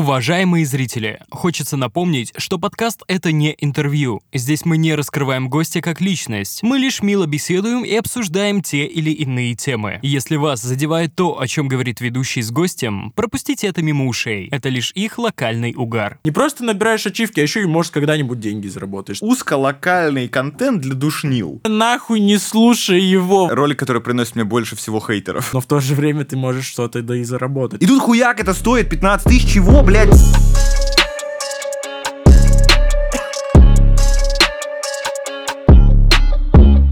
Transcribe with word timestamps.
Уважаемые 0.00 0.64
зрители, 0.64 1.20
хочется 1.30 1.76
напомнить, 1.76 2.32
что 2.38 2.58
подкаст— 2.58 3.02
это 3.06 3.32
не 3.32 3.54
интервью. 3.58 4.22
Здесь 4.32 4.64
мы 4.64 4.78
не 4.78 4.94
раскрываем 4.94 5.50
гостя 5.50 5.82
как 5.82 6.00
личность. 6.00 6.62
Мы 6.62 6.78
лишь 6.78 7.02
мило 7.02 7.26
беседуем 7.26 7.84
и 7.84 7.94
обсуждаем 7.94 8.62
те 8.62 8.86
или 8.86 9.10
иные 9.10 9.54
темы. 9.54 9.98
Если 10.00 10.36
вас 10.36 10.62
задевает 10.62 11.14
то, 11.14 11.38
о 11.38 11.46
чем 11.46 11.68
говорит 11.68 12.00
ведущий 12.00 12.40
с 12.40 12.50
гостем, 12.50 13.12
пропустите 13.14 13.66
это 13.66 13.82
мимо 13.82 14.06
ушей. 14.06 14.48
Это 14.50 14.70
лишь 14.70 14.90
их 14.94 15.18
локальный 15.18 15.74
угар. 15.76 16.18
Не 16.24 16.30
просто 16.30 16.64
набираешь 16.64 17.04
ачивки, 17.04 17.40
а 17.40 17.42
еще 17.42 17.60
и, 17.60 17.66
может, 17.66 17.92
когда-нибудь 17.92 18.40
деньги 18.40 18.68
заработаешь. 18.68 19.18
Узколокальный 19.20 20.28
контент 20.28 20.80
для 20.80 20.94
душнил. 20.94 21.60
Нахуй 21.68 22.20
не 22.20 22.38
слушай 22.38 23.02
его. 23.02 23.50
Ролик, 23.52 23.78
который 23.78 24.00
приносит 24.00 24.34
мне 24.34 24.44
больше 24.44 24.76
всего 24.76 24.98
хейтеров. 24.98 25.52
Но 25.52 25.60
в 25.60 25.66
то 25.66 25.78
же 25.78 25.94
время 25.94 26.24
ты 26.24 26.38
можешь 26.38 26.68
что-то 26.68 27.02
да 27.02 27.14
и 27.18 27.22
заработать. 27.22 27.82
И 27.82 27.86
тут 27.86 28.00
хуяк 28.00 28.40
это 28.40 28.54
стоит 28.54 28.88
15 28.88 29.26
тысяч 29.26 29.52
чего, 29.52 29.82
блядь? 29.90 30.08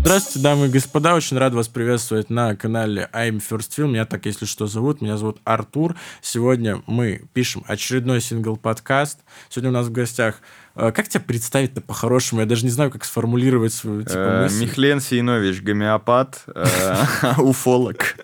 Здравствуйте, 0.01 0.41
дамы 0.41 0.66
и 0.66 0.71
господа, 0.71 1.15
очень 1.15 1.37
рад 1.37 1.55
вас 1.55 1.69
приветствовать 1.69 2.29
на 2.29 2.57
канале 2.57 3.09
I'm 3.12 3.41
First 3.41 3.71
Film. 3.77 3.88
Меня 3.88 4.05
так, 4.05 4.27
если 4.27 4.47
что, 4.47 4.66
зовут. 4.66 5.01
Меня 5.01 5.16
зовут 5.16 5.38
Артур. 5.45 5.95
Сегодня 6.23 6.83
мы 6.87 7.23
пишем 7.34 7.62
очередной 7.69 8.21
сингл-подкаст. 8.21 9.21
Сегодня 9.49 9.71
у 9.71 9.74
нас 9.74 9.87
в 9.87 9.93
гостях 9.93 10.41
как 10.92 11.09
тебя 11.09 11.20
представить-то 11.20 11.80
по-хорошему? 11.80 12.41
Я 12.41 12.46
даже 12.46 12.64
не 12.64 12.70
знаю, 12.70 12.91
как 12.91 13.05
сформулировать 13.05 13.73
свою 13.73 14.02
типа, 14.02 14.18
Э, 14.18 14.42
мысль. 14.45 14.60
Михлен 14.62 15.01
Синович, 15.01 15.60
гомеопат, 15.62 16.45
э, 16.54 16.64
уфолог 17.38 18.16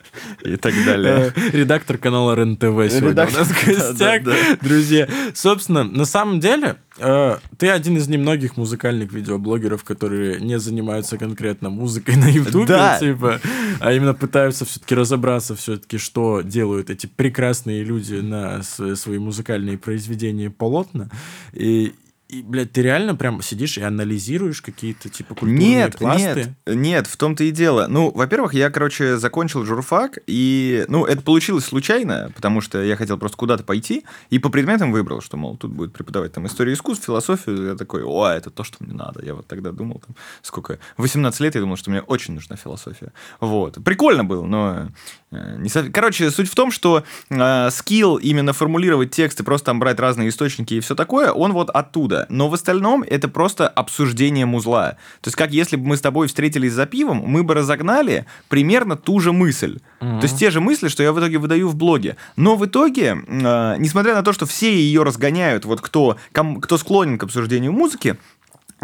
и 0.45 0.57
так 0.57 0.75
далее. 0.85 1.33
Э, 1.35 1.51
Редактор 1.53 1.99
канала 1.99 2.35
РЕН-ТВ 2.35 2.93
сегодня 2.93 3.27
у 3.27 3.31
нас 3.33 3.49
в 3.49 3.67
гостях, 3.67 4.23
да, 4.23 4.33
да. 4.33 4.35
друзья. 4.61 5.09
Собственно, 5.35 5.83
на 5.85 6.05
самом 6.05 6.41
деле, 6.41 6.77
э, 6.99 7.37
ты 7.59 7.69
один 7.71 7.97
из 7.97 8.09
немногих 8.09 8.57
музыкальных 8.57 9.13
видеоблогеров, 9.13 9.83
которые 9.85 10.41
не 10.41 10.59
занимаются 10.59 11.19
конкретно 11.19 11.71
музыкой 11.71 12.17
на 12.17 12.29
Ютубе, 12.29 12.67
Да. 12.67 12.99
типа, 13.01 13.41
а 13.81 13.93
именно 13.93 14.15
пытаются 14.15 14.65
все-таки 14.65 14.95
разобраться 14.95 15.57
все-таки, 15.57 15.99
что 15.99 16.41
делают 16.43 16.91
эти 16.91 17.07
прекрасные 17.07 17.83
люди 17.85 18.15
на 18.15 18.63
свои 18.63 19.19
музыкальные 19.19 19.79
произведения 19.79 20.51
полотна. 20.51 21.09
И, 21.53 21.95
и, 22.35 22.43
блядь, 22.43 22.73
ты 22.73 22.83
реально 22.83 23.15
прям 23.15 23.41
сидишь 23.43 23.79
и 23.79 23.83
анализируешь 23.83 24.61
какие-то, 24.61 25.09
типа, 25.09 25.35
культурные 25.35 25.69
Нет, 25.69 25.97
пласты? 25.97 26.57
нет, 26.67 26.77
нет, 26.77 27.07
в 27.07 27.17
том-то 27.17 27.45
и 27.45 27.51
дело. 27.51 27.87
Ну, 27.89 28.11
во-первых, 28.11 28.55
я, 28.55 28.71
короче, 28.71 29.17
закончил 29.19 29.65
журфак, 29.65 30.19
и, 30.27 30.85
ну, 30.89 31.05
это 31.05 31.23
получилось 31.23 31.65
случайно, 31.65 32.33
потому 32.35 32.61
что 32.61 32.83
я 32.83 32.97
хотел 32.97 33.19
просто 33.19 33.37
куда-то 33.37 33.63
пойти, 33.63 34.05
и 34.31 34.39
по 34.39 34.49
предметам 34.49 34.91
выбрал, 34.91 35.21
что, 35.21 35.37
мол, 35.37 35.57
тут 35.57 35.71
будет 35.73 35.93
преподавать 35.93 36.33
там 36.33 36.47
историю 36.47 36.75
искусств, 36.75 37.07
философию, 37.07 37.67
я 37.69 37.75
такой, 37.77 38.03
о, 38.05 38.29
это 38.29 38.51
то, 38.51 38.65
что 38.65 38.79
мне 38.81 38.95
надо. 38.95 39.25
Я 39.25 39.35
вот 39.35 39.47
тогда 39.47 39.71
думал, 39.71 40.03
там, 40.05 40.17
сколько, 40.43 40.79
18 40.97 41.41
лет, 41.41 41.55
я 41.55 41.61
думал, 41.61 41.77
что 41.77 41.91
мне 41.91 42.01
очень 42.01 42.35
нужна 42.35 42.57
философия. 42.57 43.13
Вот. 43.41 43.79
Прикольно 43.85 44.25
было, 44.25 44.45
но 44.45 44.89
не 45.59 45.69
совсем. 45.69 45.93
Короче, 45.93 46.31
суть 46.31 46.51
в 46.51 46.55
том, 46.55 46.71
что 46.71 47.05
э, 47.31 47.71
скилл 47.71 48.17
именно 48.17 48.53
формулировать 48.53 49.11
тексты, 49.11 49.45
просто 49.45 49.67
там 49.67 49.81
брать 49.81 49.99
разные 50.01 50.29
источники 50.29 50.75
и 50.75 50.81
все 50.81 50.95
такое, 50.95 51.31
он 51.33 51.53
вот 51.53 51.71
оттуда. 51.71 52.27
Но 52.29 52.49
в 52.49 52.55
остальном 52.55 53.03
это 53.03 53.29
просто 53.29 53.69
обсуждение 53.69 54.47
музла. 54.47 54.97
То 55.21 55.29
есть, 55.29 55.37
как 55.37 55.53
если 55.53 55.77
бы 55.77 55.87
мы 55.87 55.97
с 55.97 56.01
тобой 56.01 56.29
встретились 56.29 56.73
за 56.73 56.87
пивом, 56.87 57.23
мы 57.27 57.43
бы 57.43 57.55
разогнали 57.55 58.27
примерно 58.49 58.97
ту 58.97 59.21
же 59.21 59.33
мысль. 59.33 59.79
То 60.01 60.21
есть, 60.23 60.39
те 60.39 60.51
же 60.51 60.61
мысли, 60.61 60.89
что 60.89 61.03
я 61.03 61.13
в 61.13 61.19
итоге 61.19 61.39
выдаю 61.39 61.69
в 61.69 61.77
блоге. 61.77 62.17
Но 62.37 62.57
в 62.57 62.67
итоге, 62.67 63.17
э, 63.27 63.77
несмотря 63.79 64.15
на 64.15 64.23
то, 64.23 64.33
что 64.33 64.47
все 64.47 64.75
ее 64.75 65.03
разгоняют, 65.03 65.65
вот 65.65 65.81
кто, 65.81 66.17
ком- 66.33 66.61
кто 66.61 66.79
склонен 66.79 67.19
к 67.19 67.23
обсуждению 67.25 67.73
музыки, 67.73 68.19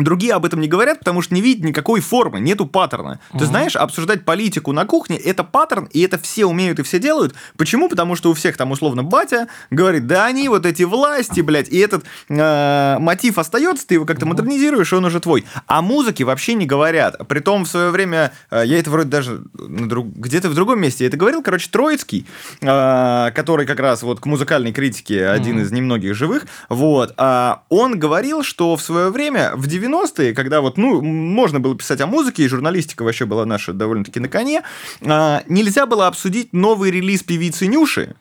Другие 0.04 0.34
об 0.34 0.44
этом 0.44 0.60
не 0.60 0.68
говорят, 0.68 1.00
потому 1.00 1.22
что 1.22 1.34
не 1.34 1.40
видят 1.40 1.64
никакой 1.64 2.00
формы, 2.00 2.40
нету 2.40 2.66
паттерна. 2.66 3.20
Ты 3.38 3.44
знаешь, 3.44 3.76
обсуждать 3.76 4.24
политику 4.24 4.72
на 4.72 4.84
кухне 4.84 5.16
это 5.16 5.44
паттерн, 5.44 5.88
и 5.92 6.00
это 6.00 6.18
все 6.18 6.46
умеют 6.46 6.78
и 6.78 6.82
все 6.82 6.98
делают. 6.98 7.34
Почему? 7.56 7.88
Потому 7.88 8.16
что 8.16 8.30
у 8.30 8.34
всех 8.34 8.56
там 8.56 8.70
условно 8.70 9.02
батя 9.02 9.48
говорит, 9.70 10.06
да 10.06 10.26
они 10.26 10.48
вот 10.48 10.66
эти 10.66 10.82
власти, 10.82 11.40
блядь, 11.40 11.68
и 11.68 11.78
этот 11.78 12.04
э, 12.28 12.96
мотив 12.98 13.38
остается, 13.38 13.86
ты 13.86 13.94
его 13.94 14.04
как-то 14.04 14.26
модернизируешь, 14.26 14.92
и 14.92 14.96
он 14.96 15.04
уже 15.04 15.20
твой. 15.20 15.44
А 15.66 15.82
музыки 15.82 16.22
вообще 16.22 16.54
не 16.54 16.66
говорят. 16.66 17.16
Притом 17.28 17.64
в 17.64 17.68
свое 17.68 17.90
время, 17.90 18.32
э, 18.50 18.62
я 18.66 18.78
это 18.78 18.90
вроде 18.90 19.08
даже 19.08 19.42
друг- 19.54 20.14
где-то 20.14 20.48
в 20.48 20.54
другом 20.54 20.80
месте 20.80 21.04
я 21.04 21.08
это 21.08 21.16
говорил, 21.16 21.42
короче, 21.42 21.68
Троицкий, 21.70 22.26
э, 22.60 23.30
который 23.34 23.66
как 23.66 23.80
раз 23.80 24.02
вот 24.02 24.20
к 24.20 24.26
музыкальной 24.26 24.72
критике 24.72 25.26
один 25.28 25.60
из 25.60 25.70
немногих 25.70 26.14
живых, 26.14 26.46
вот, 26.68 27.14
а 27.16 27.62
он 27.68 27.98
говорил, 27.98 28.42
что 28.42 28.76
в 28.76 28.82
свое 28.82 29.10
время, 29.10 29.52
в 29.54 29.66
90-е, 29.90 30.34
когда 30.34 30.60
вот, 30.60 30.78
ну, 30.78 31.00
можно 31.02 31.60
было 31.60 31.76
писать 31.76 32.00
о 32.00 32.06
музыке, 32.06 32.44
и 32.44 32.48
журналистика 32.48 33.02
вообще 33.02 33.26
была 33.26 33.44
наша 33.44 33.72
довольно-таки 33.72 34.20
на 34.20 34.28
коне, 34.28 34.62
а, 35.02 35.42
нельзя 35.48 35.86
было 35.86 36.06
обсудить 36.06 36.52
новый 36.52 36.90
релиз 36.90 37.22
певицы 37.22 37.66
Нюши, 37.66 38.14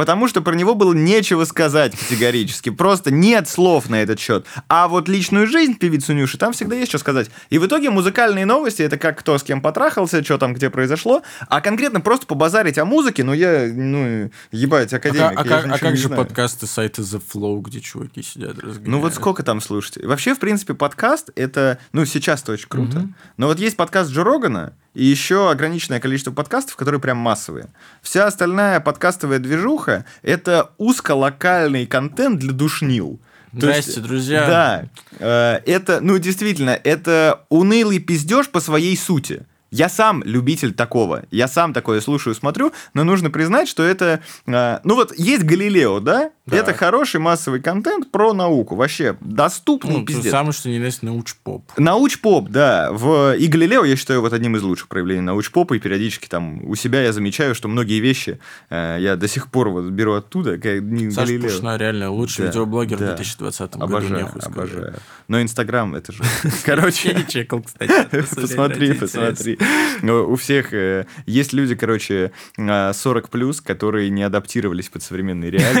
Потому 0.00 0.28
что 0.28 0.40
про 0.40 0.54
него 0.54 0.74
было 0.74 0.94
нечего 0.94 1.44
сказать 1.44 1.94
категорически. 1.94 2.70
Просто 2.70 3.10
нет 3.10 3.46
слов 3.50 3.90
на 3.90 3.96
этот 4.00 4.18
счет. 4.18 4.46
А 4.66 4.88
вот 4.88 5.10
личную 5.10 5.46
жизнь 5.46 5.74
певицу 5.74 6.14
Нюши, 6.14 6.38
там 6.38 6.54
всегда 6.54 6.74
есть 6.74 6.88
что 6.88 6.96
сказать. 6.96 7.30
И 7.50 7.58
в 7.58 7.66
итоге 7.66 7.90
музыкальные 7.90 8.46
новости, 8.46 8.80
это 8.80 8.96
как 8.96 9.18
кто 9.18 9.36
с 9.36 9.42
кем 9.42 9.60
потрахался, 9.60 10.24
что 10.24 10.38
там 10.38 10.54
где 10.54 10.70
произошло. 10.70 11.22
А 11.48 11.60
конкретно 11.60 12.00
просто 12.00 12.24
побазарить 12.24 12.78
о 12.78 12.86
музыке, 12.86 13.24
ну 13.24 13.34
я, 13.34 13.70
ну, 13.70 14.30
ебать, 14.52 14.94
А, 14.94 14.96
академик. 14.96 15.34
ка- 15.34 15.40
а 15.42 15.44
же 15.44 15.54
а 15.54 15.60
ничего 15.66 15.78
как 15.78 15.96
же 15.98 16.06
знаю. 16.08 16.24
подкасты 16.24 16.66
сайта 16.66 17.02
The 17.02 17.20
Flow, 17.34 17.60
где 17.60 17.82
чуваки 17.82 18.22
сидят 18.22 18.54
разгоняют? 18.58 18.86
Ну 18.86 19.00
вот 19.00 19.12
сколько 19.12 19.42
там 19.42 19.60
слушать? 19.60 20.02
Вообще, 20.02 20.34
в 20.34 20.38
принципе, 20.38 20.72
подкаст 20.72 21.28
это, 21.36 21.76
ну 21.92 22.06
сейчас-то 22.06 22.52
очень 22.52 22.68
круто. 22.68 23.06
Но 23.36 23.48
вот 23.48 23.58
есть 23.60 23.76
подкаст 23.76 24.10
Джо 24.10 24.24
Рогана 24.24 24.72
и 24.94 25.04
еще 25.04 25.50
ограниченное 25.50 26.00
количество 26.00 26.32
подкастов, 26.32 26.76
которые 26.76 27.00
прям 27.00 27.16
массовые. 27.18 27.68
Вся 28.02 28.26
остальная 28.26 28.80
подкастовая 28.80 29.38
движуха 29.38 30.04
это 30.22 30.70
узколокальный 30.78 31.86
контент 31.86 32.40
для 32.40 32.52
душнил. 32.52 33.20
То 33.58 33.68
есть, 33.68 33.82
Здрасте, 33.90 34.00
друзья. 34.00 34.46
Да, 34.46 34.84
э, 35.18 35.60
это, 35.66 36.00
ну 36.00 36.18
действительно, 36.18 36.70
это 36.70 37.44
унылый 37.48 37.98
пиздеж 37.98 38.48
по 38.48 38.60
своей 38.60 38.96
сути. 38.96 39.44
Я 39.70 39.88
сам 39.88 40.22
любитель 40.24 40.72
такого. 40.72 41.24
Я 41.30 41.46
сам 41.48 41.72
такое 41.72 42.00
слушаю, 42.00 42.34
смотрю, 42.34 42.72
но 42.94 43.04
нужно 43.04 43.30
признать, 43.30 43.68
что 43.68 43.82
это... 43.84 44.20
э, 44.46 44.78
ну 44.84 44.94
вот 44.96 45.16
есть 45.16 45.44
Галилео, 45.44 46.00
да? 46.00 46.30
Да. 46.46 46.56
Это 46.56 46.74
хороший 46.74 47.20
массовый 47.20 47.60
контент 47.60 48.10
про 48.10 48.32
науку. 48.32 48.74
Вообще 48.74 49.16
доступный 49.20 49.98
Ну, 49.98 50.04
пиздец. 50.04 50.32
самое, 50.32 50.52
что 50.52 50.68
не 50.68 50.78
есть 50.78 51.02
научпоп. 51.04 51.70
Научпоп, 51.76 52.48
да. 52.48 52.90
В... 52.90 53.36
И 53.36 53.46
Галилео 53.46 53.84
я 53.84 53.94
считаю 53.94 54.20
вот 54.20 54.32
одним 54.32 54.56
из 54.56 54.62
лучших 54.62 54.88
проявлений 54.88 55.20
научпопа, 55.20 55.74
и 55.74 55.78
периодически 55.78 56.26
там 56.26 56.64
у 56.68 56.74
себя 56.74 57.02
я 57.02 57.12
замечаю, 57.12 57.54
что 57.54 57.68
многие 57.68 58.00
вещи 58.00 58.40
э, 58.70 58.96
я 59.00 59.14
до 59.14 59.28
сих 59.28 59.48
пор 59.50 59.68
вот 59.68 59.84
беру 59.90 60.14
оттуда, 60.14 60.58
как 60.58 60.80
не 60.82 61.10
Саша 61.12 61.26
Галилео. 61.28 61.48
Пушной 61.48 61.78
реально 61.78 62.10
лучший 62.10 62.42
Да, 62.42 62.46
видеоблогер 62.48 62.98
да. 62.98 63.04
в 63.12 63.16
2020 63.16 63.72
году. 63.76 63.84
Обожаю, 63.84 64.24
нехуй 64.24 64.40
сказать. 64.42 64.70
обожаю. 64.72 64.94
Но 65.28 65.40
Инстаграм 65.42 65.94
это 65.94 66.12
же... 66.12 66.24
Я 66.44 66.50
Короче, 66.64 67.14
не 67.14 67.26
чекал, 67.28 67.62
кстати. 67.62 67.92
посмотри, 68.34 68.94
посмотри. 68.94 69.59
У 70.02 70.36
всех 70.36 70.72
э, 70.72 71.06
есть 71.26 71.52
люди, 71.52 71.74
короче, 71.74 72.32
э, 72.56 72.92
40 72.92 73.28
плюс, 73.28 73.60
которые 73.60 74.10
не 74.10 74.22
адаптировались 74.22 74.88
под 74.88 75.02
современные 75.02 75.50
реалии. 75.50 75.80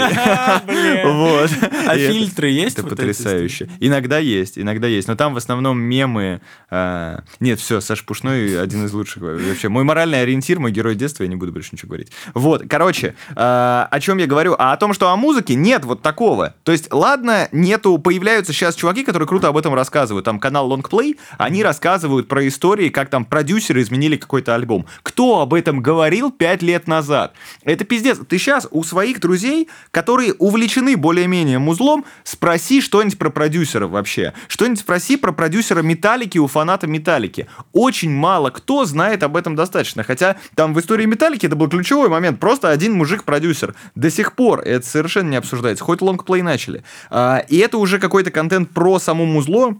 Вот. 1.10 1.50
А 1.86 1.96
фильтры 1.96 2.48
есть? 2.48 2.78
Это 2.78 2.88
потрясающе. 2.88 3.68
Иногда 3.80 4.18
есть, 4.18 4.58
иногда 4.58 4.86
есть. 4.86 5.08
Но 5.08 5.16
там 5.16 5.34
в 5.34 5.36
основном 5.36 5.80
мемы. 5.80 6.40
а, 6.70 7.22
Нет, 7.40 7.60
все, 7.60 7.80
Саша 7.80 8.04
Пушной 8.04 8.60
один 8.60 8.84
из 8.84 8.92
лучших 8.92 9.22
вообще. 9.22 9.68
Мой 9.68 9.84
моральный 9.84 10.22
ориентир, 10.22 10.58
мой 10.60 10.70
герой 10.70 10.94
детства, 10.94 11.22
я 11.22 11.28
не 11.28 11.36
буду 11.36 11.52
больше 11.52 11.70
ничего 11.72 11.88
говорить. 11.90 12.12
Вот, 12.34 12.64
короче, 12.68 13.14
о 13.34 14.00
чем 14.00 14.18
я 14.18 14.26
говорю? 14.26 14.54
А 14.58 14.72
о 14.72 14.76
том, 14.76 14.92
что 14.92 15.10
о 15.10 15.16
музыке 15.16 15.54
нет 15.54 15.84
вот 15.84 16.02
такого. 16.02 16.54
То 16.64 16.72
есть, 16.72 16.92
ладно, 16.92 17.48
нету, 17.52 17.98
появляются 17.98 18.52
сейчас 18.52 18.74
чуваки, 18.74 19.04
которые 19.04 19.26
круто 19.28 19.48
об 19.48 19.56
этом 19.56 19.74
рассказывают. 19.74 20.24
Там 20.24 20.38
канал 20.38 20.70
Longplay, 20.72 21.16
они 21.38 21.62
рассказывают 21.62 22.28
про 22.28 22.46
истории, 22.46 22.88
как 22.88 23.10
там 23.10 23.24
продюсеры 23.70 23.82
изменили 23.82 24.16
какой-то 24.16 24.54
альбом. 24.54 24.86
Кто 25.02 25.40
об 25.40 25.54
этом 25.54 25.80
говорил 25.80 26.30
пять 26.30 26.62
лет 26.62 26.88
назад? 26.88 27.34
Это 27.64 27.84
пиздец. 27.84 28.18
Ты 28.28 28.38
сейчас 28.38 28.66
у 28.70 28.82
своих 28.82 29.20
друзей, 29.20 29.68
которые 29.90 30.34
увлечены 30.34 30.96
более-менее 30.96 31.58
музлом, 31.58 32.04
спроси 32.24 32.80
что-нибудь 32.80 33.18
про 33.18 33.30
продюсеров 33.30 33.90
вообще. 33.90 34.32
Что-нибудь 34.48 34.80
спроси 34.80 35.16
про 35.16 35.32
продюсера 35.32 35.82
Металлики 35.82 36.38
у 36.38 36.46
фаната 36.46 36.86
Металлики. 36.86 37.46
Очень 37.72 38.10
мало 38.10 38.50
кто 38.50 38.84
знает 38.84 39.22
об 39.22 39.36
этом 39.36 39.54
достаточно. 39.54 40.02
Хотя 40.02 40.36
там 40.54 40.74
в 40.74 40.80
истории 40.80 41.06
Металлики 41.06 41.46
это 41.46 41.56
был 41.56 41.68
ключевой 41.68 42.08
момент. 42.08 42.40
Просто 42.40 42.70
один 42.70 42.94
мужик-продюсер. 42.94 43.74
До 43.94 44.10
сих 44.10 44.34
пор 44.34 44.60
это 44.60 44.86
совершенно 44.86 45.30
не 45.30 45.36
обсуждается. 45.36 45.84
Хоть 45.84 46.02
лонгплей 46.02 46.42
начали. 46.42 46.82
А, 47.10 47.38
и 47.48 47.58
это 47.58 47.78
уже 47.78 47.98
какой-то 47.98 48.30
контент 48.30 48.70
про 48.70 48.98
само 48.98 49.26
музло, 49.26 49.76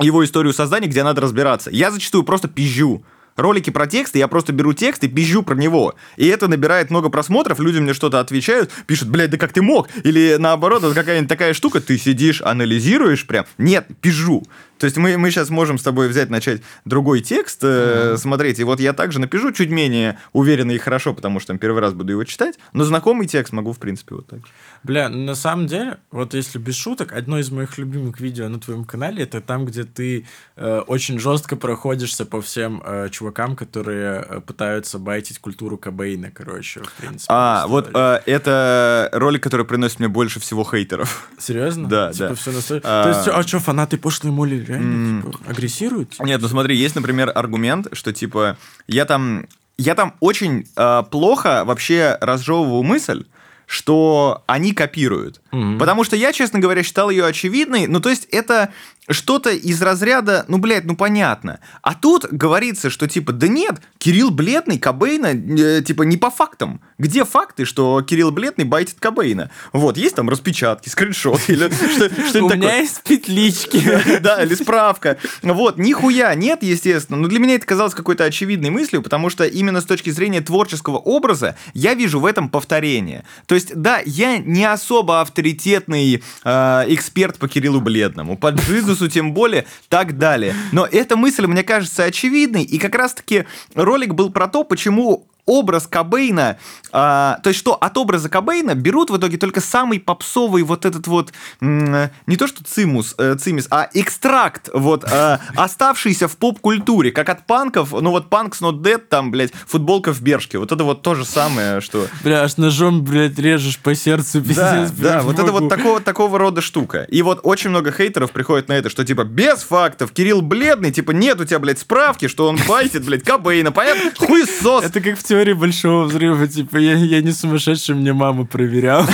его 0.00 0.24
историю 0.24 0.52
создания, 0.52 0.86
где 0.86 1.02
надо 1.02 1.20
разбираться. 1.20 1.70
Я 1.70 1.90
зачастую 1.90 2.24
просто 2.24 2.48
пизжу. 2.48 3.02
Ролики 3.38 3.70
про 3.70 3.86
текст, 3.86 4.16
и 4.16 4.18
я 4.18 4.28
просто 4.28 4.52
беру 4.52 4.72
текст 4.72 5.04
и 5.04 5.08
пизжу 5.08 5.42
про 5.42 5.54
него. 5.54 5.94
И 6.16 6.26
это 6.26 6.48
набирает 6.48 6.90
много 6.90 7.08
просмотров, 7.08 7.60
люди 7.60 7.78
мне 7.78 7.94
что-то 7.94 8.20
отвечают, 8.20 8.70
пишут, 8.86 9.08
блядь, 9.08 9.30
да 9.30 9.38
как 9.38 9.52
ты 9.52 9.62
мог? 9.62 9.88
Или 10.04 10.36
наоборот, 10.38 10.82
вот 10.82 10.94
какая-нибудь 10.94 11.28
такая 11.28 11.54
штука, 11.54 11.80
ты 11.80 11.96
сидишь, 11.96 12.42
анализируешь 12.42 13.26
прям. 13.26 13.46
Нет, 13.56 13.86
пизжу. 14.00 14.42
То 14.78 14.84
есть 14.84 14.96
мы, 14.96 15.18
мы 15.18 15.30
сейчас 15.30 15.50
можем 15.50 15.78
с 15.78 15.82
тобой 15.82 16.08
взять, 16.08 16.30
начать 16.30 16.62
другой 16.84 17.20
текст 17.20 17.60
э, 17.62 18.16
смотреть, 18.16 18.58
и 18.58 18.64
вот 18.64 18.80
я 18.80 18.92
также 18.92 19.20
напишу 19.20 19.52
чуть 19.52 19.70
менее 19.70 20.18
уверенно 20.32 20.72
и 20.72 20.78
хорошо, 20.78 21.14
потому 21.14 21.40
что 21.40 21.48
там 21.48 21.58
первый 21.58 21.80
раз 21.80 21.92
буду 21.92 22.12
его 22.12 22.24
читать, 22.24 22.58
но 22.72 22.84
знакомый 22.84 23.26
текст 23.26 23.52
могу, 23.52 23.72
в 23.72 23.78
принципе, 23.78 24.14
вот 24.14 24.26
так. 24.26 24.40
Бля, 24.82 25.08
на 25.08 25.34
самом 25.34 25.66
деле, 25.66 25.98
вот 26.10 26.34
если 26.34 26.58
без 26.58 26.76
шуток, 26.76 27.12
одно 27.12 27.38
из 27.38 27.50
моих 27.50 27.78
любимых 27.78 28.20
видео 28.20 28.48
на 28.48 28.60
твоем 28.60 28.84
канале, 28.84 29.24
это 29.24 29.40
там, 29.40 29.64
где 29.64 29.84
ты 29.84 30.26
э, 30.56 30.78
очень 30.86 31.18
жестко 31.18 31.56
проходишься 31.56 32.24
по 32.24 32.40
всем 32.40 32.82
э, 32.84 33.08
чувакам, 33.10 33.56
которые 33.56 34.24
э, 34.28 34.40
пытаются 34.40 34.98
байтить 34.98 35.38
культуру 35.40 35.76
Кобейна, 35.76 36.30
короче, 36.30 36.80
в 36.82 36.92
принципе. 36.92 37.26
А, 37.28 37.66
вот 37.66 37.90
э, 37.92 38.20
это 38.26 39.08
ролик, 39.12 39.42
который 39.42 39.66
приносит 39.66 39.98
мне 39.98 40.08
больше 40.08 40.40
всего 40.40 40.64
хейтеров. 40.64 41.28
Серьезно? 41.38 41.88
Да, 41.88 42.12
типа, 42.12 42.28
да. 42.28 42.34
Все 42.34 42.52
настолько... 42.52 42.88
А. 42.88 43.02
То 43.02 43.08
есть, 43.10 43.28
а 43.28 43.42
что, 43.42 43.58
фанаты 43.58 43.98
пошлой 43.98 44.30
моли 44.30 44.58
реально 44.68 45.22
типа, 45.22 45.38
агрессируют? 45.48 46.14
Нет, 46.20 46.40
ну 46.40 46.48
смотри, 46.48 46.76
есть, 46.76 46.94
например, 46.94 47.32
аргумент, 47.34 47.88
что 47.92 48.12
типа 48.12 48.56
я 48.86 49.04
там, 49.04 49.46
я 49.76 49.94
там 49.94 50.14
очень 50.20 50.66
э, 50.76 51.02
плохо 51.10 51.64
вообще 51.64 52.16
разжевываю 52.20 52.82
мысль, 52.82 53.24
что 53.66 54.44
они 54.46 54.72
копируют. 54.72 55.42
Мгм. 55.52 55.78
Потому 55.78 56.04
что 56.04 56.16
я, 56.16 56.32
честно 56.32 56.58
говоря, 56.58 56.82
считал 56.82 57.10
ее 57.10 57.26
очевидной. 57.26 57.86
Ну, 57.86 58.00
то 58.00 58.08
есть 58.08 58.26
это 58.30 58.72
что-то 59.10 59.50
из 59.50 59.80
разряда, 59.82 60.44
ну, 60.48 60.58
блядь, 60.58 60.84
ну, 60.84 60.96
понятно. 60.96 61.60
А 61.82 61.94
тут 61.94 62.26
говорится, 62.30 62.90
что, 62.90 63.06
типа, 63.08 63.32
да 63.32 63.48
нет, 63.48 63.80
Кирилл 63.98 64.30
Бледный 64.30 64.78
Кобейна, 64.78 65.28
э, 65.28 65.82
типа, 65.82 66.02
не 66.02 66.16
по 66.16 66.30
фактам. 66.30 66.80
Где 66.98 67.24
факты, 67.24 67.64
что 67.64 68.02
Кирилл 68.02 68.30
Бледный 68.30 68.64
байтит 68.64 68.96
Кобейна? 68.98 69.50
Вот, 69.72 69.96
есть 69.96 70.14
там 70.16 70.28
распечатки, 70.28 70.88
скриншот 70.88 71.40
или 71.48 71.68
что- 71.70 72.06
У 72.06 72.28
что-нибудь 72.28 72.54
меня 72.56 72.68
такое. 72.68 72.80
есть 72.82 73.02
петлички. 73.02 74.18
Да, 74.20 74.42
или 74.42 74.54
справка. 74.54 75.16
Вот, 75.42 75.78
нихуя 75.78 76.34
нет, 76.34 76.62
естественно. 76.62 77.18
Но 77.18 77.28
для 77.28 77.38
меня 77.38 77.54
это 77.54 77.66
казалось 77.66 77.94
какой-то 77.94 78.24
очевидной 78.24 78.70
мыслью, 78.70 79.02
потому 79.02 79.30
что 79.30 79.44
именно 79.44 79.80
с 79.80 79.84
точки 79.84 80.10
зрения 80.10 80.40
творческого 80.40 80.96
образа 80.98 81.56
я 81.72 81.94
вижу 81.94 82.20
в 82.20 82.26
этом 82.26 82.48
повторение. 82.48 83.24
То 83.46 83.54
есть, 83.54 83.74
да, 83.74 84.00
я 84.04 84.38
не 84.38 84.64
особо 84.64 85.20
авторитетный 85.20 86.22
э, 86.44 86.84
эксперт 86.88 87.38
по 87.38 87.48
Кириллу 87.48 87.80
Бледному, 87.80 88.36
по 88.36 88.52
Джизусу 88.98 89.08
тем 89.08 89.32
более, 89.32 89.66
так 89.88 90.18
далее. 90.18 90.54
Но 90.72 90.86
эта 90.86 91.16
мысль, 91.16 91.46
мне 91.46 91.62
кажется, 91.62 92.04
очевидной, 92.04 92.64
и 92.64 92.78
как 92.78 92.94
раз-таки 92.94 93.46
ролик 93.74 94.14
был 94.14 94.30
про 94.30 94.48
то, 94.48 94.64
почему 94.64 95.26
образ 95.48 95.86
Кобейна, 95.86 96.58
а, 96.92 97.40
то 97.42 97.48
есть 97.48 97.58
что 97.58 97.74
от 97.74 97.96
образа 97.96 98.28
Кобейна 98.28 98.74
берут 98.74 99.10
в 99.10 99.16
итоге 99.16 99.38
только 99.38 99.60
самый 99.60 99.98
попсовый 99.98 100.62
вот 100.62 100.84
этот 100.84 101.06
вот, 101.06 101.32
не 101.60 102.36
то 102.36 102.46
что 102.46 102.62
цимус, 102.62 103.14
э, 103.18 103.36
цимис, 103.38 103.66
а 103.70 103.88
экстракт, 103.94 104.68
вот, 104.72 105.04
э, 105.10 105.38
оставшийся 105.56 106.28
в 106.28 106.36
поп-культуре, 106.36 107.10
как 107.10 107.28
от 107.30 107.46
панков, 107.46 107.92
ну 107.92 108.10
вот 108.10 108.28
Punks 108.28 108.60
Not 108.60 108.82
Dead, 108.82 108.98
там, 108.98 109.30
блядь, 109.30 109.52
футболка 109.66 110.12
в 110.12 110.20
Бершке, 110.20 110.58
вот 110.58 110.70
это 110.70 110.84
вот 110.84 111.02
то 111.02 111.14
же 111.14 111.24
самое, 111.24 111.80
что... 111.80 112.06
Бля, 112.22 112.42
аж 112.42 112.58
ножом, 112.58 113.02
блядь, 113.02 113.38
режешь 113.38 113.78
по 113.78 113.94
сердцу, 113.94 114.40
пиздец. 114.42 114.90
Да, 114.90 115.14
да, 115.14 115.22
вот 115.22 115.38
это 115.38 115.50
вот 115.50 115.68
такого, 115.68 116.00
такого 116.00 116.38
рода 116.38 116.60
штука. 116.60 117.04
И 117.04 117.22
вот 117.22 117.40
очень 117.42 117.70
много 117.70 117.90
хейтеров 117.90 118.32
приходит 118.32 118.68
на 118.68 118.74
это, 118.74 118.90
что 118.90 119.04
типа 119.04 119.24
без 119.24 119.62
фактов, 119.62 120.12
Кирилл 120.12 120.42
бледный, 120.42 120.92
типа 120.92 121.12
нет 121.12 121.40
у 121.40 121.44
тебя, 121.44 121.58
блядь, 121.58 121.78
справки, 121.78 122.28
что 122.28 122.46
он 122.46 122.58
байтит, 122.68 123.04
блядь, 123.04 123.22
Кобейна, 123.22 123.72
понятно? 123.72 124.12
Хуесос. 124.26 124.84
Это 124.84 125.00
как 125.00 125.18
в 125.18 125.22
теории 125.38 125.52
большого 125.52 126.04
взрыва, 126.04 126.48
типа, 126.48 126.78
я, 126.78 126.94
я 126.96 127.22
не 127.22 127.30
сумасшедший, 127.30 127.94
мне 127.94 128.12
мама 128.12 128.44
проверяла. 128.44 129.06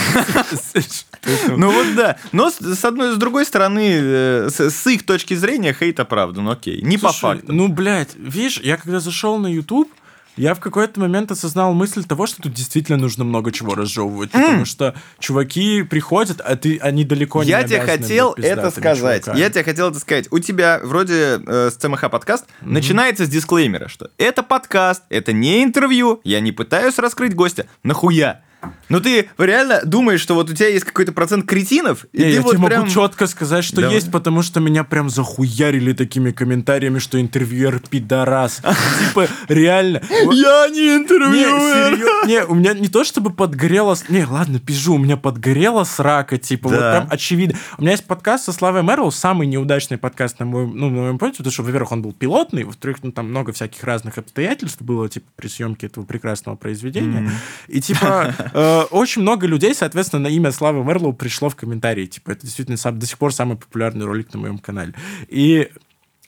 Ну 1.56 1.70
вот 1.70 1.94
да. 1.96 2.16
Но 2.32 2.50
с, 2.50 2.84
одной, 2.84 3.14
с 3.14 3.16
другой 3.16 3.44
стороны, 3.44 3.90
э, 3.90 4.48
с, 4.50 4.86
их 4.86 5.04
точки 5.04 5.34
зрения, 5.34 5.74
хейт 5.78 6.00
оправдан, 6.00 6.48
окей. 6.48 6.82
Не 6.82 6.98
по 6.98 7.12
факту. 7.12 7.52
Ну, 7.52 7.68
блядь, 7.68 8.14
видишь, 8.16 8.60
я 8.62 8.76
когда 8.76 9.00
зашел 9.00 9.38
на 9.38 9.46
YouTube, 9.46 9.90
я 10.36 10.54
в 10.54 10.60
какой-то 10.60 11.00
момент 11.00 11.30
осознал 11.30 11.74
мысль 11.74 12.04
того, 12.04 12.26
что 12.26 12.42
тут 12.42 12.52
действительно 12.52 12.98
нужно 12.98 13.24
много 13.24 13.52
чего 13.52 13.74
разжевывать, 13.74 14.30
потому 14.30 14.64
что 14.64 14.94
чуваки 15.18 15.82
приходят, 15.82 16.40
а 16.40 16.56
ты, 16.56 16.78
они 16.78 17.04
далеко 17.04 17.42
не 17.42 17.50
Я 17.50 17.62
тебе 17.64 17.80
хотел 17.80 18.32
это 18.32 18.70
сказать. 18.70 19.24
чуваками. 19.24 19.38
Я 19.38 19.50
тебе 19.50 19.64
хотел 19.64 19.90
это 19.90 19.98
сказать. 20.00 20.26
У 20.30 20.38
тебя 20.38 20.80
вроде 20.82 21.40
э, 21.46 21.70
с 21.70 21.76
ЦМХ 21.76 22.10
подкаст 22.10 22.46
начинается 22.62 23.26
с 23.26 23.28
дисклеймера, 23.28 23.88
что 23.88 24.10
это 24.18 24.42
подкаст, 24.42 25.02
это 25.08 25.32
не 25.32 25.62
интервью, 25.62 26.20
я 26.24 26.40
не 26.40 26.52
пытаюсь 26.52 26.98
раскрыть 26.98 27.34
гостя. 27.34 27.66
Нахуя? 27.82 28.42
Ну 28.88 29.00
ты 29.00 29.28
реально 29.38 29.80
думаешь, 29.84 30.20
что 30.20 30.34
вот 30.34 30.50
у 30.50 30.54
тебя 30.54 30.68
есть 30.68 30.84
какой-то 30.84 31.12
процент 31.12 31.46
кретинов, 31.46 32.06
и 32.12 32.18
Не, 32.18 32.24
ты 32.24 32.30
я 32.30 32.42
вот 32.42 32.56
тебе 32.56 32.66
прям... 32.66 32.80
могу 32.82 32.92
четко 32.92 33.26
сказать, 33.26 33.64
что 33.64 33.80
Давай. 33.80 33.94
есть, 33.94 34.10
потому 34.10 34.42
что 34.42 34.60
меня 34.60 34.84
прям 34.84 35.08
захуярили 35.10 35.92
такими 35.92 36.30
комментариями, 36.30 36.98
что 36.98 37.20
интервьюер 37.20 37.80
пидорас. 37.80 38.60
Типа, 39.08 39.28
реально. 39.48 40.02
Я 40.10 40.68
не 40.68 40.96
интервьюер! 40.96 42.26
не, 42.26 42.44
у 42.44 42.54
меня 42.54 42.74
не 42.74 42.88
то 42.88 43.04
чтобы 43.04 43.30
подгорело... 43.30 43.96
Не, 44.08 44.24
ладно, 44.24 44.58
пизжу, 44.58 44.94
у 44.94 44.98
меня 44.98 45.16
подгорело 45.16 45.84
срака, 45.84 46.38
типа, 46.38 46.68
вот 46.68 46.78
прям 46.78 47.08
очевидно. 47.10 47.58
У 47.78 47.82
меня 47.82 47.92
есть 47.92 48.04
подкаст 48.04 48.44
со 48.44 48.52
Славой 48.52 48.82
Мэрл, 48.82 49.10
самый 49.10 49.46
неудачный 49.46 49.98
подкаст 49.98 50.40
на 50.40 50.46
моем, 50.46 50.76
ну, 50.76 50.90
на 50.90 51.00
моем 51.02 51.18
памяти, 51.18 51.38
потому 51.38 51.52
что, 51.52 51.62
во-первых, 51.62 51.92
он 51.92 52.02
был 52.02 52.12
пилотный, 52.12 52.64
во-вторых, 52.64 52.98
ну, 53.02 53.12
там 53.12 53.28
много 53.30 53.52
всяких 53.52 53.82
разных 53.84 54.18
обстоятельств 54.18 54.82
было, 54.82 55.08
типа, 55.08 55.26
при 55.36 55.48
съемке 55.48 55.86
этого 55.86 56.04
прекрасного 56.04 56.56
произведения. 56.56 57.30
И, 57.68 57.80
типа, 57.80 58.34
очень 58.82 59.22
много 59.22 59.46
людей, 59.46 59.74
соответственно, 59.74 60.24
на 60.24 60.28
имя 60.28 60.52
Славы 60.52 60.84
Мерлоу 60.84 61.12
пришло 61.12 61.48
в 61.48 61.56
комментарии. 61.56 62.06
Типа, 62.06 62.32
это 62.32 62.42
действительно 62.42 62.76
сам, 62.76 62.98
до 62.98 63.06
сих 63.06 63.18
пор 63.18 63.32
самый 63.32 63.56
популярный 63.56 64.04
ролик 64.04 64.34
на 64.34 64.40
моем 64.40 64.58
канале. 64.58 64.94
И 65.28 65.70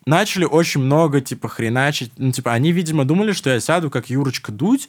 начали 0.06 0.44
очень 0.44 0.82
много, 0.82 1.20
типа, 1.20 1.48
хреначить. 1.48 2.12
Ну, 2.16 2.32
типа, 2.32 2.52
они, 2.52 2.72
видимо, 2.72 3.04
думали, 3.04 3.32
что 3.32 3.50
я 3.50 3.60
сяду, 3.60 3.90
как 3.90 4.08
Юрочка, 4.08 4.52
дуть, 4.52 4.88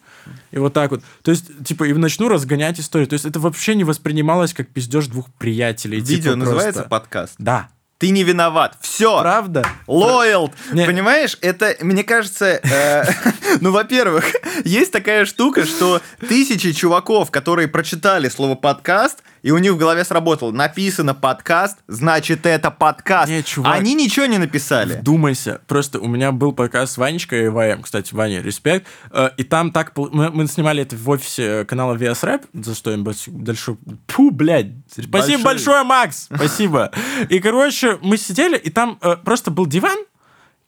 и 0.51 0.59
вот 0.59 0.73
так 0.73 0.91
вот. 0.91 1.03
То 1.23 1.31
есть, 1.31 1.65
типа, 1.65 1.85
и 1.85 1.93
начну 1.93 2.29
разгонять 2.29 2.79
историю. 2.79 3.07
То 3.07 3.13
есть, 3.13 3.25
это 3.25 3.39
вообще 3.39 3.75
не 3.75 3.83
воспринималось 3.83 4.53
как 4.53 4.69
пиздеж 4.69 5.07
двух 5.07 5.31
приятелей. 5.33 5.99
Видео 5.99 6.33
типа, 6.33 6.35
называется 6.35 6.81
просто. 6.81 6.89
подкаст. 6.89 7.35
Да. 7.39 7.69
Ты 7.97 8.11
не 8.11 8.23
виноват. 8.23 8.77
Все. 8.81 9.19
Правда? 9.21 9.65
Лоял. 9.87 10.53
Не. 10.71 10.85
Понимаешь, 10.85 11.35
это, 11.41 11.75
мне 11.81 12.03
кажется, 12.03 12.59
э, 12.63 13.03
ну, 13.61 13.71
во-первых, 13.71 14.25
есть 14.63 14.91
такая 14.91 15.25
штука, 15.25 15.65
что 15.65 16.01
тысячи 16.27 16.73
чуваков, 16.73 17.31
которые 17.31 17.67
прочитали 17.67 18.29
слово 18.29 18.53
подкаст, 18.53 19.23
и 19.41 19.51
у 19.51 19.57
них 19.57 19.73
в 19.73 19.77
голове 19.77 20.03
сработало, 20.03 20.51
написано 20.51 21.13
подкаст, 21.13 21.77
значит, 21.87 22.45
это 22.45 22.71
подкаст. 22.71 23.29
Не, 23.29 23.43
чувак. 23.43 23.75
Они 23.75 23.93
ничего 23.93 24.25
не 24.25 24.37
написали. 24.37 24.97
Вдумайся. 24.99 25.61
Просто 25.67 25.99
у 25.99 26.07
меня 26.07 26.31
был 26.31 26.51
подкаст 26.53 26.93
с 26.93 26.97
Ванечкой 26.97 27.45
и 27.45 27.47
ВМ. 27.49 27.83
Кстати, 27.83 28.13
Ваня, 28.13 28.41
респект. 28.41 28.87
Э, 29.11 29.29
И 29.37 29.43
там 29.43 29.71
так... 29.71 29.93
Мы, 29.95 30.31
мы 30.31 30.47
снимали 30.47 30.83
это 30.83 30.95
в 30.95 31.09
офисе 31.09 31.65
канала 31.65 31.95
VS 31.95 32.23
Rap, 32.23 32.45
за 32.53 32.75
что 32.75 32.91
им 32.91 33.03
большое... 33.03 33.77
Пу, 34.07 34.31
блядь. 34.31 34.71
Спасибо 34.89 35.09
Большой. 35.11 35.43
большое, 35.43 35.83
Макс! 35.83 36.29
Спасибо. 36.33 36.91
И, 37.29 37.39
короче, 37.39 37.97
мы 38.01 38.17
сидели, 38.17 38.57
и 38.57 38.69
там 38.69 38.97
э, 39.01 39.15
просто 39.17 39.51
был 39.51 39.65
диван 39.65 39.97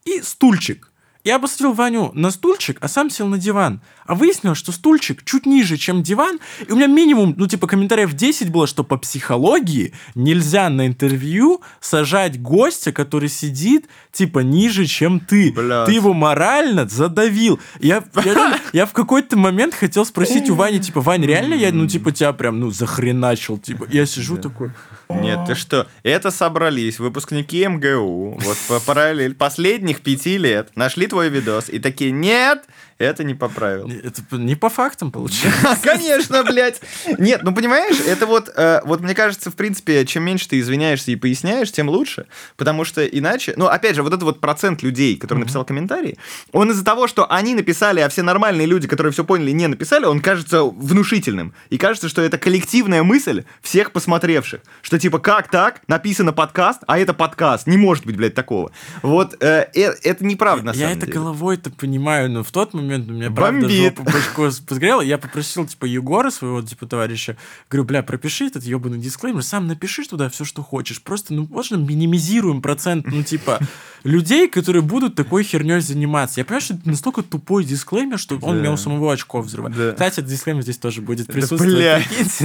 и 0.06 0.22
стульчик. 0.22 0.89
Я 1.26 1.38
посадил 1.38 1.74
Ваню 1.74 2.12
на 2.14 2.32
стульчик, 2.32 2.78
а 2.80 2.88
сам 2.88 3.10
сел 3.10 3.28
на 3.28 3.38
диван. 3.38 3.82
А 4.06 4.16
выяснилось, 4.16 4.58
что 4.58 4.72
стульчик 4.72 5.26
чуть 5.26 5.46
ниже, 5.46 5.76
чем 5.76 6.02
диван. 6.02 6.40
И 6.66 6.72
у 6.72 6.78
меня 6.78 6.88
минимум, 6.88 7.36
ну, 7.38 7.46
типа, 7.46 7.68
комментариев 7.68 8.14
10 8.14 8.50
было, 8.50 8.68
что 8.68 8.86
по 8.86 8.98
психологии 8.98 9.94
нельзя 10.16 10.70
на 10.70 10.88
интервью 10.88 11.62
сажать 11.82 12.42
гостя, 12.42 12.94
который 12.94 13.28
сидит, 13.28 13.90
типа, 14.14 14.40
ниже, 14.40 14.86
чем 14.86 15.20
ты. 15.20 15.52
Блядь. 15.52 15.88
Ты 15.88 15.92
его 15.92 16.14
морально 16.14 16.88
задавил. 16.88 17.60
Я, 17.82 18.02
я, 18.24 18.60
я 18.74 18.86
в 18.86 18.94
какой-то 18.94 19.38
момент 19.38 19.74
хотел 19.74 20.06
спросить 20.06 20.50
у 20.50 20.56
Вани, 20.56 20.80
типа, 20.80 21.02
Вань, 21.02 21.26
реально 21.26 21.54
я, 21.54 21.74
ну, 21.74 21.86
типа, 21.86 22.14
тебя 22.14 22.32
прям, 22.32 22.62
ну, 22.62 22.72
захреначил, 22.72 23.58
типа. 23.58 23.88
Я 23.92 24.06
сижу 24.06 24.38
такой... 24.38 24.72
Нет, 25.10 25.40
ты 25.48 25.56
что? 25.56 25.88
Это 26.04 26.30
собрались 26.30 27.00
выпускники 27.00 27.66
МГУ, 27.66 28.38
вот 28.40 28.58
по 28.68 28.80
параллель 28.80 29.34
последних 29.34 30.02
пяти 30.02 30.38
лет, 30.38 30.70
нашли 30.76 31.08
твой 31.08 31.30
видос 31.30 31.68
и 31.68 31.80
такие, 31.80 32.12
нет, 32.12 32.66
Это 33.00 33.24
не 33.24 33.34
по 33.34 33.48
правилам. 33.48 33.92
Это 33.92 34.22
не 34.32 34.56
по 34.56 34.70
фактам 34.70 35.10
получается. 35.10 35.78
Конечно, 35.82 36.44
блядь. 36.44 36.82
Нет, 37.18 37.44
ну 37.44 37.56
понимаешь, 37.56 37.98
это 38.06 38.26
вот, 38.26 38.52
э, 38.54 38.82
вот 38.84 39.00
мне 39.00 39.16
кажется, 39.16 39.50
в 39.50 39.56
принципе, 39.56 40.06
чем 40.06 40.24
меньше 40.24 40.50
ты 40.50 40.60
извиняешься 40.60 41.12
и 41.12 41.16
поясняешь, 41.16 41.72
тем 41.72 41.88
лучше. 41.88 42.26
Потому 42.58 42.84
что 42.84 43.06
иначе, 43.06 43.54
ну 43.56 43.68
опять 43.68 43.96
же, 43.96 44.04
вот 44.04 44.12
этот 44.12 44.24
вот 44.24 44.42
процент 44.42 44.84
людей, 44.84 45.16
который 45.16 45.40
написал 45.40 45.64
комментарий, 45.64 46.18
он 46.52 46.72
из-за 46.72 46.84
того, 46.84 47.08
что 47.08 47.26
они 47.32 47.56
написали, 47.56 48.02
а 48.02 48.10
все 48.10 48.22
нормальные 48.22 48.68
люди, 48.68 48.86
которые 48.86 49.14
все 49.14 49.24
поняли, 49.24 49.52
не 49.52 49.68
написали, 49.68 50.04
он 50.04 50.20
кажется 50.20 50.64
внушительным. 50.66 51.54
И 51.70 51.78
кажется, 51.78 52.10
что 52.10 52.22
это 52.22 52.38
коллективная 52.38 53.04
мысль 53.04 53.46
всех 53.62 53.94
посмотревших. 53.94 54.60
Что 54.82 55.00
типа, 55.00 55.20
как 55.20 55.50
так? 55.50 55.84
Написано 55.88 56.34
подкаст, 56.34 56.82
а 56.86 57.00
это 57.00 57.14
подкаст. 57.14 57.66
Не 57.66 57.78
может 57.78 58.06
быть, 58.06 58.18
блядь, 58.18 58.36
такого. 58.36 58.74
Вот 59.04 59.42
э, 59.42 59.68
э, 59.74 59.94
это 60.04 60.26
неправда, 60.26 60.66
на 60.66 60.72
Я 60.72 60.88
самом 60.88 60.98
это 60.98 61.06
деле. 61.06 61.18
головой-то 61.18 61.70
понимаю, 61.70 62.30
но 62.30 62.44
в 62.44 62.52
тот 62.52 62.74
момент 62.74 62.89
у 62.98 63.12
меня 63.14 63.32
правда 63.32 63.62
Бомбит. 63.62 63.98
жопа 63.98 64.04
башку 64.04 64.50
подгорела. 64.68 65.02
Я 65.02 65.18
попросил, 65.18 65.66
типа, 65.66 65.86
Егора, 65.86 66.30
своего, 66.32 66.62
типа, 66.62 66.86
товарища, 66.88 67.38
говорю, 67.70 67.86
бля, 67.86 68.04
пропиши 68.04 68.46
этот 68.46 68.64
ебаный 68.64 68.98
дисклеймер, 69.00 69.44
сам 69.44 69.68
напиши 69.68 70.04
туда 70.06 70.30
все, 70.30 70.46
что 70.46 70.64
хочешь. 70.64 71.02
Просто, 71.02 71.34
ну, 71.34 71.48
можно 71.50 71.76
минимизируем 71.78 72.62
процент, 72.62 73.06
ну, 73.08 73.24
типа, 73.24 73.60
людей, 74.04 74.48
которые 74.48 74.82
будут 74.82 75.16
такой 75.16 75.44
херней 75.44 75.82
заниматься. 75.82 76.40
Я 76.40 76.46
понимаю, 76.46 76.62
что 76.62 76.74
это 76.76 76.90
настолько 76.90 77.22
тупой 77.24 77.64
дисклеймер, 77.66 78.18
что 78.20 78.36
он 78.42 78.56
Да. 78.56 78.60
меня 78.62 78.72
у 78.72 78.78
самого 78.78 79.14
очков 79.14 79.46
взрывает. 79.46 79.76
Да. 79.76 79.92
Кстати, 79.92 80.20
этот 80.20 80.28
дисклеймер 80.28 80.64
здесь 80.64 80.78
тоже 80.78 81.02
будет 81.02 81.28
присутствовать. 81.28 82.00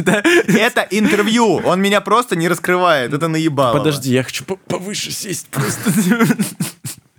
да? 0.04 0.22
Это 0.48 0.86
интервью, 0.90 1.56
он 1.64 1.80
меня 1.80 2.00
просто 2.00 2.36
не 2.36 2.48
раскрывает, 2.48 3.12
это 3.12 3.28
наебало. 3.28 3.78
Подожди, 3.78 4.12
я 4.12 4.22
хочу 4.22 4.44
по- 4.44 4.56
повыше 4.56 5.10
сесть 5.10 5.46
просто. 5.48 5.92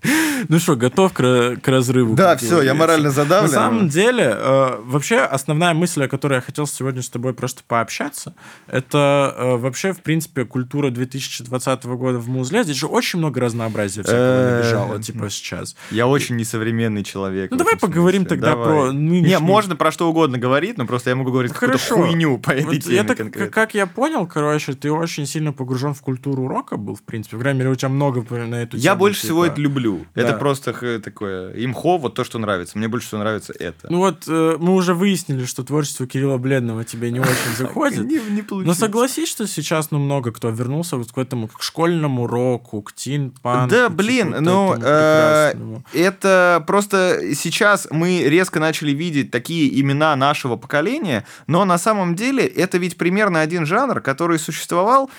Ну 0.49 0.59
что, 0.59 0.75
готов 0.75 1.13
к, 1.13 1.57
к 1.61 1.67
разрыву? 1.67 2.15
Да, 2.15 2.37
все, 2.37 2.61
я 2.61 2.73
морально 2.73 3.09
задавлен. 3.09 3.49
На 3.49 3.53
самом 3.53 3.89
деле, 3.89 4.35
э, 4.35 4.79
вообще, 4.83 5.19
основная 5.19 5.73
мысль, 5.73 6.03
о 6.03 6.07
которой 6.07 6.35
я 6.35 6.41
хотел 6.41 6.67
сегодня 6.67 7.01
с 7.01 7.09
тобой 7.09 7.33
просто 7.33 7.63
пообщаться, 7.67 8.35
это 8.67 9.33
э, 9.37 9.55
вообще, 9.57 9.93
в 9.93 10.01
принципе, 10.01 10.45
культура 10.45 10.89
2020 10.89 11.85
года 11.85 12.19
в 12.19 12.27
музле. 12.27 12.63
Здесь 12.63 12.77
же 12.77 12.87
очень 12.87 13.19
много 13.19 13.41
разнообразия 13.41 14.03
всякого 14.03 14.57
набежало, 14.57 15.01
типа, 15.01 15.29
сейчас. 15.29 15.75
Я 15.89 16.07
очень 16.07 16.35
несовременный 16.35 17.03
человек. 17.03 17.51
Ну, 17.51 17.57
давай 17.57 17.77
поговорим 17.77 18.25
тогда 18.25 18.55
про 18.55 18.91
Не, 18.91 19.39
можно 19.39 19.75
про 19.75 19.91
что 19.91 20.09
угодно 20.09 20.37
говорить, 20.37 20.77
но 20.77 20.85
просто 20.85 21.09
я 21.09 21.15
могу 21.15 21.31
говорить 21.31 21.53
какую-то 21.53 21.77
хуйню 21.77 22.37
по 22.37 22.51
этой 22.51 22.79
теме 22.79 22.95
я 22.95 23.49
как 23.49 23.73
я 23.73 23.87
понял, 23.87 24.27
короче, 24.27 24.73
ты 24.73 24.91
очень 24.91 25.25
сильно 25.25 25.53
погружен 25.53 25.93
в 25.93 26.01
культуру 26.01 26.47
рока 26.47 26.77
был, 26.77 26.95
в 26.95 27.03
принципе. 27.03 27.37
В 27.37 27.39
крайней 27.39 27.59
мере, 27.59 27.71
у 27.71 27.75
тебя 27.75 27.89
много 27.89 28.25
на 28.45 28.55
эту 28.55 28.77
Я 28.77 28.91
тему, 28.91 28.99
больше 28.99 29.21
типа. 29.21 29.27
всего 29.27 29.45
это 29.45 29.61
люблю. 29.61 29.94
Да. 30.15 30.21
Это 30.21 30.33
просто 30.33 30.73
х- 30.73 30.99
такое 30.99 31.51
имхо, 31.53 31.97
вот 31.97 32.15
то, 32.15 32.23
что 32.23 32.39
нравится. 32.39 32.77
Мне 32.77 32.87
больше 32.87 33.07
всего 33.07 33.19
нравится 33.21 33.53
это. 33.57 33.87
Ну 33.89 33.99
вот, 33.99 34.23
э, 34.27 34.57
мы 34.59 34.73
уже 34.73 34.93
выяснили, 34.93 35.45
что 35.45 35.63
творчество 35.63 36.07
Кирилла 36.07 36.37
Бледного 36.37 36.83
тебе 36.83 37.11
не 37.11 37.19
очень 37.19 37.31
заходит. 37.57 38.05
Не, 38.05 38.19
не 38.29 38.43
Но 38.49 38.73
согласись, 38.73 39.29
что 39.29 39.47
сейчас 39.47 39.91
ну, 39.91 39.99
много 39.99 40.31
кто 40.31 40.49
вернулся 40.49 40.97
вот 40.97 41.11
к 41.11 41.17
этому 41.17 41.47
к 41.47 41.61
школьному 41.61 42.27
року, 42.27 42.81
к 42.81 42.93
тин-панку. 42.93 43.69
Да, 43.69 43.89
блин, 43.89 44.35
ну, 44.39 44.75
э, 44.81 45.53
это 45.93 46.63
просто 46.67 47.33
сейчас 47.35 47.87
мы 47.91 48.23
резко 48.23 48.59
начали 48.59 48.91
видеть 48.91 49.31
такие 49.31 49.79
имена 49.79 50.15
нашего 50.15 50.55
поколения, 50.55 51.25
но 51.47 51.65
на 51.65 51.77
самом 51.77 52.15
деле 52.15 52.45
это 52.45 52.77
ведь 52.77 52.97
примерно 52.97 53.41
один 53.41 53.65
жанр, 53.65 54.01
который 54.01 54.39
существовал 54.39 55.09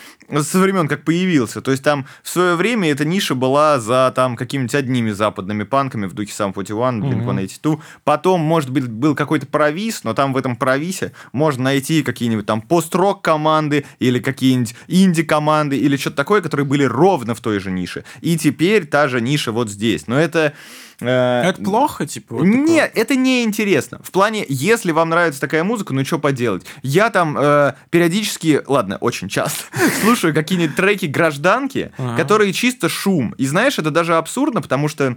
со 0.40 0.58
времен, 0.58 0.88
как 0.88 1.04
появился. 1.04 1.60
То 1.60 1.70
есть 1.70 1.82
там 1.82 2.06
в 2.22 2.28
свое 2.28 2.56
время 2.56 2.90
эта 2.90 3.04
ниша 3.04 3.34
была 3.34 3.80
за 3.80 4.12
там 4.14 4.36
какими-нибудь 4.66 4.74
одними 4.74 5.10
западными 5.12 5.64
панками 5.64 6.06
в 6.06 6.12
духе 6.12 6.32
Sum 6.32 6.52
41, 6.54 7.02
Blink-182. 7.02 7.80
Потом, 8.04 8.40
может 8.40 8.70
быть, 8.70 8.88
был 8.88 9.14
какой-то 9.14 9.46
провис, 9.46 10.04
но 10.04 10.14
там 10.14 10.32
в 10.32 10.36
этом 10.36 10.56
провисе 10.56 11.12
можно 11.32 11.64
найти 11.64 12.02
какие-нибудь 12.02 12.46
там 12.46 12.60
пост-рок 12.60 13.22
команды 13.22 13.84
или 13.98 14.18
какие-нибудь 14.18 14.74
инди-команды 14.88 15.76
или 15.76 15.96
что-то 15.96 16.16
такое, 16.16 16.40
которые 16.40 16.66
были 16.66 16.84
ровно 16.84 17.34
в 17.34 17.40
той 17.40 17.60
же 17.60 17.70
нише. 17.70 18.04
И 18.20 18.36
теперь 18.36 18.86
та 18.86 19.08
же 19.08 19.20
ниша 19.20 19.52
вот 19.52 19.70
здесь. 19.70 20.06
Но 20.06 20.18
это... 20.18 20.52
э, 21.00 21.42
Это 21.42 21.62
плохо, 21.62 22.06
типа? 22.06 22.34
вот 22.36 22.44
такое? 22.44 22.58
нет, 22.60 22.92
это 22.94 23.16
не 23.16 23.44
интересно. 23.44 24.00
В 24.02 24.10
плане, 24.10 24.44
если 24.48 24.92
вам 24.92 25.08
нравится 25.10 25.40
такая 25.40 25.64
музыка, 25.64 25.94
ну 25.94 26.04
что 26.04 26.18
поделать. 26.18 26.64
Я 26.82 27.10
там 27.10 27.36
э, 27.38 27.74
периодически, 27.90 28.62
ладно, 28.66 28.96
очень 28.98 29.28
часто 29.28 29.64
слушаю 30.00 30.34
какие-нибудь 30.34 30.76
треки 30.76 31.06
гражданки, 31.06 31.92
которые 32.16 32.52
чисто 32.52 32.88
шум. 32.88 33.34
И 33.38 33.46
знаешь, 33.46 33.78
это 33.78 33.90
даже 33.90 34.16
абсурдно, 34.16 34.62
потому 34.62 34.88
что 34.88 35.16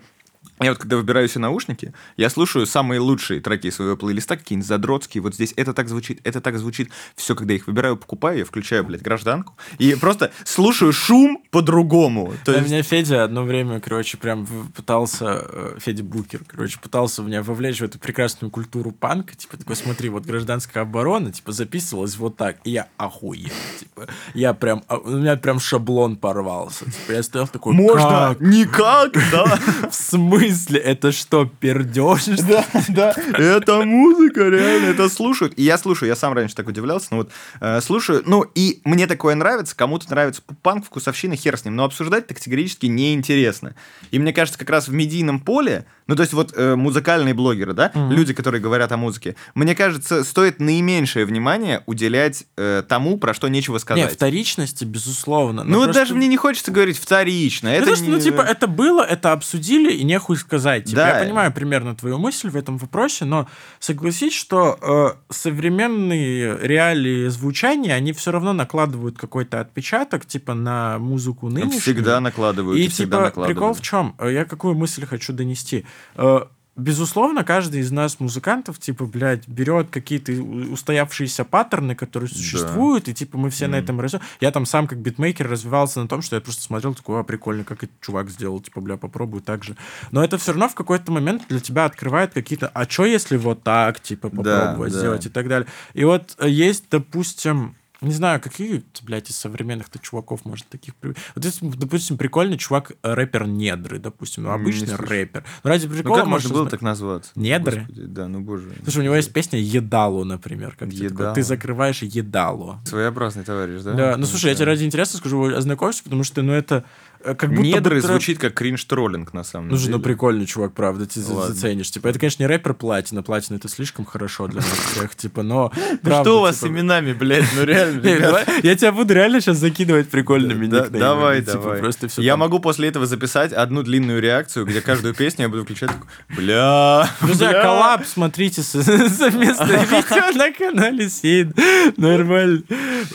я 0.65 0.71
вот 0.71 0.79
когда 0.79 0.97
выбираю 0.97 1.27
себе 1.27 1.41
наушники, 1.41 1.93
я 2.17 2.29
слушаю 2.29 2.65
самые 2.65 2.99
лучшие 2.99 3.39
треки 3.39 3.69
своего 3.69 3.95
плейлиста, 3.95 4.35
какие-нибудь 4.37 4.67
задротские. 4.67 5.21
Вот 5.21 5.35
здесь 5.35 5.53
это 5.55 5.73
так 5.73 5.87
звучит, 5.87 6.19
это 6.23 6.41
так 6.41 6.57
звучит. 6.57 6.89
Все, 7.15 7.35
когда 7.35 7.53
их 7.53 7.67
выбираю, 7.67 7.95
покупаю, 7.95 8.39
я 8.39 8.45
включаю, 8.45 8.83
блядь, 8.83 9.01
гражданку. 9.01 9.55
И 9.77 9.95
просто 9.95 10.31
слушаю 10.43 10.91
шум 10.91 11.41
по-другому. 11.49 12.33
То 12.43 12.51
есть... 12.51 12.67
меня 12.67 12.83
Федя 12.83 13.23
одно 13.23 13.43
время, 13.43 13.79
короче, 13.79 14.17
прям 14.17 14.45
пытался, 14.75 15.45
э, 15.49 15.77
Федя 15.79 16.03
Букер, 16.03 16.41
короче, 16.45 16.77
пытался 16.79 17.21
меня 17.21 17.41
вовлечь 17.41 17.79
в 17.79 17.83
эту 17.83 17.97
прекрасную 17.99 18.51
культуру 18.51 18.91
панка, 18.91 19.35
типа, 19.35 19.57
такой, 19.57 19.75
смотри, 19.75 20.09
вот 20.09 20.25
гражданская 20.25 20.83
оборона, 20.83 21.31
типа, 21.31 21.51
записывалась 21.51 22.17
вот 22.17 22.35
так, 22.35 22.57
и 22.65 22.71
я 22.71 22.87
охуел, 22.97 23.49
типа, 23.79 24.07
я 24.33 24.53
прям, 24.53 24.83
а, 24.87 24.97
у 24.97 25.09
меня 25.09 25.37
прям 25.37 25.59
шаблон 25.59 26.17
порвался, 26.17 26.85
типа, 26.85 27.13
я 27.13 27.23
стоял 27.23 27.47
такой, 27.47 27.73
Можно 27.73 28.09
«Как? 28.09 28.41
никак, 28.41 29.13
да. 29.31 29.59
В 29.89 29.93
смысле? 29.93 30.48
Это 30.77 31.11
что, 31.11 31.45
пердеж? 31.45 32.25
Да, 32.49 32.65
да. 32.89 33.15
Это 33.37 33.81
музыка, 33.83 34.47
реально, 34.49 34.87
это 34.87 35.09
слушают. 35.09 35.53
И 35.57 35.63
я 35.63 35.77
слушаю, 35.77 36.09
я 36.09 36.15
сам 36.15 36.33
раньше 36.33 36.55
так 36.55 36.67
удивлялся, 36.67 37.07
но 37.11 37.17
вот 37.17 37.31
э, 37.61 37.81
слушаю. 37.81 38.23
Ну, 38.25 38.45
и 38.55 38.81
мне 38.83 39.07
такое 39.07 39.35
нравится, 39.35 39.75
кому-то 39.75 40.09
нравится 40.09 40.41
панк, 40.61 40.85
вкусовщина, 40.85 41.35
хер 41.35 41.57
с 41.57 41.65
ним. 41.65 41.75
Но 41.75 41.85
обсуждать 41.85 42.25
это 42.25 42.33
категорически 42.33 42.87
неинтересно. 42.87 43.75
И 44.11 44.19
мне 44.19 44.33
кажется, 44.33 44.59
как 44.59 44.69
раз 44.69 44.87
в 44.87 44.93
медийном 44.93 45.39
поле, 45.39 45.85
ну, 46.07 46.15
то 46.15 46.23
есть 46.23 46.33
вот 46.33 46.53
э, 46.55 46.75
музыкальные 46.75 47.35
блогеры, 47.35 47.73
да, 47.73 47.91
люди, 47.93 48.33
которые 48.33 48.61
говорят 48.61 48.91
о 48.91 48.97
музыке, 48.97 49.35
мне 49.53 49.75
кажется, 49.75 50.23
стоит 50.23 50.59
наименьшее 50.59 51.25
внимание 51.25 51.83
уделять 51.85 52.45
э, 52.57 52.83
тому, 52.87 53.17
про 53.17 53.35
что 53.35 53.47
нечего 53.47 53.75
Не, 53.75 53.79
сказать. 53.79 54.13
вторичности, 54.13 54.85
безусловно. 54.85 55.63
но 55.63 55.69
ну, 55.69 55.83
просто- 55.83 56.01
даже 56.01 56.15
мне 56.15 56.27
не 56.27 56.37
хочется 56.37 56.71
говорить 56.71 56.97
вторично. 56.97 57.69
Ну, 57.69 57.75
Это 57.75 58.03
ну, 58.03 58.19
типа, 58.19 58.41
это 58.41 58.67
было, 58.67 59.03
это 59.03 59.33
обсудили, 59.33 59.93
и 59.93 60.03
нехуй 60.03 60.37
сказать. 60.39 60.85
Типа, 60.85 60.95
Да. 60.97 61.17
Я 61.17 61.23
понимаю 61.23 61.51
примерно 61.51 61.95
твою 61.95 62.17
мысль 62.17 62.49
в 62.49 62.55
этом 62.55 62.77
вопросе, 62.77 63.25
но 63.25 63.47
согласись, 63.79 64.33
что 64.33 64.77
э, 64.81 65.33
современные 65.33 66.57
реалии 66.59 67.27
звучания, 67.27 67.93
они 67.93 68.13
все 68.13 68.31
равно 68.31 68.53
накладывают 68.53 69.17
какой-то 69.17 69.59
отпечаток, 69.59 70.25
типа, 70.25 70.53
на 70.53 70.97
музыку 70.99 71.49
нынешнюю. 71.49 71.81
Всегда 71.81 72.19
накладывают. 72.19 72.79
И, 72.79 72.87
всегда 72.87 73.17
типа, 73.17 73.25
накладывают. 73.25 73.57
прикол 73.57 73.73
в 73.73 73.81
чем? 73.81 74.15
Я 74.19 74.45
какую 74.45 74.75
мысль 74.75 75.05
хочу 75.05 75.33
донести? 75.33 75.85
Э, 76.15 76.41
Безусловно, 76.79 77.43
каждый 77.43 77.81
из 77.81 77.91
нас, 77.91 78.19
музыкантов, 78.19 78.79
типа, 78.79 79.05
блядь, 79.05 79.47
берет 79.47 79.89
какие-то 79.89 80.31
устоявшиеся 80.31 81.43
паттерны, 81.43 81.93
которые 81.93 82.29
существуют, 82.29 83.07
и, 83.07 83.13
типа, 83.13 83.37
мы 83.37 83.49
все 83.49 83.67
на 83.67 83.75
этом 83.75 83.99
растем. 83.99 84.21
Я 84.39 84.51
там 84.51 84.65
сам, 84.65 84.87
как 84.87 84.99
битмейкер, 84.99 85.49
развивался 85.49 86.01
на 86.01 86.07
том, 86.07 86.21
что 86.21 86.35
я 86.35 86.41
просто 86.41 86.63
смотрел, 86.63 86.93
такой, 86.93 87.19
а, 87.19 87.23
прикольно, 87.23 87.63
как 87.63 87.83
этот 87.83 87.99
чувак 87.99 88.29
сделал, 88.29 88.59
типа, 88.61 88.81
бля, 88.81 88.97
попробую 88.97 89.41
так 89.41 89.63
же. 89.63 89.75
Но 90.11 90.23
это 90.23 90.37
все 90.37 90.51
равно 90.51 90.69
в 90.69 90.75
какой-то 90.75 91.11
момент 91.11 91.43
для 91.49 91.59
тебя 91.59 91.85
открывает 91.85 92.33
какие-то, 92.33 92.69
а 92.69 92.89
что 92.89 93.05
если 93.05 93.37
вот 93.37 93.63
так, 93.63 93.99
типа, 93.99 94.29
Да, 94.31 94.59
попробовать 94.61 94.93
да. 94.93 94.99
сделать 94.99 95.25
и 95.25 95.29
так 95.29 95.47
далее. 95.47 95.67
И 95.93 96.05
вот 96.05 96.35
э, 96.39 96.49
есть, 96.49 96.85
допустим, 96.89 97.75
не 98.01 98.13
знаю, 98.13 98.39
какие, 98.39 98.83
блядь, 99.01 99.29
из 99.29 99.35
современных-то 99.37 99.99
чуваков 99.99 100.45
может 100.45 100.67
таких... 100.67 100.93
Вот, 101.01 101.43
если, 101.43 101.67
допустим, 101.69 102.17
прикольный 102.17 102.57
чувак, 102.57 102.91
э, 103.03 103.13
рэпер 103.13 103.45
Недры, 103.47 103.99
допустим, 103.99 104.43
ну, 104.43 104.51
обычный 104.51 104.95
рэпер. 104.95 105.43
Ну, 105.63 105.69
ради 105.69 105.85
Ну 105.87 105.93
прикола 105.93 106.15
как 106.17 106.25
можно 106.27 106.47
можно 106.47 106.53
было 106.53 106.63
зна- 106.63 106.69
так 106.71 106.81
назваться? 106.81 107.31
Недры? 107.35 107.79
Господи, 107.81 108.05
да, 108.05 108.27
ну 108.27 108.39
боже. 108.39 108.71
Слушай, 108.83 108.99
у 108.99 109.03
него 109.03 109.15
есть 109.15 109.33
песня 109.33 109.59
«Едалу», 109.59 110.23
например. 110.23 110.75
Как? 110.79 110.93
«Едалу». 110.93 111.35
Ты 111.35 111.43
закрываешь 111.43 112.01
«Едалу». 112.01 112.79
Своеобразный 112.85 113.43
товарищ, 113.43 113.81
да? 113.83 113.93
Да, 113.93 114.17
ну 114.17 114.25
слушай, 114.25 114.49
я 114.49 114.55
тебе 114.55 114.65
ради 114.65 114.85
интереса 114.85 115.17
скажу, 115.17 115.53
ознакомься, 115.55 116.03
потому 116.03 116.23
что, 116.23 116.41
ну, 116.41 116.53
это 116.53 116.85
как 117.23 117.53
будто 117.53 117.81
бы 117.81 117.89
трэп- 117.89 118.01
звучит 118.01 118.39
как 118.39 118.53
кринж-троллинг, 118.53 119.33
на 119.33 119.43
самом 119.43 119.69
Ну, 119.69 119.77
деле. 119.77 119.91
ну, 119.91 119.99
прикольный 119.99 120.45
чувак, 120.45 120.73
правда, 120.73 121.05
ты 121.05 121.19
Ладно. 121.21 121.53
заценишь. 121.53 121.91
Типа, 121.91 122.07
это, 122.07 122.19
конечно, 122.19 122.41
не 122.43 122.47
рэпер 122.47 122.73
платина, 122.73 123.23
платина 123.23 123.57
это 123.57 123.67
слишком 123.67 124.05
хорошо 124.05 124.47
для 124.47 124.61
нас 124.61 124.69
всех, 124.91 125.15
типа, 125.15 125.43
но... 125.43 125.71
Ну 126.03 126.11
что 126.21 126.37
у 126.39 126.41
вас 126.41 126.55
с 126.57 126.59
типа, 126.59 126.71
именами, 126.71 127.13
блядь, 127.13 127.45
ну 127.55 127.63
реально, 127.63 128.01
Я 128.63 128.75
тебя 128.75 128.91
буду 128.91 129.13
реально 129.13 129.41
сейчас 129.41 129.57
закидывать 129.57 130.09
прикольными 130.09 130.65
никнеймами, 130.65 130.97
давай, 130.99 131.39
типа, 131.41 131.51
давай. 131.53 131.79
Просто 131.79 132.07
все 132.07 132.21
Я 132.21 132.37
могу 132.37 132.59
после 132.59 132.87
этого 132.89 133.05
записать 133.05 133.51
одну 133.53 133.83
длинную 133.83 134.21
реакцию, 134.21 134.65
где 134.65 134.81
каждую 134.81 135.13
песню 135.13 135.43
я 135.45 135.49
буду 135.49 135.63
включать 135.63 135.89
такой, 135.89 136.07
бля, 136.37 137.09
Друзья, 137.21 137.49
бля». 137.49 137.61
коллаб, 137.61 138.05
смотрите 138.05 138.61
совместное 138.63 139.85
видео 139.85 140.31
на 140.37 140.51
канале 140.51 141.09
Сейд. 141.09 141.49
Нормально. 141.97 142.61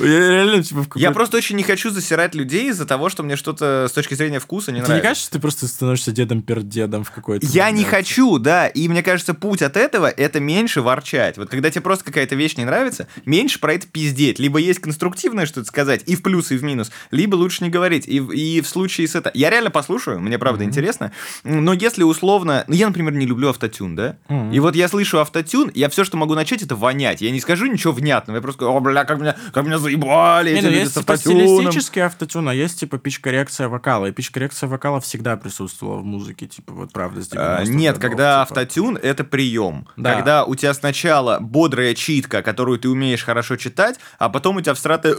Я 0.01 0.19
реально, 0.31 0.63
типа, 0.63 0.85
Я 0.97 1.11
просто 1.11 1.37
очень 1.37 1.57
не 1.57 1.63
хочу 1.63 1.91
засирать 1.91 2.35
людей 2.35 2.71
из-за 2.71 2.87
того, 2.87 3.09
что 3.09 3.23
мне 3.23 3.37
что-то 3.37 3.89
точки 3.95 4.15
зрения 4.15 4.39
вкуса 4.41 4.73
не 4.73 4.79
Ты 4.79 4.83
не 4.83 4.89
нравится. 4.89 5.03
кажется, 5.09 5.25
что 5.27 5.33
ты 5.33 5.41
просто 5.41 5.67
становишься 5.69 6.13
дедом 6.13 6.43
перед 6.43 6.69
дедом 6.69 7.05
в 7.05 7.11
какой-то 7.11 7.47
Я 7.47 7.67
не 7.71 7.83
момент? 7.83 7.89
хочу, 7.91 8.39
да, 8.39 8.67
и 8.67 8.89
мне 8.89 9.03
кажется, 9.03 9.35
путь 9.35 9.63
от 9.63 9.77
этого 9.77 10.07
это 10.09 10.41
меньше 10.41 10.83
ворчать. 10.83 11.37
Вот 11.39 11.49
когда 11.49 11.71
тебе 11.71 11.81
просто 11.83 12.05
какая-то 12.05 12.35
вещь 12.35 12.57
не 12.57 12.65
нравится, 12.65 13.07
меньше 13.25 13.59
про 13.61 13.75
это 13.75 13.87
пиздеть. 13.87 14.39
Либо 14.39 14.59
есть 14.59 14.81
конструктивное 14.81 15.47
что-то 15.47 15.67
сказать, 15.69 16.03
и 16.07 16.17
в 16.17 16.23
плюс, 16.23 16.51
и 16.51 16.57
в 16.57 16.63
минус, 16.63 16.91
либо 17.11 17.35
лучше 17.37 17.65
не 17.65 17.71
говорить. 17.71 18.07
И, 18.07 18.21
в- 18.21 18.33
и 18.33 18.61
в 18.61 18.69
случае 18.69 19.09
с 19.09 19.15
это... 19.15 19.31
Я 19.35 19.51
реально 19.51 19.71
послушаю, 19.71 20.21
мне 20.21 20.39
правда 20.39 20.65
интересно, 20.65 21.13
но 21.45 21.73
если 21.73 22.03
условно... 22.03 22.65
Ну, 22.69 22.75
я, 22.75 22.87
например, 22.89 23.13
не 23.15 23.27
люблю 23.27 23.51
автотюн, 23.51 23.95
да? 23.97 24.17
И 24.53 24.61
вот 24.61 24.75
я 24.77 24.89
слышу 24.89 25.21
автотюн, 25.21 25.71
я 25.75 25.89
все, 25.89 26.05
что 26.05 26.17
могу 26.17 26.35
начать, 26.35 26.63
это 26.63 26.75
вонять. 26.77 27.21
Я 27.21 27.31
не 27.31 27.41
скажу 27.41 27.67
ничего 27.67 27.93
внятного, 27.93 28.37
я 28.39 28.43
просто 28.43 28.61
говорю, 28.61 28.77
о, 28.79 28.81
бля, 28.81 29.05
как 29.05 29.21
меня, 29.21 29.37
как 29.53 29.65
меня 29.65 29.79
заебали 29.79 30.55
Не, 30.55 30.61
ну 30.63 30.69
есть 30.71 30.93
с 30.93 30.95
типа 30.95 31.13
автотюном». 31.15 31.47
стилистический 31.59 32.03
автотюн, 32.03 32.49
а 32.49 32.55
есть 32.55 32.81
типа 32.81 32.99
пич-коррекция 32.99 33.69
вокала. 33.85 34.07
И 34.07 34.13
пич-коррекция 34.13 34.69
вокала 34.69 35.01
всегда 35.01 35.37
присутствовала 35.37 35.99
в 36.01 36.05
музыке, 36.05 36.47
типа 36.47 36.73
вот 36.73 36.93
правда 36.93 37.23
с 37.23 37.29
90-х 37.31 37.57
А, 37.59 37.65
Нет, 37.65 37.97
годов, 37.97 38.01
когда 38.11 38.25
типа. 38.33 38.43
автотюн 38.43 38.97
это 38.97 39.25
прием. 39.25 39.87
Да. 39.97 40.15
Когда 40.15 40.45
у 40.45 40.55
тебя 40.55 40.73
сначала 40.75 41.39
бодрая 41.41 41.95
читка, 41.95 42.43
которую 42.43 42.79
ты 42.79 42.89
умеешь 42.89 43.23
хорошо 43.25 43.57
читать, 43.57 43.99
а 44.19 44.29
потом 44.29 44.57
у 44.57 44.61
тебя 44.61 44.75
всратая 44.75 45.15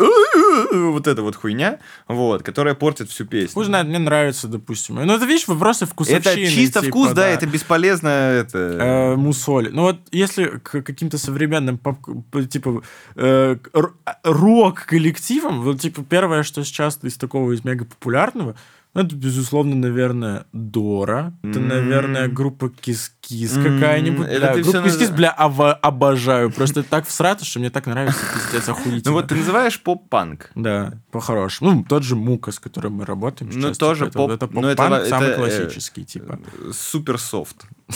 вот 0.73 1.07
эта 1.07 1.21
вот 1.21 1.35
хуйня, 1.35 1.79
вот, 2.07 2.43
которая 2.43 2.75
портит 2.75 3.09
всю 3.09 3.25
песню. 3.25 3.53
Пусть 3.53 3.67
знает, 3.67 3.87
мне 3.87 3.99
нравится, 3.99 4.47
допустим. 4.47 4.95
Ну, 4.95 5.15
это, 5.15 5.25
видишь, 5.25 5.47
вопросы 5.47 5.85
вкусовщины. 5.85 6.43
это 6.43 6.51
чисто 6.51 6.79
типа, 6.81 6.91
вкус, 6.91 7.11
да, 7.11 7.27
это 7.27 7.45
бесполезно, 7.45 8.07
это... 8.07 8.57
э, 8.57 9.15
мусоль. 9.15 9.69
Ну 9.71 9.83
вот 9.83 9.99
если 10.11 10.45
к 10.45 10.81
каким-то 10.81 11.17
современным 11.17 11.77
поп, 11.77 11.99
типа 12.49 12.81
э, 13.15 13.57
р- 13.73 13.93
рок-коллективам, 14.23 15.61
вот 15.61 15.81
типа 15.81 16.03
первое, 16.03 16.43
что 16.43 16.63
сейчас 16.63 16.99
из 17.03 17.15
такого 17.17 17.51
из 17.51 17.63
мега 17.63 17.85
популярного, 17.85 18.54
ну, 18.95 19.01
это, 19.01 19.13
безусловно, 19.15 19.75
наверное, 19.75 20.45
Дора. 20.53 21.33
Это, 21.43 21.59
наверное, 21.59 22.29
группа 22.29 22.69
Кис-Кис 22.69 23.51
какая-нибудь. 23.53 24.25
это 24.25 24.39
Бля, 24.39 24.53
группа 24.53 24.69
всё 24.69 24.83
Кис-Кис, 24.83 25.09
бля, 25.11 25.29
обожаю. 25.31 26.49
Просто 26.49 26.81
так 26.81 27.05
всрато, 27.05 27.43
что 27.43 27.59
мне 27.59 27.69
так 27.69 27.87
нравится, 27.87 28.21
пиздец, 28.33 28.69
охуительно. 28.69 29.01
Ну 29.05 29.11
вот 29.13 29.27
ты 29.27 29.35
называешь 29.35 29.81
поп-панк. 29.81 30.51
Да, 30.55 30.93
по-хорошему. 31.11 31.71
Ну, 31.71 31.83
тот 31.83 32.03
же 32.03 32.15
Мука, 32.15 32.51
с 32.51 32.59
которым 32.59 32.93
мы 32.93 33.05
работаем 33.05 33.51
Ну, 33.53 33.67
сейчас. 33.67 33.77
тоже 33.77 34.05
типа, 34.05 34.07
это, 34.07 34.17
поп- 34.17 34.31
это 34.31 34.49
ну, 34.53 34.61
поп-панк 34.61 35.05
самый 35.07 35.29
э, 35.29 35.35
классический, 35.35 36.05
типа. 36.05 36.39
Супер 36.71 37.19
софт. 37.19 37.65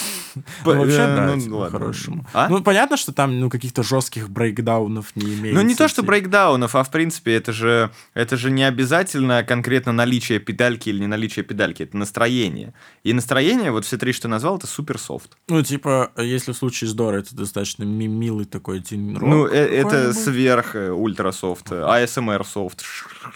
Ну, 0.63 0.75
вообще, 0.77 0.95
Э, 0.95 1.15
да, 1.15 1.25
ну, 1.35 1.41
типа, 1.41 1.65
по-хорошему. 1.65 2.25
А? 2.33 2.47
Ну, 2.49 2.61
понятно, 2.61 2.97
что 2.97 3.11
там, 3.11 3.39
ну, 3.39 3.49
каких-то 3.49 3.81
жестких 3.81 4.29
брейкдаунов 4.29 5.15
не 5.15 5.25
имеется. 5.33 5.53
Ну, 5.61 5.67
не 5.67 5.73
то, 5.75 5.87
что 5.87 6.03
брейкдаунов, 6.03 6.75
а 6.75 6.83
в 6.83 6.91
принципе 6.91 7.33
это 7.33 7.51
же, 7.51 7.89
это 8.13 8.37
же 8.37 8.51
не 8.51 8.63
обязательно 8.63 9.43
конкретно 9.43 9.91
наличие 9.91 10.39
педальки 10.39 10.89
или 10.89 10.99
не 10.99 11.07
наличие 11.07 11.43
педальки, 11.43 11.81
это 11.83 11.97
настроение. 11.97 12.73
И 13.03 13.13
настроение, 13.13 13.71
вот 13.71 13.85
все 13.85 13.97
три, 13.97 14.13
что 14.13 14.23
ты 14.23 14.27
назвал, 14.27 14.57
это 14.57 14.67
супер 14.67 14.99
софт. 14.99 15.31
Ну, 15.49 15.63
типа, 15.63 16.11
если 16.17 16.51
в 16.51 16.55
случае 16.57 16.89
с 16.89 16.93
Дорой, 16.93 17.21
это 17.21 17.35
достаточно 17.35 17.83
ми- 17.83 18.07
милый 18.07 18.45
такой 18.45 18.81
тин 18.81 19.13
Ну, 19.13 19.47
э- 19.47 19.51
это 19.51 20.13
сверх 20.13 20.75
э, 20.75 20.89
ASMR 20.91 22.45
софт. 22.45 22.83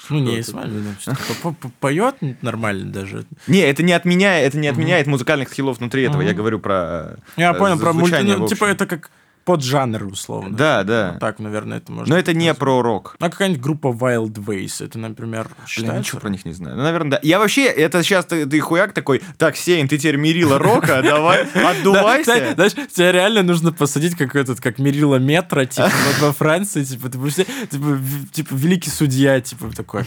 Ну, 0.09 0.19
не, 0.19 0.43
с 0.43 0.49
вами, 0.53 0.79
ну, 0.79 0.93
такое. 1.03 1.35
По- 1.41 1.51
по- 1.53 1.69
поет 1.79 2.15
нормально 2.43 2.91
даже. 2.91 3.25
Не, 3.47 3.59
это 3.61 3.81
не 3.83 3.93
отменяет, 3.93 4.49
это 4.49 4.57
не 4.59 4.67
отменяет 4.67 5.07
музыкальных 5.07 5.49
скиллов 5.49 5.79
внутри 5.79 6.03
этого. 6.03 6.21
Я 6.21 6.33
говорю 6.33 6.42
про. 6.59 7.17
Я 7.37 7.51
э, 7.51 7.57
понял, 7.57 7.79
про 7.79 7.93
мульти... 7.93 8.21
Ну, 8.21 8.47
типа, 8.47 8.65
это 8.65 8.85
как 8.85 9.09
поджанр, 9.45 10.05
условно. 10.05 10.55
Да, 10.55 10.83
да. 10.83 11.11
Вот 11.11 11.19
так, 11.19 11.39
наверное, 11.39 11.77
это 11.77 11.91
можно 11.91 12.13
Но 12.13 12.19
это 12.19 12.33
не 12.33 12.47
назвать. 12.47 12.57
про 12.59 12.81
рок. 12.81 13.15
А 13.19 13.29
какая-нибудь 13.29 13.61
группа 13.61 13.87
Wild 13.87 14.33
Ways, 14.33 14.83
это, 14.85 14.97
например, 14.99 15.47
считается? 15.67 15.99
ничего 15.99 16.19
про 16.21 16.29
них 16.29 16.45
не 16.45 16.53
знаю. 16.53 16.75
Ну, 16.77 16.83
наверное, 16.83 17.11
да. 17.11 17.19
Я 17.23 17.39
вообще, 17.39 17.65
это 17.65 18.03
сейчас 18.03 18.25
ты, 18.25 18.45
ты 18.45 18.59
хуяк 18.59 18.93
такой, 18.93 19.21
так, 19.37 19.55
Сейн, 19.57 19.87
ты 19.87 19.97
теперь 19.97 20.17
мерила 20.17 20.57
рока, 20.59 21.01
давай, 21.03 21.47
Да, 21.53 21.69
отдувайся. 21.71 22.53
знаешь, 22.55 22.73
тебе 22.73 23.11
реально 23.11 23.43
нужно 23.43 23.71
посадить 23.71 24.15
как 24.15 24.35
этот, 24.35 24.59
как 24.61 24.79
мерила 24.79 25.17
метра, 25.17 25.65
типа, 25.65 25.91
вот 26.07 26.27
во 26.27 26.33
Франции, 26.33 26.83
типа, 26.83 27.09
ты 27.09 27.17
типа, 27.17 27.99
типа, 28.31 28.53
великий 28.53 28.89
судья, 28.89 29.39
типа, 29.41 29.71
такой, 29.75 30.03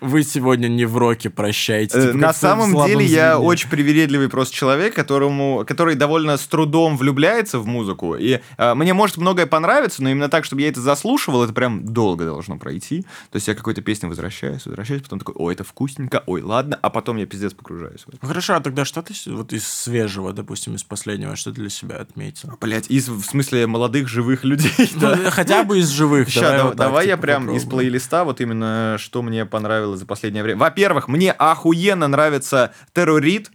вы 0.00 0.22
сегодня 0.22 0.68
не 0.68 0.84
в 0.84 0.96
роке, 0.96 1.30
прощайте. 1.30 1.98
Э, 1.98 2.06
Типа, 2.06 2.18
На 2.18 2.32
самом 2.32 2.86
деле 2.86 3.04
я 3.04 3.38
очень 3.38 3.68
привередливый 3.68 4.28
просто 4.28 4.54
человек, 4.54 4.94
которому, 4.94 5.64
который 5.66 5.96
довольно 5.96 6.36
с 6.36 6.46
трудом 6.46 6.96
влюбляется 6.96 7.58
в 7.58 7.66
музыку. 7.66 8.14
И 8.14 8.38
э, 8.56 8.69
мне 8.74 8.94
может 8.94 9.16
многое 9.16 9.46
понравиться, 9.46 10.02
но 10.02 10.10
именно 10.10 10.28
так, 10.28 10.44
чтобы 10.44 10.62
я 10.62 10.68
это 10.68 10.80
заслушивал, 10.80 11.44
это 11.44 11.52
прям 11.52 11.84
долго 11.84 12.24
должно 12.24 12.58
пройти. 12.58 13.02
То 13.30 13.36
есть 13.36 13.48
я 13.48 13.54
какой-то 13.54 13.82
песне 13.82 14.08
возвращаюсь, 14.08 14.66
возвращаюсь, 14.66 15.02
потом 15.02 15.18
такой, 15.18 15.34
ой, 15.36 15.54
это 15.54 15.64
вкусненько, 15.64 16.22
ой, 16.26 16.42
ладно, 16.42 16.78
а 16.80 16.90
потом 16.90 17.16
я 17.16 17.26
пиздец 17.26 17.54
погружаюсь 17.54 18.02
в 18.02 18.08
это. 18.08 18.26
Хорошо, 18.26 18.54
а 18.54 18.60
тогда 18.60 18.84
что 18.84 19.02
ты 19.02 19.14
вот 19.26 19.52
из 19.52 19.66
свежего, 19.66 20.32
допустим, 20.32 20.74
из 20.74 20.84
последнего, 20.84 21.36
что 21.36 21.52
ты 21.52 21.60
для 21.60 21.70
себя 21.70 21.96
отметил? 21.96 22.56
Блять, 22.60 22.90
из, 22.90 23.08
в 23.08 23.24
смысле, 23.24 23.66
молодых 23.66 24.08
живых 24.08 24.44
людей. 24.44 24.70
Ну, 25.00 25.30
Хотя 25.30 25.64
бы 25.64 25.78
из 25.78 25.88
живых. 25.88 26.28
Ща, 26.28 26.72
давай 26.74 27.04
так, 27.04 27.08
я 27.08 27.16
типа, 27.16 27.22
прям 27.22 27.50
из 27.50 27.64
плейлиста 27.64 28.24
вот 28.24 28.40
именно 28.40 28.96
что 28.98 29.22
мне 29.22 29.46
понравилось 29.46 30.00
за 30.00 30.06
последнее 30.06 30.42
время. 30.42 30.58
Во-первых, 30.58 31.08
мне 31.08 31.32
охуенно 31.32 32.08
нравится 32.08 32.72
Террорит. 32.92 33.50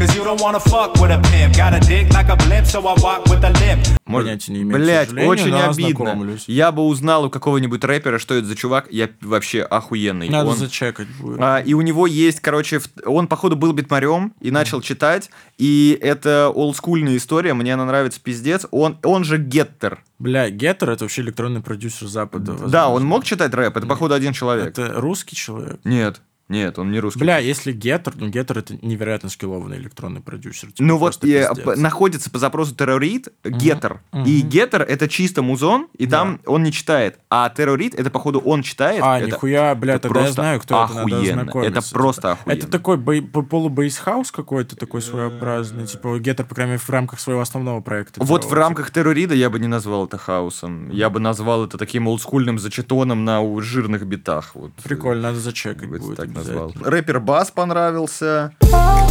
Cause 0.00 0.16
you 0.16 0.24
don't 0.24 0.40
wanna 0.40 0.58
fuck 0.60 0.94
with 0.94 1.10
a 1.10 1.20
pimp. 1.30 1.54
Got 1.54 1.74
a 1.74 1.80
dick 1.80 2.10
like 2.14 2.30
a 2.30 2.36
blimp, 2.36 2.64
so 2.64 2.80
I 2.88 2.94
walk 3.02 3.24
with 3.26 3.44
a 3.44 3.50
limp. 3.60 3.86
Понятия 4.06 4.50
не 4.52 4.62
имею, 4.62 4.78
Блять, 4.82 5.12
очень 5.12 5.50
но 5.50 5.68
обидно. 5.68 6.38
Я 6.46 6.72
бы 6.72 6.86
узнал 6.86 7.26
у 7.26 7.30
какого-нибудь 7.30 7.84
рэпера, 7.84 8.18
что 8.18 8.32
это 8.34 8.46
за 8.46 8.56
чувак. 8.56 8.88
Я 8.90 9.10
вообще 9.20 9.60
охуенный. 9.60 10.30
Надо 10.30 10.48
Он- 10.48 10.56
зачекать 10.56 11.06
будет. 11.20 11.38
а, 11.38 11.58
и 11.58 11.74
у 11.74 11.82
него 11.82 12.06
есть, 12.06 12.40
короче, 12.40 12.78
в- 12.78 12.88
он, 13.04 13.26
походу, 13.28 13.56
был 13.56 13.74
битмарем 13.74 14.32
и 14.40 14.50
начал 14.50 14.80
читать. 14.80 15.28
И 15.58 15.98
это 16.00 16.48
олдскульная 16.48 17.18
история, 17.18 17.52
мне 17.52 17.74
она 17.74 17.84
нравится 17.84 18.20
пиздец. 18.22 18.64
Он, 18.70 18.96
он 19.04 19.24
же 19.24 19.36
Геттер. 19.36 20.02
Бля, 20.18 20.48
Геттер 20.48 20.88
это 20.88 21.04
вообще 21.04 21.20
электронный 21.20 21.60
продюсер 21.60 22.08
Запада. 22.08 22.52
Да, 22.52 22.58
возможно. 22.88 22.88
он 22.88 23.04
мог 23.04 23.24
читать 23.24 23.52
рэп, 23.52 23.76
это, 23.76 23.86
походу, 23.86 24.14
один 24.14 24.32
человек. 24.32 24.68
Это 24.68 24.94
русский 24.98 25.36
человек. 25.36 25.78
Нет, 25.84 26.22
нет, 26.50 26.78
он 26.78 26.90
не 26.92 27.00
русский. 27.00 27.20
Бля, 27.20 27.38
если 27.38 27.72
Геттер, 27.72 28.14
ну 28.16 28.28
Геттер 28.28 28.58
это 28.58 28.76
невероятно 28.84 29.28
скиллованный 29.30 29.78
электронный 29.78 30.20
продюсер. 30.20 30.68
типа, 30.72 30.82
Ну 30.82 30.98
вот 30.98 31.24
э, 31.24 31.48
п- 31.54 31.76
находится 31.76 32.28
по 32.30 32.38
запросу 32.38 32.74
террорит 32.74 33.28
геттер. 33.44 34.00
И 34.26 34.40
геттер 34.42 34.82
это 34.82 35.08
чисто 35.08 35.42
музон, 35.42 35.86
и 35.96 36.06
там 36.06 36.40
он 36.46 36.62
не 36.62 36.72
читает. 36.72 37.18
А 37.30 37.48
террорит 37.50 37.94
это, 37.94 38.10
походу, 38.10 38.40
он 38.40 38.62
читает. 38.62 39.00
А, 39.02 39.18
Это- 39.18 39.26
нихуя, 39.28 39.74
бля, 39.74 39.94
это 39.94 40.08
тогда 40.08 40.26
я 40.26 40.32
знаю, 40.32 40.60
кто 40.60 40.84
это, 40.84 40.94
надо 40.94 41.00
охуенно. 41.14 41.40
Это 41.64 41.80
просто 41.92 42.20
Типа, 42.20 42.32
охуенно. 42.32 42.58
Это 42.58 42.66
такой 42.68 42.96
бей- 42.96 43.22
полубейсхаус 43.22 44.30
какой-то 44.32 44.76
такой 44.76 45.02
своеобразный, 45.02 45.86
типа 45.86 46.18
Геттер, 46.18 46.46
по 46.46 46.54
крайней 46.54 46.72
мере, 46.72 46.82
в 46.84 46.90
рамках 46.90 47.20
своего 47.20 47.40
основного 47.40 47.80
проекта. 47.80 48.22
Вот 48.22 48.44
в 48.44 48.52
рамках 48.52 48.90
террорида 48.90 49.34
я 49.34 49.50
бы 49.50 49.58
не 49.58 49.68
назвал 49.68 50.06
это 50.06 50.18
хаосом. 50.18 50.90
Я 50.90 51.10
бы 51.10 51.20
назвал 51.20 51.64
это 51.64 51.78
таким 51.78 52.08
олдскульным 52.08 52.58
зачетоном 52.58 53.24
на 53.24 53.40
жирных 53.60 54.06
битах. 54.06 54.54
Вот. 54.54 54.72
Прикольно, 54.82 55.22
надо 55.22 55.38
зачекать 55.40 55.88
будет. 55.88 56.16
так. 56.16 56.28
Назвал. 56.40 56.72
Рэпер 56.80 57.20
Бас 57.20 57.50
понравился. 57.50 58.52
А, 58.72 59.06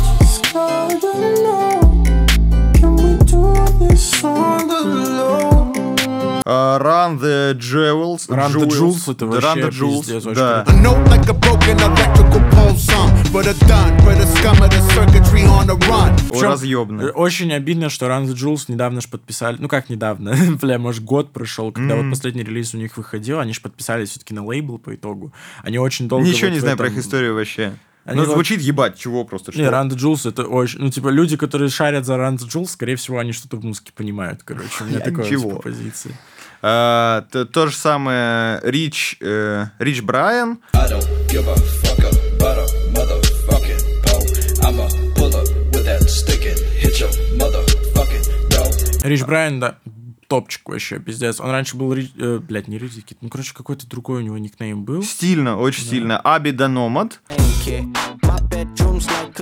Run 6.45 7.19
the 7.19 7.53
Jewels. 7.57 8.27
Run 8.29 8.51
the 8.53 8.67
Jewels 8.67 9.11
это 9.11 9.25
вообще 9.25 9.47
Run 9.47 9.55
the 9.55 9.69
Jewels, 9.69 9.99
пиздец, 9.99 10.25
очень 10.25 10.35
да. 10.35 10.63
круто. 10.65 10.79
A 10.79 10.83
note 10.83 11.07
like 11.09 11.29
a 11.29 11.33
broken 11.33 11.77
electrical 11.77 12.41
pole 12.51 12.75
song. 12.75 13.09
For 13.31 13.43
the 13.43 13.53
done, 13.67 13.97
for 14.01 14.15
the 14.15 14.25
scum 14.35 14.57
of 14.61 14.69
the 14.69 14.81
circuitry 14.93 15.43
on 15.45 15.67
the 15.67 15.77
run. 15.87 16.13
О, 16.29 16.33
Причём, 16.33 16.51
разъебно. 16.51 17.01
э, 17.01 17.11
Очень 17.11 17.53
обидно, 17.53 17.89
что 17.89 18.07
Run 18.07 18.25
the 18.25 18.33
Jewels 18.33 18.65
недавно 18.67 19.01
же 19.01 19.07
подписали. 19.09 19.57
Ну 19.59 19.67
как 19.67 19.89
недавно? 19.89 20.35
Бля, 20.61 20.79
может, 20.79 21.03
год 21.03 21.31
прошел, 21.31 21.71
когда 21.71 21.95
вот 21.95 22.09
последний 22.09 22.43
релиз 22.43 22.73
у 22.73 22.77
них 22.77 22.97
выходил. 22.97 23.39
Они 23.39 23.53
же 23.53 23.61
подписались 23.61 24.09
все-таки 24.09 24.33
на 24.33 24.45
лейбл 24.45 24.77
по 24.79 24.95
итогу. 24.95 25.33
Они 25.63 25.77
очень 25.77 26.07
долго... 26.07 26.25
Ничего 26.25 26.47
вот 26.47 26.53
не 26.55 26.59
знаю 26.59 26.77
про 26.77 26.87
этом- 26.87 26.97
их 26.99 27.05
историю 27.05 27.35
вообще. 27.35 27.73
Они 28.09 28.21
Ну, 28.21 28.25
вот- 28.25 28.33
звучит 28.33 28.59
ебать, 28.61 28.97
чего 28.97 29.23
просто. 29.23 29.51
Не, 29.51 29.65
что? 29.65 29.73
Run 29.73 29.89
the 29.89 29.95
Jewels 29.95 30.27
это 30.27 30.45
очень... 30.45 30.79
Ну, 30.79 30.89
типа, 30.89 31.09
люди, 31.09 31.37
которые 31.37 31.69
шарят 31.69 32.05
за 32.05 32.15
the 32.37 32.47
Jewels, 32.47 32.69
скорее 32.69 32.95
всего, 32.95 33.19
они 33.19 33.33
что-то 33.33 33.57
в 33.57 33.63
музыке 33.63 33.91
понимают, 33.95 34.41
короче. 34.43 34.67
У 34.81 34.85
меня 34.85 34.99
такое, 34.99 35.25
ничего. 35.25 35.49
типа, 35.51 35.61
позиция. 35.61 36.13
А, 36.61 37.25
то, 37.31 37.45
то 37.45 37.67
же 37.67 37.75
самое 37.75 38.59
Рич, 38.63 39.17
э, 39.21 39.67
Рич 39.77 40.01
Брайан. 40.01 40.59
Рич 49.03 49.23
Брайан, 49.23 49.59
да, 49.59 49.77
топчик 50.29 50.69
вообще, 50.69 50.99
пиздец. 50.99 51.41
Он 51.41 51.49
раньше 51.49 51.75
был, 51.75 51.91
э, 51.93 52.39
блядь, 52.39 52.69
не 52.69 52.77
Рич 52.77 52.93
Кит, 53.03 53.17
ну, 53.19 53.27
короче, 53.29 53.53
какой-то 53.53 53.87
другой 53.87 54.19
у 54.19 54.21
него 54.21 54.37
никнейм 54.37 54.85
был. 54.85 55.03
Стильно, 55.03 55.57
очень 55.57 55.83
стильно. 55.83 56.19
Абида 56.19 56.69
Номад. 56.69 57.19
kid. 57.65 57.85
My 58.23 58.39
bedroom's 58.49 59.07
like 59.07 59.35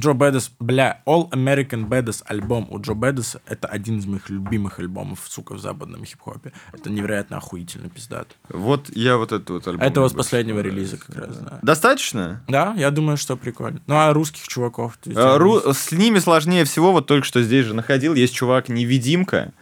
Джо 0.00 0.12
Бэддес, 0.12 0.52
бля, 0.60 1.02
All 1.06 1.28
American 1.30 1.88
Badass 1.88 2.22
альбом 2.26 2.68
у 2.70 2.80
Джо 2.80 2.94
Бэддеса 2.94 3.40
это 3.46 3.66
один 3.66 3.98
из 3.98 4.06
моих 4.06 4.30
любимых 4.30 4.78
альбомов, 4.78 5.20
сука, 5.28 5.54
в 5.54 5.58
западном 5.58 6.04
хип-хопе. 6.04 6.52
Это 6.72 6.88
невероятно 6.90 7.38
охуительно 7.38 7.88
пиздато. 7.88 8.34
Вот 8.48 8.90
я 8.94 9.16
вот 9.16 9.32
этот 9.32 9.50
вот 9.50 9.66
альбом. 9.66 9.84
Это 9.86 10.00
вот 10.00 10.12
с 10.12 10.14
последнего 10.14 10.60
релиза 10.60 10.98
как 10.98 11.16
раз, 11.16 11.38
да. 11.38 11.58
Достаточно? 11.62 12.44
Да, 12.48 12.74
я 12.76 12.90
думаю, 12.92 13.16
что 13.16 13.36
прикольно. 13.36 13.80
Ну, 13.86 13.96
а 13.96 14.12
русских 14.12 14.46
чуваков? 14.46 14.98
А, 15.16 15.36
ру- 15.38 15.72
С 15.74 15.90
ними 15.90 16.20
сложнее 16.20 16.64
всего, 16.64 16.92
вот 16.92 17.06
только 17.06 17.26
что 17.26 17.42
здесь 17.42 17.66
же 17.66 17.74
находил, 17.74 18.14
есть 18.14 18.34
чувак 18.34 18.68
невидимка. 18.68 19.52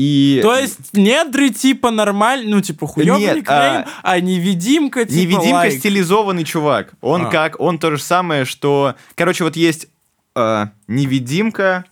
И 0.00 0.40
То 0.42 0.56
есть 0.56 0.94
недры 0.94 1.50
типа 1.50 1.90
нормально, 1.90 2.56
ну 2.56 2.62
типа 2.62 2.86
хуёвый 2.86 3.36
никнейм, 3.36 3.84
а, 4.02 4.18
невидимка 4.18 5.04
типа 5.04 5.14
невидимка 5.14 5.54
лайк. 5.56 5.78
стилизованный 5.78 6.44
чувак. 6.44 6.94
Он 7.02 7.26
А. 7.26 7.26
как, 7.26 7.60
он 7.60 7.78
то 7.78 7.90
же 7.90 8.02
самое, 8.02 8.46
что... 8.46 8.94
Короче, 9.14 9.44
вот 9.44 9.56
есть 9.56 9.88
э, 10.34 10.66
невидимка, 10.88 11.84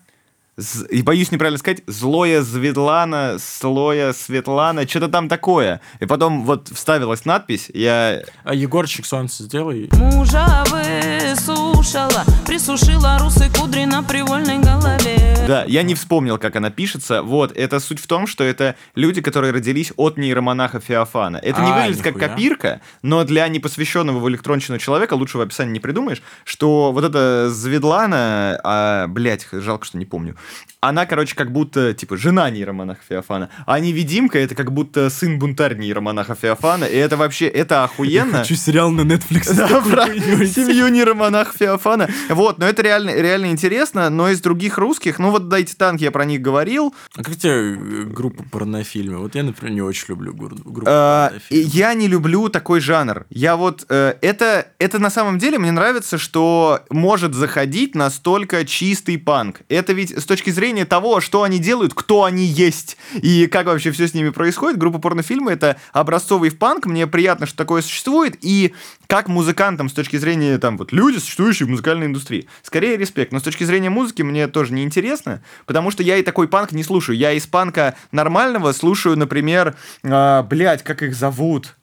и 0.90 1.02
боюсь 1.02 1.30
неправильно 1.30 1.58
сказать, 1.58 1.82
злое 1.86 2.42
Светлана, 2.42 3.36
слоя 3.38 4.12
Светлана, 4.12 4.88
что-то 4.88 5.08
там 5.08 5.28
такое. 5.28 5.80
И 6.00 6.06
потом 6.06 6.44
вот 6.44 6.68
вставилась 6.68 7.24
надпись, 7.24 7.70
я... 7.72 8.22
А 8.44 8.54
Егорчик 8.54 9.06
солнце 9.06 9.44
сделай. 9.44 9.88
Мужа 9.92 10.64
высушила, 10.68 12.24
присушила 12.46 13.18
русые 13.20 13.50
кудри 13.52 13.84
на 13.84 14.02
привольной 14.02 14.58
голове. 14.58 15.36
Да, 15.46 15.64
я 15.64 15.82
не 15.82 15.94
вспомнил, 15.94 16.38
как 16.38 16.56
она 16.56 16.70
пишется. 16.70 17.22
Вот, 17.22 17.56
это 17.56 17.80
суть 17.80 18.00
в 18.00 18.06
том, 18.06 18.26
что 18.26 18.44
это 18.44 18.74
люди, 18.94 19.20
которые 19.22 19.52
родились 19.52 19.92
от 19.96 20.18
нейромонаха 20.18 20.80
Феофана. 20.80 21.38
Это 21.38 21.62
не 21.62 21.70
А, 21.70 21.76
выглядит 21.80 22.02
как 22.02 22.16
нихуя. 22.16 22.28
копирка, 22.28 22.80
но 23.02 23.24
для 23.24 23.46
непосвященного 23.48 24.18
в 24.18 24.28
электронщину 24.28 24.78
человека 24.78 25.14
лучшего 25.14 25.44
описания 25.44 25.72
не 25.72 25.80
придумаешь, 25.80 26.20
что 26.44 26.92
вот 26.92 27.04
эта 27.04 27.48
Зведлана, 27.48 28.60
а, 28.62 29.06
блядь, 29.06 29.46
жалко, 29.52 29.86
что 29.86 29.96
не 29.96 30.04
помню, 30.04 30.36
она, 30.80 31.06
короче, 31.06 31.34
как 31.34 31.52
будто, 31.52 31.92
типа, 31.94 32.16
жена 32.16 32.50
нейромонаха 32.50 33.00
Феофана, 33.08 33.50
а 33.66 33.80
невидимка— 33.80 34.38
это 34.40 34.54
как 34.54 34.72
будто 34.72 35.10
сын-бунтарь 35.10 35.76
нейромонаха 35.76 36.34
Феофана, 36.34 36.84
и 36.84 36.96
это 36.96 37.16
вообще, 37.16 37.46
это 37.46 37.84
охуенно. 37.84 38.44
сериал 38.44 38.90
на 38.90 39.02
Netflix. 39.02 39.48
Да, 39.58 39.80
про 39.80 40.06
семью 40.46 40.88
нейромонах 40.88 41.54
Феофана. 41.58 42.08
Вот, 42.28 42.58
но 42.58 42.66
это 42.66 42.82
реально, 42.82 43.10
реально 43.10 43.46
интересно, 43.46 44.08
но 44.08 44.28
из 44.28 44.40
других 44.40 44.78
русских, 44.78 45.18
ну 45.18 45.30
вот 45.30 45.48
«Дайте 45.48 45.74
танк», 45.74 46.00
я 46.00 46.10
про 46.10 46.24
них 46.24 46.40
говорил, 46.40 46.94
А 47.16 47.24
как 47.24 47.36
тебе 47.36 47.52
э, 47.52 48.04
группа 48.04 48.44
порнофильмы? 48.44 49.18
Вот 49.18 49.34
я, 49.34 49.42
например, 49.42 49.74
не 49.74 49.82
очень 49.82 50.04
люблю 50.08 50.32
группу 50.32 50.62
порнофильмы. 50.62 51.70
Я 51.72 51.94
не 51.94 52.06
люблю 52.06 52.48
такой 52.48 52.80
жанр. 52.80 53.26
Я 53.30 53.56
вот 53.56 53.84
э, 53.88 54.14
это 54.20 54.68
это 54.78 54.98
на 54.98 55.10
самом 55.10 55.38
деле 55.38 55.58
мне 55.58 55.72
нравится, 55.72 56.18
что 56.18 56.80
может 56.90 57.34
заходить 57.34 57.94
настолько 57.94 58.64
чистый 58.64 59.18
панк. 59.18 59.62
Это 59.68 59.92
ведь 59.92 60.16
с 60.16 60.24
точки 60.24 60.37
зрения 60.46 60.84
того, 60.84 61.20
что 61.20 61.42
они 61.42 61.58
делают, 61.58 61.94
кто 61.94 62.24
они 62.24 62.44
есть 62.44 62.96
и 63.14 63.46
как 63.46 63.66
вообще 63.66 63.90
все 63.90 64.08
с 64.08 64.14
ними 64.14 64.30
происходит. 64.30 64.78
Группа 64.78 64.98
порнофильмы 64.98 65.52
это 65.52 65.76
образцовый 65.92 66.50
панк. 66.50 66.86
Мне 66.86 67.06
приятно, 67.06 67.46
что 67.46 67.56
такое 67.56 67.82
существует 67.82 68.36
и 68.40 68.74
как 69.06 69.28
музыкантам 69.28 69.88
с 69.88 69.92
точки 69.92 70.16
зрения 70.16 70.58
там 70.58 70.76
вот 70.76 70.92
люди, 70.92 71.18
существующие 71.18 71.66
в 71.66 71.70
музыкальной 71.70 72.06
индустрии. 72.06 72.48
Скорее 72.62 72.96
респект, 72.96 73.32
но 73.32 73.40
с 73.40 73.42
точки 73.42 73.64
зрения 73.64 73.90
музыки 73.90 74.22
мне 74.22 74.48
тоже 74.48 74.72
не 74.72 74.82
интересно, 74.82 75.42
потому 75.66 75.90
что 75.90 76.02
я 76.02 76.16
и 76.16 76.22
такой 76.22 76.48
панк 76.48 76.72
не 76.72 76.84
слушаю. 76.84 77.16
Я 77.16 77.32
из 77.32 77.46
панка 77.46 77.96
нормального 78.12 78.72
слушаю, 78.72 79.16
например, 79.16 79.76
а, 80.04 80.42
блядь, 80.42 80.82
как 80.84 81.02
их 81.02 81.14
зовут? 81.14 81.77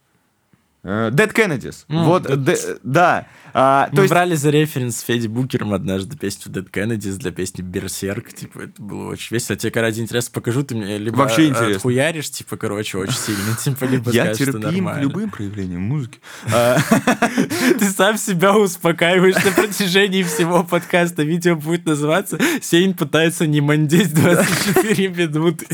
Э, 0.88 1.10
Dead 1.12 1.34
Kennedys. 1.34 1.86
вот, 1.88 2.28
Dead- 2.28 2.38
де- 2.46 2.78
да. 2.84 3.26
А, 3.58 3.88
то 3.88 3.96
Мы 3.96 4.02
есть, 4.04 4.10
брали 4.12 4.36
за 4.36 4.50
референс 4.50 4.98
с 4.98 5.02
Федди 5.02 5.28
Букером 5.28 5.74
однажды 5.74 6.18
песню 6.18 6.52
Dead 6.52 6.70
Kennedys 6.70 7.14
для 7.18 7.32
песни 7.32 7.62
Берсерк. 7.62 8.34
Типа, 8.34 8.60
это 8.64 8.82
было 8.82 9.12
очень 9.12 9.34
весело. 9.34 9.54
Я 9.56 9.58
тебе, 9.72 9.82
ради 9.82 10.02
интереса 10.02 10.30
покажу, 10.32 10.62
ты 10.64 10.76
мне 10.76 10.98
либо 10.98 11.16
Вообще 11.16 11.48
интересно. 11.48 11.76
отхуяришь, 11.78 12.30
типа, 12.30 12.58
короче, 12.58 12.98
очень 12.98 13.14
сильно, 13.18 13.56
типа, 13.64 13.86
либо 13.86 14.12
я 14.12 14.26
скажешь, 14.36 14.54
терпим 14.54 14.88
к 14.90 14.98
любым 15.00 15.30
проявлениям 15.32 15.82
музыки. 15.82 16.20
Ты 17.80 17.90
сам 17.90 18.18
себя 18.18 18.56
успокаиваешь 18.58 19.36
на 19.44 19.52
протяжении 19.52 20.24
всего 20.24 20.64
подкаста. 20.64 21.24
Видео 21.24 21.56
будет 21.56 21.86
называться 21.86 22.38
«Сейн 22.62 22.94
пытается 22.94 23.48
не 23.48 23.62
мандеть 23.62 24.14
24 24.14 25.08
минуты». 25.10 25.66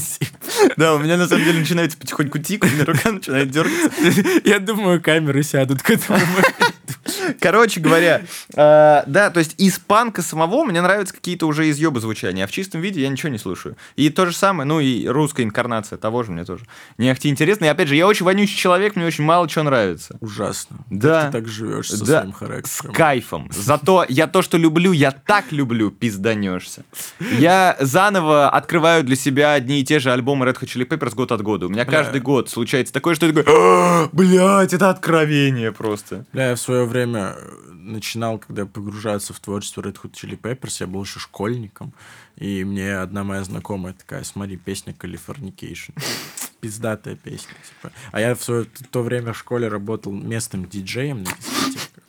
Да, 0.77 0.93
у 0.95 0.99
меня 0.99 1.17
на 1.17 1.27
самом 1.27 1.43
деле 1.43 1.59
начинает 1.59 1.97
потихоньку 1.97 2.37
тикать, 2.39 2.71
у 2.71 2.75
меня 2.75 2.85
рука 2.85 3.11
начинает 3.11 3.49
дергаться. 3.49 3.91
Я 4.45 4.59
думаю, 4.59 5.00
камеры 5.01 5.43
сядут 5.43 5.81
к 5.81 5.89
этому 5.89 6.19
моменту. 6.19 6.51
Короче 7.39 7.79
говоря, 7.79 8.21
э, 8.53 9.03
да, 9.05 9.29
то 9.31 9.39
есть 9.39 9.55
из 9.59 9.79
панка 9.79 10.21
самого 10.21 10.63
мне 10.63 10.81
нравятся 10.81 11.13
какие-то 11.13 11.45
уже 11.47 11.69
изъебы 11.69 11.99
звучания, 11.99 12.43
а 12.43 12.47
в 12.47 12.51
чистом 12.51 12.81
виде 12.81 13.01
я 13.01 13.09
ничего 13.09 13.29
не 13.29 13.37
слушаю. 13.37 13.75
И 13.95 14.09
то 14.09 14.25
же 14.25 14.33
самое, 14.35 14.67
ну 14.67 14.79
и 14.79 15.07
русская 15.07 15.43
инкарнация 15.43 15.97
того 15.97 16.23
же 16.23 16.31
мне 16.31 16.45
тоже 16.45 16.65
не 16.97 17.09
ахти 17.09 17.29
интересно. 17.29 17.65
И 17.65 17.67
опять 17.67 17.87
же, 17.87 17.95
я 17.95 18.07
очень 18.07 18.25
вонючий 18.25 18.55
человек, 18.57 18.95
мне 18.95 19.05
очень 19.05 19.23
мало 19.23 19.47
чего 19.47 19.63
нравится. 19.63 20.17
Ужасно. 20.19 20.77
Да. 20.89 21.23
Как 21.23 21.31
ты 21.31 21.37
так 21.39 21.47
живешь 21.47 21.89
со 21.89 21.99
Да, 22.05 22.21
своим 22.21 22.33
с 22.33 22.37
характером. 22.37 22.93
кайфом. 22.93 23.49
Зато 23.51 24.05
я 24.07 24.27
то, 24.27 24.41
что 24.41 24.57
люблю, 24.57 24.91
я 24.91 25.11
так 25.11 25.51
люблю, 25.51 25.91
пизданешься. 25.91 26.83
Я 27.19 27.77
заново 27.79 28.49
открываю 28.49 29.03
для 29.03 29.15
себя 29.15 29.53
одни 29.53 29.81
и 29.81 29.83
те 29.83 29.99
же 29.99 30.11
альбомы 30.11 30.45
Red 30.45 30.59
Hot 30.59 30.65
Chili 30.67 30.87
Peppers 30.87 31.15
год 31.15 31.31
от 31.31 31.41
года. 31.41 31.65
У 31.65 31.69
меня 31.69 31.85
каждый 31.85 32.21
год 32.21 32.49
случается 32.49 32.93
такое, 32.93 33.15
что 33.15 33.25
я 33.25 33.33
такой, 33.33 33.53
«А, 33.53 34.09
блядь, 34.11 34.73
это 34.73 34.89
откровение 34.91 35.71
просто. 35.71 36.25
Бля, 36.31 36.49
я 36.49 36.55
в 36.55 36.59
свое 36.59 36.85
время 36.85 37.35
э, 37.37 37.71
начинал, 37.71 38.39
когда 38.39 38.65
погружаться 38.65 39.33
в 39.33 39.39
творчество 39.39 39.81
Red 39.81 39.97
Hot 40.01 40.11
Chili 40.13 40.39
Peppers, 40.39 40.77
я 40.79 40.87
был 40.87 41.03
еще 41.03 41.19
школьником, 41.19 41.93
и 42.35 42.63
мне 42.63 42.97
одна 42.97 43.23
моя 43.23 43.43
знакомая 43.43 43.93
такая, 43.93 44.23
смотри, 44.23 44.57
песня 44.57 44.93
Californication. 44.93 45.93
Пиздатая 46.61 47.15
песня, 47.15 47.55
типа. 47.67 47.91
А 48.11 48.21
я 48.21 48.35
в 48.35 48.43
свое 48.43 48.65
то 48.91 49.01
время 49.01 49.33
в 49.33 49.37
школе 49.37 49.67
работал 49.67 50.11
местным 50.11 50.67
диджеем 50.67 51.23
на 51.23 51.31
дискотеках. 51.31 52.03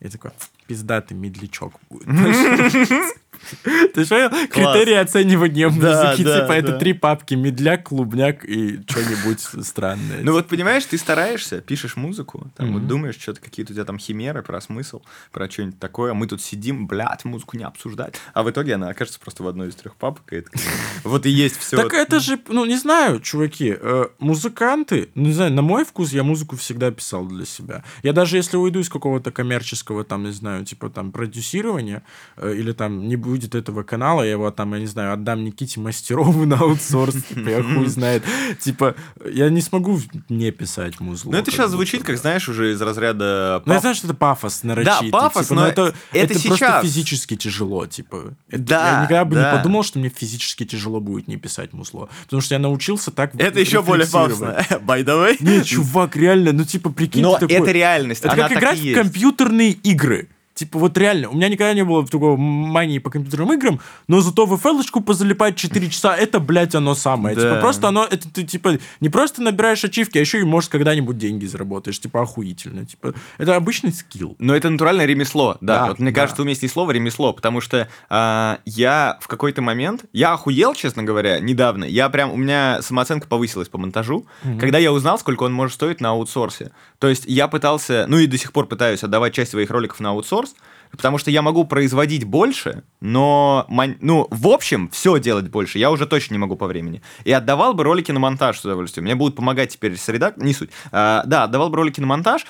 И 0.00 0.08
такой, 0.08 0.30
пиздатый 0.66 1.16
медлячок 1.16 1.74
будет. 1.90 2.06
Ты 3.94 4.04
что? 4.04 4.30
Критерии 4.50 4.94
оценивания 4.94 5.68
Да, 5.68 6.10
музыки, 6.10 6.22
да, 6.24 6.40
типа, 6.40 6.52
это 6.52 6.78
три 6.78 6.92
папки, 6.92 7.34
медляк, 7.34 7.88
клубняк 7.88 8.44
и 8.44 8.80
что-нибудь 8.88 9.40
странное. 9.66 10.20
Ну 10.22 10.32
вот 10.32 10.48
понимаешь, 10.48 10.84
ты 10.84 10.98
стараешься, 10.98 11.60
пишешь 11.60 11.96
музыку, 11.96 12.50
там 12.56 12.72
вот 12.72 12.86
думаешь, 12.86 13.16
что-то 13.16 13.40
какие-то 13.40 13.72
у 13.72 13.74
тебя 13.74 13.84
там 13.84 13.98
химеры 13.98 14.42
про 14.42 14.60
смысл, 14.60 15.02
про 15.32 15.50
что-нибудь 15.50 15.78
такое, 15.78 16.12
а 16.12 16.14
мы 16.14 16.26
тут 16.26 16.40
сидим, 16.40 16.86
блядь, 16.86 17.24
музыку 17.24 17.56
не 17.56 17.64
обсуждать. 17.64 18.14
А 18.34 18.42
в 18.42 18.50
итоге 18.50 18.74
она 18.74 18.88
окажется 18.88 19.20
просто 19.20 19.42
в 19.42 19.48
одной 19.48 19.68
из 19.68 19.74
трех 19.74 19.96
папок, 19.96 20.32
и 20.32 20.36
это 20.36 20.50
вот 21.04 21.26
и 21.26 21.30
есть 21.30 21.58
все. 21.58 21.76
Так 21.76 21.94
это 21.94 22.20
же, 22.20 22.38
ну, 22.48 22.64
не 22.64 22.76
знаю, 22.76 23.20
чуваки, 23.20 23.76
э, 23.78 24.06
музыканты, 24.18 25.10
ну, 25.14 25.26
не 25.26 25.32
знаю, 25.32 25.52
на 25.52 25.62
мой 25.62 25.84
вкус 25.84 26.12
я 26.12 26.22
музыку 26.22 26.56
всегда 26.56 26.90
писал 26.90 27.26
для 27.26 27.44
себя. 27.44 27.84
Я 28.02 28.12
даже 28.12 28.36
если 28.36 28.56
уйду 28.56 28.80
из 28.80 28.88
какого-то 28.88 29.30
коммерческого, 29.30 30.04
там, 30.04 30.24
не 30.24 30.32
знаю, 30.32 30.64
типа, 30.64 30.90
там, 30.90 31.12
продюсирования, 31.12 32.02
э, 32.36 32.54
или 32.54 32.72
там 32.72 33.08
не 33.08 33.16
будет 33.36 33.54
этого 33.54 33.82
канала, 33.82 34.22
я 34.22 34.32
его 34.32 34.50
там, 34.50 34.74
я 34.74 34.80
не 34.80 34.86
знаю, 34.86 35.12
отдам 35.12 35.44
Никите 35.44 35.80
Мастерову 35.80 36.44
на 36.46 36.56
аутсорс, 36.56 37.14
типа, 37.14 37.48
я 37.48 37.62
хуй 37.62 37.86
знает. 37.86 38.22
Типа, 38.60 38.94
я 39.30 39.48
не 39.50 39.60
смогу 39.60 40.00
не 40.28 40.50
писать 40.50 41.00
музыку. 41.00 41.30
Ну 41.32 41.38
это 41.38 41.50
сейчас 41.50 41.70
звучит, 41.70 42.02
как, 42.02 42.16
знаешь, 42.18 42.48
уже 42.48 42.72
из 42.72 42.80
разряда... 42.80 43.62
Ну, 43.64 43.72
я 43.74 43.80
знаю, 43.80 43.94
что 43.94 44.06
это 44.06 44.16
пафос 44.16 44.62
нарочитый. 44.62 45.10
пафос, 45.10 45.48
типа, 45.48 45.54
но 45.54 45.66
это, 45.66 45.94
это 46.12 46.48
просто 46.48 46.80
физически 46.82 47.36
тяжело, 47.36 47.86
типа. 47.86 48.34
Да, 48.50 48.90
я 48.90 49.04
никогда 49.04 49.24
бы 49.24 49.34
да. 49.36 49.50
не 49.50 49.56
подумал, 49.58 49.82
что 49.82 49.98
мне 49.98 50.08
физически 50.08 50.64
тяжело 50.64 51.00
будет 51.00 51.28
не 51.28 51.36
писать 51.36 51.72
мусло. 51.72 52.08
Потому 52.24 52.42
что 52.42 52.54
я 52.54 52.58
научился 52.58 53.10
так 53.10 53.34
Это 53.34 53.60
еще 53.60 53.82
более 53.82 54.06
пафосно. 54.06 54.64
By 54.86 55.04
the 55.04 55.06
way. 55.06 55.36
Не, 55.40 55.62
чувак, 55.64 56.16
реально, 56.16 56.52
ну 56.52 56.64
типа 56.64 56.90
прикинь, 56.90 57.22
Но 57.22 57.36
это 57.36 57.70
реальность, 57.70 58.24
Это 58.24 58.36
как 58.36 58.52
играть 58.52 58.80
в 58.80 58.94
компьютерные 58.94 59.72
игры. 59.72 60.28
Типа 60.56 60.78
вот 60.78 60.96
реально, 60.96 61.28
у 61.28 61.34
меня 61.34 61.50
никогда 61.50 61.74
не 61.74 61.84
было 61.84 62.06
такого 62.06 62.38
мании 62.38 62.98
по 62.98 63.10
компьютерным 63.10 63.52
играм, 63.52 63.78
но 64.08 64.22
зато 64.22 64.46
в 64.46 64.56
флешку 64.56 65.02
позалипать 65.02 65.54
4 65.56 65.90
часа, 65.90 66.16
это, 66.16 66.40
блядь, 66.40 66.74
оно 66.74 66.94
самое. 66.94 67.36
Да. 67.36 67.42
Типа 67.42 67.60
просто 67.60 67.88
оно, 67.88 68.06
это 68.10 68.26
ты, 68.32 68.42
типа, 68.42 68.78
не 69.00 69.10
просто 69.10 69.42
набираешь 69.42 69.84
ачивки, 69.84 70.16
а 70.16 70.20
еще 70.22 70.40
и, 70.40 70.44
может, 70.44 70.70
когда-нибудь 70.70 71.18
деньги 71.18 71.44
заработаешь. 71.44 72.00
Типа 72.00 72.22
охуительно. 72.22 72.86
Типа, 72.86 73.12
это 73.36 73.54
обычный 73.54 73.92
скилл. 73.92 74.34
Но 74.38 74.56
это 74.56 74.70
натуральное 74.70 75.04
ремесло, 75.04 75.58
да. 75.60 75.80
Да, 75.80 75.86
вот 75.88 75.98
мне 75.98 76.10
да. 76.10 76.20
кажется, 76.22 76.40
уместнее 76.40 76.70
слово 76.70 76.92
ремесло, 76.92 77.34
потому 77.34 77.60
что 77.60 77.88
а, 78.08 78.60
я 78.64 79.18
в 79.20 79.28
какой-то 79.28 79.60
момент, 79.60 80.06
я 80.14 80.32
охуел, 80.32 80.74
честно 80.74 81.02
говоря, 81.02 81.38
недавно. 81.38 81.84
Я 81.84 82.08
прям, 82.08 82.32
у 82.32 82.36
меня 82.36 82.80
самооценка 82.80 83.28
повысилась 83.28 83.68
по 83.68 83.76
монтажу, 83.76 84.24
когда 84.58 84.78
я 84.78 84.90
узнал, 84.90 85.18
сколько 85.18 85.42
он 85.42 85.52
может 85.52 85.74
стоить 85.74 86.00
на 86.00 86.10
аутсорсе. 86.10 86.70
То 86.98 87.08
есть 87.08 87.24
я 87.26 87.46
пытался, 87.46 88.06
ну 88.08 88.18
и 88.18 88.26
до 88.26 88.38
сих 88.38 88.52
пор 88.52 88.66
пытаюсь 88.66 89.04
отдавать 89.04 89.34
часть 89.34 89.50
своих 89.50 89.70
роликов 89.70 90.00
на 90.00 90.10
аутсорс, 90.10 90.45
Потому 90.90 91.18
что 91.18 91.30
я 91.30 91.42
могу 91.42 91.64
производить 91.64 92.24
больше, 92.24 92.84
но, 93.00 93.66
ну, 94.00 94.26
в 94.30 94.48
общем, 94.48 94.88
все 94.90 95.18
делать 95.18 95.48
больше 95.48 95.78
я 95.78 95.90
уже 95.90 96.06
точно 96.06 96.34
не 96.34 96.38
могу 96.38 96.56
по 96.56 96.66
времени. 96.66 97.02
И 97.24 97.32
отдавал 97.32 97.74
бы 97.74 97.84
ролики 97.84 98.12
на 98.12 98.20
монтаж 98.20 98.58
с 98.58 98.64
удовольствием. 98.64 99.04
Мне 99.04 99.14
будут 99.14 99.36
помогать 99.36 99.70
теперь 99.70 99.96
с 99.96 100.08
редак... 100.08 100.36
Не 100.36 100.54
суть. 100.54 100.70
А, 100.92 101.22
да, 101.26 101.44
отдавал 101.44 101.70
бы 101.70 101.76
ролики 101.76 102.00
на 102.00 102.06
монтаж, 102.06 102.46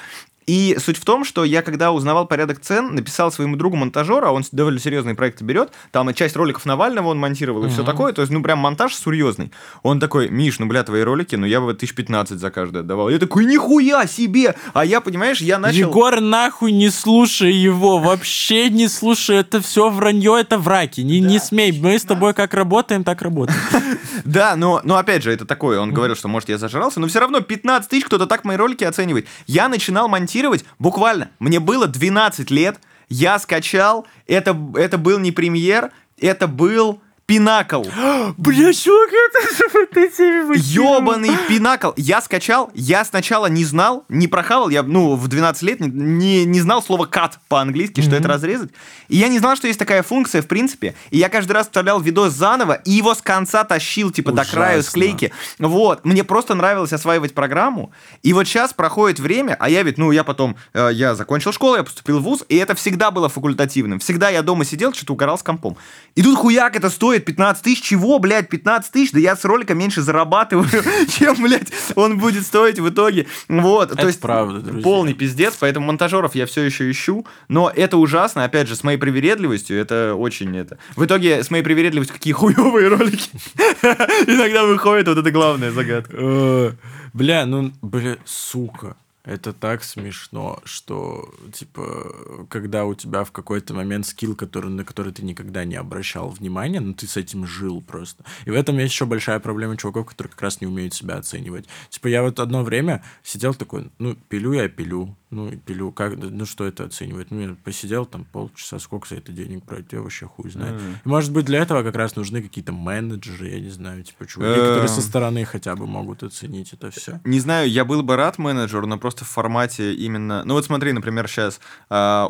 и 0.46 0.76
суть 0.78 0.96
в 0.96 1.04
том, 1.04 1.24
что 1.24 1.44
я, 1.44 1.62
когда 1.62 1.90
узнавал 1.90 2.26
порядок 2.26 2.61
цен, 2.61 2.94
написал 2.94 3.32
своему 3.32 3.56
другу 3.56 3.76
монтажера, 3.76 4.28
а 4.28 4.30
он 4.30 4.44
довольно 4.52 4.78
серьезные 4.78 5.16
проекты 5.16 5.44
берет, 5.44 5.70
там 5.90 6.09
и 6.09 6.14
часть 6.14 6.37
роликов 6.37 6.64
Навального 6.66 7.09
он 7.09 7.18
монтировал, 7.18 7.64
и 7.64 7.68
все 7.68 7.82
такое, 7.82 8.12
то 8.12 8.22
есть, 8.22 8.32
ну, 8.32 8.42
прям 8.42 8.61
монтаж 8.61 8.94
серьезный. 8.94 9.50
Он 9.82 9.98
такой, 9.98 10.28
Миш, 10.28 10.61
ну, 10.61 10.66
бля, 10.66 10.85
твои 10.85 11.02
ролики, 11.02 11.35
ну, 11.35 11.46
я 11.46 11.61
бы 11.61 11.72
1015 11.72 12.38
за 12.38 12.50
каждый 12.50 12.82
отдавал. 12.82 13.11
Я 13.11 13.18
такой, 13.18 13.44
нихуя 13.44 14.06
себе! 14.06 14.54
А 14.72 14.85
я, 14.85 15.00
понимаешь, 15.00 15.40
я 15.40 15.59
начал... 15.59 15.88
Егор, 15.88 16.20
нахуй 16.20 16.70
не 16.70 16.90
слушай 16.90 17.52
его, 17.52 17.98
вообще 17.98 18.70
не 18.70 18.87
слушай, 18.87 19.37
это 19.37 19.61
все 19.61 19.90
вранье, 19.90 20.38
это 20.40 20.59
враки, 20.59 21.00
не, 21.00 21.18
не 21.20 21.40
смей, 21.40 21.72
мы 21.72 21.98
с 21.98 22.04
тобой 22.04 22.35
как 22.35 22.54
работаем, 22.54 23.02
так 23.02 23.22
работаем. 23.22 23.59
Да, 24.24 24.56
но, 24.56 24.80
но 24.82 24.96
опять 24.96 25.22
же, 25.22 25.32
это 25.32 25.44
такое, 25.44 25.78
он 25.78 25.92
говорил, 25.92 26.16
что, 26.16 26.26
может, 26.26 26.48
я 26.48 26.59
зажрался, 26.59 26.98
но 26.98 27.06
все 27.06 27.20
равно 27.20 27.40
15 27.40 27.88
тысяч 27.88 28.04
кто-то 28.06 28.26
так 28.26 28.44
мои 28.44 28.56
ролики 28.56 28.82
оценивает. 28.82 29.26
Я 29.46 29.68
начинал 29.68 30.09
монтировать 30.09 30.36
буквально, 30.79 31.31
мне 31.38 31.61
было 31.61 31.87
12 31.87 32.51
лет, 32.51 32.81
я 33.09 33.38
скачал, 33.38 34.07
это, 34.27 34.57
это 34.75 34.99
был 34.99 35.18
не 35.18 35.33
премьер, 35.33 35.92
это 36.20 36.46
был 36.46 37.01
Пинакл. 37.26 37.82
Бля, 38.36 38.72
чувак, 38.72 39.10
это 39.10 39.56
же 39.56 39.64
вот 39.72 39.96
эти... 39.96 40.76
Ёбаный 40.76 41.36
пинакл. 41.48 41.90
Я 41.96 42.20
скачал, 42.20 42.70
я 42.72 43.04
сначала 43.04 43.46
не 43.46 43.64
знал, 43.64 44.04
не 44.08 44.28
прохавал, 44.28 44.68
я, 44.68 44.84
ну, 44.84 45.16
в 45.16 45.26
12 45.26 45.62
лет 45.62 45.80
не, 45.80 45.88
не, 45.88 46.44
не 46.44 46.60
знал 46.60 46.80
слова 46.84 47.06
кат 47.06 47.40
по-английски, 47.48 48.00
что 48.00 48.14
это 48.14 48.28
разрезать. 48.28 48.70
И 49.08 49.16
я 49.16 49.26
не 49.26 49.40
знал, 49.40 49.56
что 49.56 49.66
есть 49.66 49.78
такая 49.78 50.04
функция, 50.04 50.40
в 50.40 50.46
принципе. 50.46 50.94
И 51.10 51.18
я 51.18 51.28
каждый 51.28 51.52
раз 51.52 51.66
вставлял 51.66 52.00
видос 52.00 52.32
заново, 52.32 52.74
и 52.74 52.92
его 52.92 53.12
с 53.12 53.20
конца 53.22 53.64
тащил, 53.64 54.12
типа, 54.12 54.30
до 54.30 54.44
краю 54.44 54.78
Ужасно. 54.78 54.90
склейки. 54.90 55.32
Вот. 55.58 56.04
Мне 56.04 56.22
просто 56.22 56.54
нравилось 56.54 56.92
осваивать 56.92 57.34
программу. 57.34 57.90
И 58.22 58.32
вот 58.34 58.46
сейчас 58.46 58.72
проходит 58.72 59.18
время, 59.18 59.56
а 59.58 59.68
я 59.68 59.82
ведь, 59.82 59.98
ну, 59.98 60.12
я 60.12 60.22
потом, 60.22 60.56
э, 60.74 60.90
я 60.92 61.16
закончил 61.16 61.52
школу, 61.52 61.74
я 61.74 61.82
поступил 61.82 62.20
в 62.20 62.22
ВУЗ, 62.22 62.44
и 62.48 62.56
это 62.56 62.76
всегда 62.76 63.10
было 63.10 63.28
факультативным. 63.28 63.98
Всегда 63.98 64.28
я 64.28 64.42
дома 64.42 64.64
сидел, 64.64 64.92
что-то 64.92 65.14
угорал 65.14 65.36
с 65.38 65.42
компом. 65.42 65.76
И 66.14 66.22
тут 66.22 66.38
хуяк, 66.38 66.76
это 66.76 66.88
стоит 66.88 67.15
15 67.24 67.62
тысяч. 67.62 67.83
Чего, 67.83 68.18
блядь, 68.18 68.48
15 68.48 68.92
тысяч? 68.92 69.12
Да 69.12 69.18
я 69.20 69.37
с 69.37 69.44
ролика 69.44 69.74
меньше 69.74 70.02
зарабатываю, 70.02 70.66
чем, 71.18 71.42
блядь, 71.42 71.72
он 71.94 72.18
будет 72.18 72.44
стоить 72.44 72.79
в 72.79 72.88
итоге. 72.88 73.26
Вот. 73.48 73.92
Это 73.92 74.02
То 74.02 74.07
есть 74.09 74.20
правда, 74.20 74.61
друзья. 74.61 74.83
полный 74.83 75.14
пиздец, 75.14 75.55
поэтому 75.59 75.87
монтажеров 75.87 76.35
я 76.35 76.46
все 76.46 76.62
еще 76.62 76.90
ищу. 76.90 77.26
Но 77.48 77.72
это 77.74 77.96
ужасно, 77.96 78.44
опять 78.44 78.68
же, 78.68 78.76
с 78.76 78.85
моей 78.85 78.98
привередливостью, 78.98 79.79
это 79.79 80.14
очень 80.14 80.57
это. 80.57 80.79
В 80.96 81.05
итоге, 81.05 81.42
с 81.42 81.50
моей 81.50 81.62
привередливостью, 81.62 82.14
какие 82.16 82.33
хуевые 82.33 82.88
ролики. 82.88 83.31
Иногда 84.26 84.64
выходит, 84.64 85.09
вот 85.09 85.18
это 85.18 85.31
главная 85.31 85.70
загадка. 85.70 86.16
Э, 86.18 86.72
Бля, 87.12 87.46
ну, 87.46 87.72
бля, 87.81 88.16
сука. 88.26 88.96
Это 89.26 89.52
так 89.52 89.82
смешно, 89.82 90.60
что, 90.64 91.34
типа, 91.52 92.46
когда 92.48 92.84
у 92.84 92.94
тебя 92.94 93.24
в 93.24 93.32
какой-то 93.32 93.74
момент 93.74 94.06
скилл, 94.06 94.36
который, 94.36 94.70
на 94.70 94.84
который 94.84 95.12
ты 95.12 95.24
никогда 95.24 95.64
не 95.64 95.74
обращал 95.74 96.30
внимания, 96.30 96.78
но 96.78 96.92
ты 96.92 97.08
с 97.08 97.16
этим 97.16 97.44
жил 97.44 97.82
просто. 97.82 98.24
И 98.44 98.50
в 98.50 98.54
этом 98.54 98.78
есть 98.78 98.92
еще 98.92 99.04
большая 99.04 99.40
проблема 99.40 99.76
чуваков, 99.76 100.06
которые 100.06 100.30
как 100.30 100.42
раз 100.42 100.60
не 100.60 100.68
умеют 100.68 100.94
себя 100.94 101.16
оценивать. 101.16 101.66
Типа, 101.90 102.06
я 102.06 102.22
вот 102.22 102.38
одно 102.38 102.62
время 102.62 103.02
сидел 103.24 103.52
такой, 103.52 103.90
ну, 103.98 104.14
пилю 104.28 104.52
я 104.52 104.68
пилю, 104.68 105.16
ну, 105.30 105.50
пилю, 105.50 105.90
как, 105.90 106.16
ну, 106.16 106.46
что 106.46 106.64
это 106.64 106.84
оценивает? 106.84 107.32
Ну, 107.32 107.40
я 107.40 107.56
посидел 107.64 108.06
там 108.06 108.24
полчаса, 108.24 108.78
сколько 108.78 109.08
за 109.08 109.16
это 109.16 109.32
денег 109.32 109.64
брать, 109.64 109.86
я 109.90 110.00
вообще 110.00 110.26
хуй 110.26 110.50
знает. 110.50 110.80
И, 111.04 111.08
может 111.08 111.32
быть, 111.32 111.46
для 111.46 111.62
этого 111.62 111.82
как 111.82 111.96
раз 111.96 112.14
нужны 112.14 112.42
какие-то 112.42 112.72
менеджеры, 112.72 113.48
я 113.48 113.60
не 113.60 113.70
знаю, 113.70 114.04
типа, 114.04 114.26
чуваки, 114.26 114.60
которые 114.60 114.88
со 114.88 115.02
стороны 115.02 115.44
хотя 115.44 115.74
бы 115.74 115.86
могут 115.86 116.22
оценить 116.22 116.72
это 116.72 116.92
все. 116.92 117.20
Не 117.24 117.40
знаю, 117.40 117.68
я 117.68 117.84
был 117.84 118.04
бы 118.04 118.14
рад 118.14 118.38
менеджеру, 118.38 118.86
но 118.86 118.98
просто 118.98 119.15
в 119.24 119.29
формате 119.29 119.94
именно... 119.94 120.42
Ну 120.44 120.55
вот 120.55 120.64
смотри, 120.64 120.92
например, 120.92 121.29
сейчас 121.29 121.61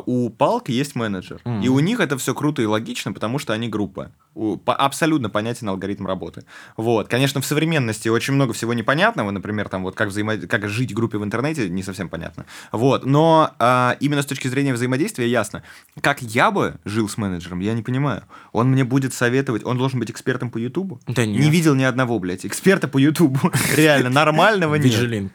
у 0.05 0.29
Палк 0.29 0.69
есть 0.69 0.95
менеджер, 0.95 1.41
и 1.63 1.69
у 1.69 1.79
них 1.79 1.99
это 1.99 2.17
все 2.17 2.33
круто 2.33 2.61
и 2.61 2.65
логично, 2.65 3.13
потому 3.13 3.39
что 3.39 3.53
они 3.53 3.67
группа. 3.69 4.11
У- 4.35 4.55
по- 4.57 4.75
абсолютно 4.75 5.29
понятен 5.31 5.67
алгоритм 5.67 6.05
работы. 6.05 6.43
Вот. 6.77 7.07
Конечно, 7.07 7.41
в 7.41 7.45
современности 7.45 8.07
очень 8.07 8.35
много 8.35 8.53
всего 8.53 8.73
непонятного, 8.75 9.31
например, 9.31 9.67
там 9.67 9.81
вот 9.83 9.95
как, 9.95 10.09
взаимо... 10.09 10.37
как 10.37 10.69
жить 10.69 10.91
в 10.91 10.95
группе 10.95 11.17
в 11.17 11.23
интернете, 11.23 11.69
не 11.69 11.81
совсем 11.81 12.07
понятно. 12.07 12.45
Вот. 12.71 13.03
Но 13.05 13.49
а, 13.57 13.97
именно 13.99 14.21
с 14.21 14.27
точки 14.27 14.47
зрения 14.47 14.73
взаимодействия 14.73 15.27
ясно. 15.27 15.63
Как 16.01 16.21
я 16.21 16.51
бы 16.51 16.75
жил 16.85 17.09
с 17.09 17.17
менеджером, 17.17 17.61
я 17.61 17.73
не 17.73 17.81
понимаю. 17.81 18.23
Он 18.51 18.69
мне 18.69 18.83
будет 18.83 19.13
советовать, 19.13 19.65
он 19.65 19.77
должен 19.79 19.99
быть 19.99 20.11
экспертом 20.11 20.51
по 20.51 20.59
Ютубу? 20.59 20.99
Да 21.07 21.25
нет. 21.25 21.41
Не 21.41 21.49
видел 21.49 21.73
ни 21.73 21.83
одного, 21.83 22.19
блядь, 22.19 22.45
эксперта 22.45 22.87
по 22.87 22.99
Ютубу. 22.99 23.39
Реально, 23.75 24.11
нормального 24.11 24.75
нет. 24.75 24.85
Виджилин. 24.85 25.31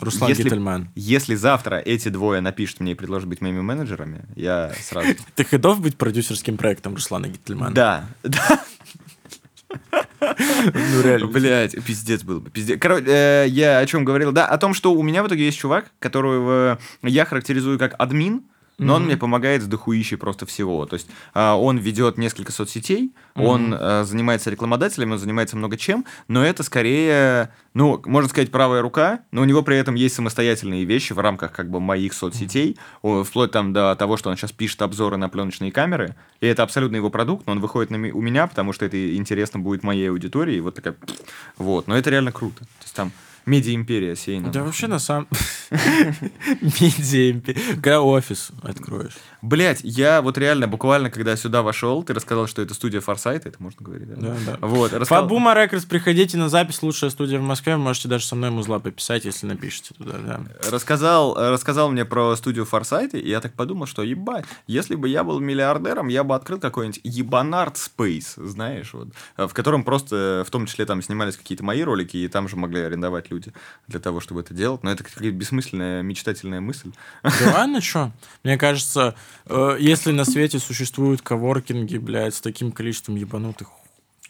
Руслан 0.00 0.30
если, 0.30 0.44
Гительман. 0.44 0.88
если 0.94 1.34
завтра 1.34 1.76
эти 1.76 2.08
двое 2.08 2.40
напишут 2.40 2.80
мне 2.80 2.92
и 2.92 2.94
предложат 2.94 3.28
быть 3.28 3.40
моими 3.40 3.60
менеджерами, 3.60 4.24
я 4.36 4.72
сразу... 4.80 5.08
Ты 5.34 5.46
готов 5.50 5.80
быть 5.80 5.96
продюсерским 5.96 6.56
проектом 6.56 6.94
Руслана 6.94 7.28
Гительмана? 7.28 7.74
Да, 7.74 8.04
да. 8.22 8.62
Ну, 10.20 11.02
реально. 11.02 11.26
Блять, 11.26 11.84
пиздец 11.84 12.22
был 12.22 12.40
бы. 12.40 12.50
Пиздец. 12.50 12.78
Короче, 12.80 13.04
э, 13.06 13.46
я 13.48 13.78
о 13.78 13.86
чем 13.86 14.04
говорил? 14.04 14.32
Да, 14.32 14.46
о 14.46 14.58
том, 14.58 14.74
что 14.74 14.92
у 14.92 15.02
меня 15.02 15.22
в 15.22 15.28
итоге 15.28 15.44
есть 15.44 15.58
чувак, 15.58 15.90
которого 15.98 16.78
я 17.02 17.24
характеризую 17.24 17.78
как 17.78 17.94
админ, 17.98 18.42
но 18.78 18.94
он 18.94 19.04
мне 19.04 19.16
помогает 19.16 19.62
с 19.62 19.66
дохуищей 19.66 20.16
просто 20.16 20.46
всего. 20.46 20.86
То 20.86 20.94
есть 20.94 21.08
а, 21.34 21.56
он 21.56 21.78
ведет 21.78 22.16
несколько 22.16 22.52
соцсетей, 22.52 23.12
он 23.34 23.74
а, 23.76 24.04
занимается 24.04 24.50
рекламодателями, 24.50 25.12
он 25.12 25.18
занимается 25.18 25.56
много 25.56 25.76
чем, 25.76 26.04
но 26.28 26.44
это 26.44 26.62
скорее, 26.62 27.50
ну, 27.74 28.00
можно 28.06 28.28
сказать, 28.28 28.50
правая 28.50 28.80
рука, 28.82 29.20
но 29.32 29.42
у 29.42 29.44
него 29.44 29.62
при 29.62 29.76
этом 29.76 29.94
есть 29.96 30.14
самостоятельные 30.14 30.84
вещи 30.84 31.12
в 31.12 31.18
рамках 31.18 31.52
как 31.52 31.70
бы 31.70 31.80
моих 31.80 32.12
соцсетей, 32.12 32.78
О, 33.02 33.24
вплоть 33.24 33.50
там 33.50 33.72
до 33.72 33.94
того, 33.96 34.16
что 34.16 34.30
он 34.30 34.36
сейчас 34.36 34.52
пишет 34.52 34.80
обзоры 34.82 35.16
на 35.16 35.28
пленочные 35.28 35.72
камеры, 35.72 36.14
и 36.40 36.46
это 36.46 36.62
абсолютно 36.62 36.96
его 36.96 37.10
продукт, 37.10 37.46
но 37.46 37.52
он 37.52 37.60
выходит 37.60 37.90
на 37.90 37.96
ми- 37.96 38.12
у 38.12 38.20
меня, 38.20 38.46
потому 38.46 38.72
что 38.72 38.84
это 38.84 39.16
интересно 39.16 39.60
будет 39.60 39.82
моей 39.82 40.10
аудитории, 40.10 40.56
и 40.56 40.60
вот 40.60 40.76
такая, 40.76 40.94
вот, 41.56 41.88
но 41.88 41.96
это 41.96 42.10
реально 42.10 42.32
круто. 42.32 42.60
То 42.60 42.84
есть 42.84 42.94
там 42.94 43.12
медиа-империя 43.48 44.14
сейна. 44.14 44.50
Да 44.50 44.62
вообще 44.62 44.86
на 44.86 44.98
самом... 44.98 45.28
Медиа. 45.70 47.40
Когда 47.74 48.02
офис 48.02 48.50
откроешь. 48.62 49.16
Блять, 49.42 49.80
я 49.82 50.22
вот 50.22 50.38
реально 50.38 50.66
буквально, 50.66 51.10
когда 51.10 51.36
сюда 51.36 51.62
вошел, 51.62 52.02
ты 52.02 52.14
рассказал, 52.14 52.46
что 52.46 52.62
это 52.62 52.74
студия 52.74 53.00
Форсайта, 53.00 53.48
это 53.48 53.62
можно 53.62 53.84
говорить, 53.84 54.08
да? 54.08 54.16
Да, 54.16 54.36
да. 54.46 54.66
Вот, 54.66 54.92
рассказал... 54.92 55.26
Бума 55.26 55.54
Рекордс 55.54 55.84
приходите 55.84 56.36
на 56.36 56.48
запись 56.48 56.82
«Лучшая 56.82 57.10
студия 57.10 57.38
в 57.38 57.42
Москве». 57.42 57.76
Вы 57.76 57.82
можете 57.82 58.08
даже 58.08 58.24
со 58.24 58.34
мной 58.34 58.50
музла 58.50 58.78
пописать, 58.78 59.24
если 59.24 59.46
напишите 59.46 59.94
туда, 59.94 60.14
да. 60.18 60.40
рассказал, 60.70 61.34
рассказал 61.36 61.90
мне 61.90 62.04
про 62.04 62.34
студию 62.36 62.64
Форсайта, 62.64 63.16
и 63.16 63.28
я 63.28 63.40
так 63.40 63.54
подумал, 63.54 63.86
что 63.86 64.02
ебать, 64.02 64.44
если 64.66 64.96
бы 64.96 65.08
я 65.08 65.22
был 65.24 65.38
миллиардером, 65.38 66.08
я 66.08 66.24
бы 66.24 66.34
открыл 66.34 66.58
какой-нибудь 66.58 67.00
ебанард 67.04 67.76
Space, 67.76 68.44
знаешь, 68.44 68.92
вот, 68.92 69.08
в 69.36 69.52
котором 69.52 69.84
просто, 69.84 70.44
в 70.46 70.50
том 70.50 70.66
числе, 70.66 70.84
там 70.84 71.00
снимались 71.02 71.36
какие-то 71.36 71.64
мои 71.64 71.82
ролики, 71.82 72.16
и 72.16 72.28
там 72.28 72.48
же 72.48 72.56
могли 72.56 72.80
арендовать 72.80 73.30
люди 73.30 73.37
для 73.86 74.00
того, 74.00 74.20
чтобы 74.20 74.40
это 74.40 74.54
делать. 74.54 74.82
Но 74.82 74.90
это 74.90 75.04
какая-то 75.04 75.30
бессмысленная 75.30 76.02
мечтательная 76.02 76.60
мысль. 76.60 76.92
Да 77.22 77.52
ладно, 77.54 77.80
что? 77.80 78.12
Мне 78.44 78.58
кажется, 78.58 79.14
э, 79.46 79.76
если 79.80 80.12
на 80.12 80.24
свете 80.24 80.58
существуют 80.58 81.22
коворкинги, 81.22 81.98
блядь, 81.98 82.34
с 82.34 82.40
таким 82.40 82.72
количеством 82.72 83.16
ебанутых 83.16 83.68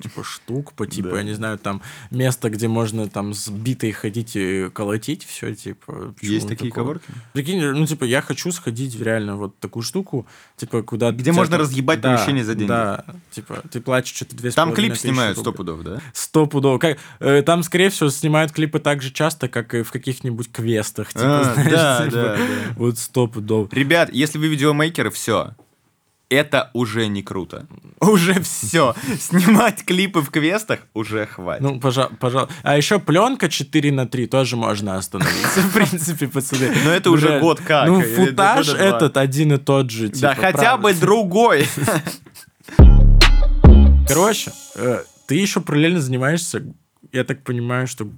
типа 0.01 0.23
штук, 0.25 0.73
по 0.73 0.87
типу, 0.87 1.11
Да. 1.11 1.19
я 1.19 1.23
не 1.25 1.33
знаю, 1.35 1.59
там 1.59 1.83
место, 2.11 2.51
где 2.51 2.69
можно 2.69 3.09
там 3.09 3.35
с 3.35 3.49
битой 3.49 3.93
ходить 3.93 4.37
и 4.37 4.71
колотить, 4.71 5.25
все, 5.25 5.55
типа. 5.55 6.15
Есть 6.21 6.49
такие 6.49 6.71
такого? 6.71 6.85
коворкинги? 6.95 7.21
Прикинь, 7.33 7.61
ну, 7.73 7.87
типа, 7.87 8.05
я 8.05 8.23
хочу 8.23 8.53
сходить 8.53 8.95
в 8.95 9.03
реально 9.03 9.37
вот 9.37 9.59
такую 9.59 9.83
штуку, 9.83 10.27
типа, 10.57 10.83
куда... 10.83 11.11
Где 11.11 11.33
можно 11.33 11.53
там- 11.53 11.61
разъебать 11.63 12.01
Да, 12.01 12.15
помещение 12.17 12.45
за 12.45 12.55
деньги. 12.55 12.69
Да, 12.69 13.05
типа, 13.31 13.63
ты 13.71 13.81
платишь 13.81 14.15
что-то 14.15 14.37
две 14.37 14.51
Там 14.51 14.73
клип 14.73 14.97
снимают 14.97 15.39
сто 15.39 15.53
пудов, 15.53 15.83
да? 15.83 16.01
Сто 16.13 16.47
пудов. 16.47 16.81
Как, 16.81 16.99
э, 17.21 17.43
там, 17.43 17.63
скорее 17.63 17.91
всего, 17.91 18.11
снимают 18.11 18.53
клипы 18.53 18.79
так 18.79 19.03
же 19.03 19.11
часто, 19.11 19.49
как 19.49 19.75
и 19.75 19.83
в 19.83 19.91
каких-нибудь 19.91 20.51
квестах. 20.53 21.09
Типа, 21.09 21.41
А, 21.41 21.45
знаешь, 21.55 21.71
да, 21.73 22.05
типа, 22.05 22.17
да, 22.17 22.37
да. 22.37 22.45
Вот 22.77 22.99
сто 22.99 23.27
пудов. 23.27 23.73
Ребят, 23.73 24.11
если 24.13 24.39
вы 24.39 24.49
видеомейкеры, 24.49 25.11
все. 25.11 25.55
Это 26.31 26.71
уже 26.75 27.07
не 27.09 27.23
круто. 27.23 27.67
Уже 28.01 28.41
все. 28.43 28.95
Снимать 29.19 29.85
клипы 29.85 30.21
в 30.21 30.31
квестах 30.31 30.81
уже 30.95 31.27
хватит. 31.27 31.63
Ну, 31.63 31.81
пожалуйста. 31.81 32.49
А 32.63 32.77
еще 32.77 32.99
пленка 32.99 33.49
4 33.49 33.93
на 33.93 34.07
3 34.07 34.27
тоже 34.27 34.57
можно 34.57 34.97
остановиться, 34.97 35.61
в 35.63 35.73
принципе, 35.73 36.29
пацаны. 36.29 36.73
Но 36.85 36.91
это 36.91 37.11
уже 37.11 37.41
год 37.41 37.61
как, 37.61 37.89
Ну, 37.89 38.01
или 38.01 38.15
футаж 38.15 38.69
этот 38.69 39.17
один 39.17 39.55
и 39.55 39.57
тот 39.59 39.91
же. 39.91 40.09
да, 40.09 40.35
типа, 40.35 40.47
хотя 40.53 40.77
бы 40.77 40.93
другой. 40.93 41.67
Короче, 44.07 44.53
э, 44.77 45.03
ты 45.27 45.35
еще 45.35 45.61
параллельно 45.61 46.01
занимаешься, 46.01 46.63
я 47.13 47.25
так 47.25 47.43
понимаю, 47.43 47.87
что 47.87 48.09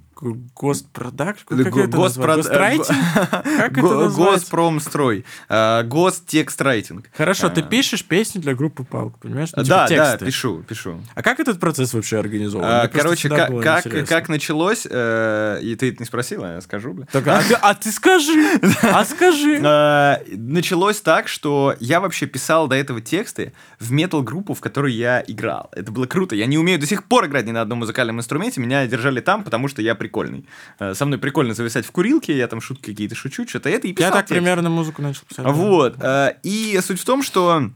Госпродакт? 0.55 1.43
Го- 1.49 1.63
Как 1.63 1.77
это 1.77 1.97
госпрод-? 1.97 2.37
Гострайтинг? 2.37 2.87
Как 3.15 3.71
это 3.71 3.81
Го- 3.81 3.93
назвать? 4.01 4.31
Госпромстрой. 4.41 5.25
А, 5.49 5.83
Гостекст-райтинг. 5.83 7.09
Хорошо, 7.15 7.49
ты 7.49 7.61
А. 7.61 7.63
пишешь 7.63 8.05
песню 8.05 8.41
для 8.41 8.53
группы 8.55 8.83
Палк, 8.83 9.17
понимаешь? 9.19 9.49
Ну, 9.55 9.63
типа 9.63 9.75
Да, 9.75 9.87
да, 9.87 10.09
тексты. 10.11 10.25
пишу, 10.25 10.63
пишу. 10.67 11.01
А 11.15 11.21
как 11.23 11.39
этот 11.39 11.59
процесс 11.59 11.93
вообще 11.93 12.19
организован? 12.19 12.65
А, 12.67 12.87
Короче, 12.87 13.29
как, 13.29 14.29
началось, 14.29 14.87
э, 14.89 15.59
и 15.61 15.75
ты 15.75 15.95
не 15.97 16.05
спросила, 16.05 16.55
я 16.55 16.61
скажу, 16.61 16.93
бля. 16.93 17.05
Так, 17.11 17.27
а, 17.27 17.41
ты, 17.41 17.53
а 17.55 17.73
ты 17.73 17.91
скажи, 17.91 18.59
а 18.83 19.03
скажи. 19.05 19.59
Э, 19.71 20.17
Началось 20.35 21.01
так, 21.01 21.27
что 21.27 21.75
я 21.79 21.99
вообще 21.99 22.25
писал 22.25 22.67
до 22.67 22.75
этого 22.75 22.99
тексты 23.01 23.53
в 23.79 23.91
метал-группу, 23.91 24.53
в 24.53 24.59
которой 24.61 24.93
я 24.93 25.23
играл. 25.25 25.69
Это 25.73 25.91
было 25.91 26.05
круто. 26.05 26.35
Я 26.35 26.45
не 26.45 26.57
умею 26.57 26.79
до 26.79 26.85
сих 26.85 27.03
пор 27.05 27.25
играть 27.27 27.45
ни 27.45 27.51
на 27.51 27.61
одном 27.61 27.79
музыкальном 27.79 28.19
инструменте. 28.19 28.59
Меня 28.61 28.85
держали 28.87 29.21
там, 29.21 29.43
потому 29.43 29.67
что 29.67 29.81
я 29.81 29.95
прикольный. 30.11 30.45
Э, 30.79 30.93
Со 30.93 31.05
мной 31.05 31.17
прикольно 31.19 31.53
зависать 31.53 31.85
в 31.85 31.91
курилке, 31.91 32.37
я 32.37 32.47
там 32.47 32.61
шутки 32.61 32.91
какие-то 32.91 33.15
шучу, 33.15 33.47
что-то 33.47 33.69
это, 33.69 33.87
и 33.87 33.93
писал 33.93 34.09
Я 34.09 34.15
так 34.15 34.25
текст. 34.27 34.33
примерно 34.33 34.69
музыку 34.69 35.01
начал 35.01 35.21
писать. 35.27 35.45
Вот. 35.45 35.95
э, 36.01 36.33
И 36.43 36.79
суть 36.81 36.99
в 36.99 37.05
том, 37.05 37.23
что 37.23 37.71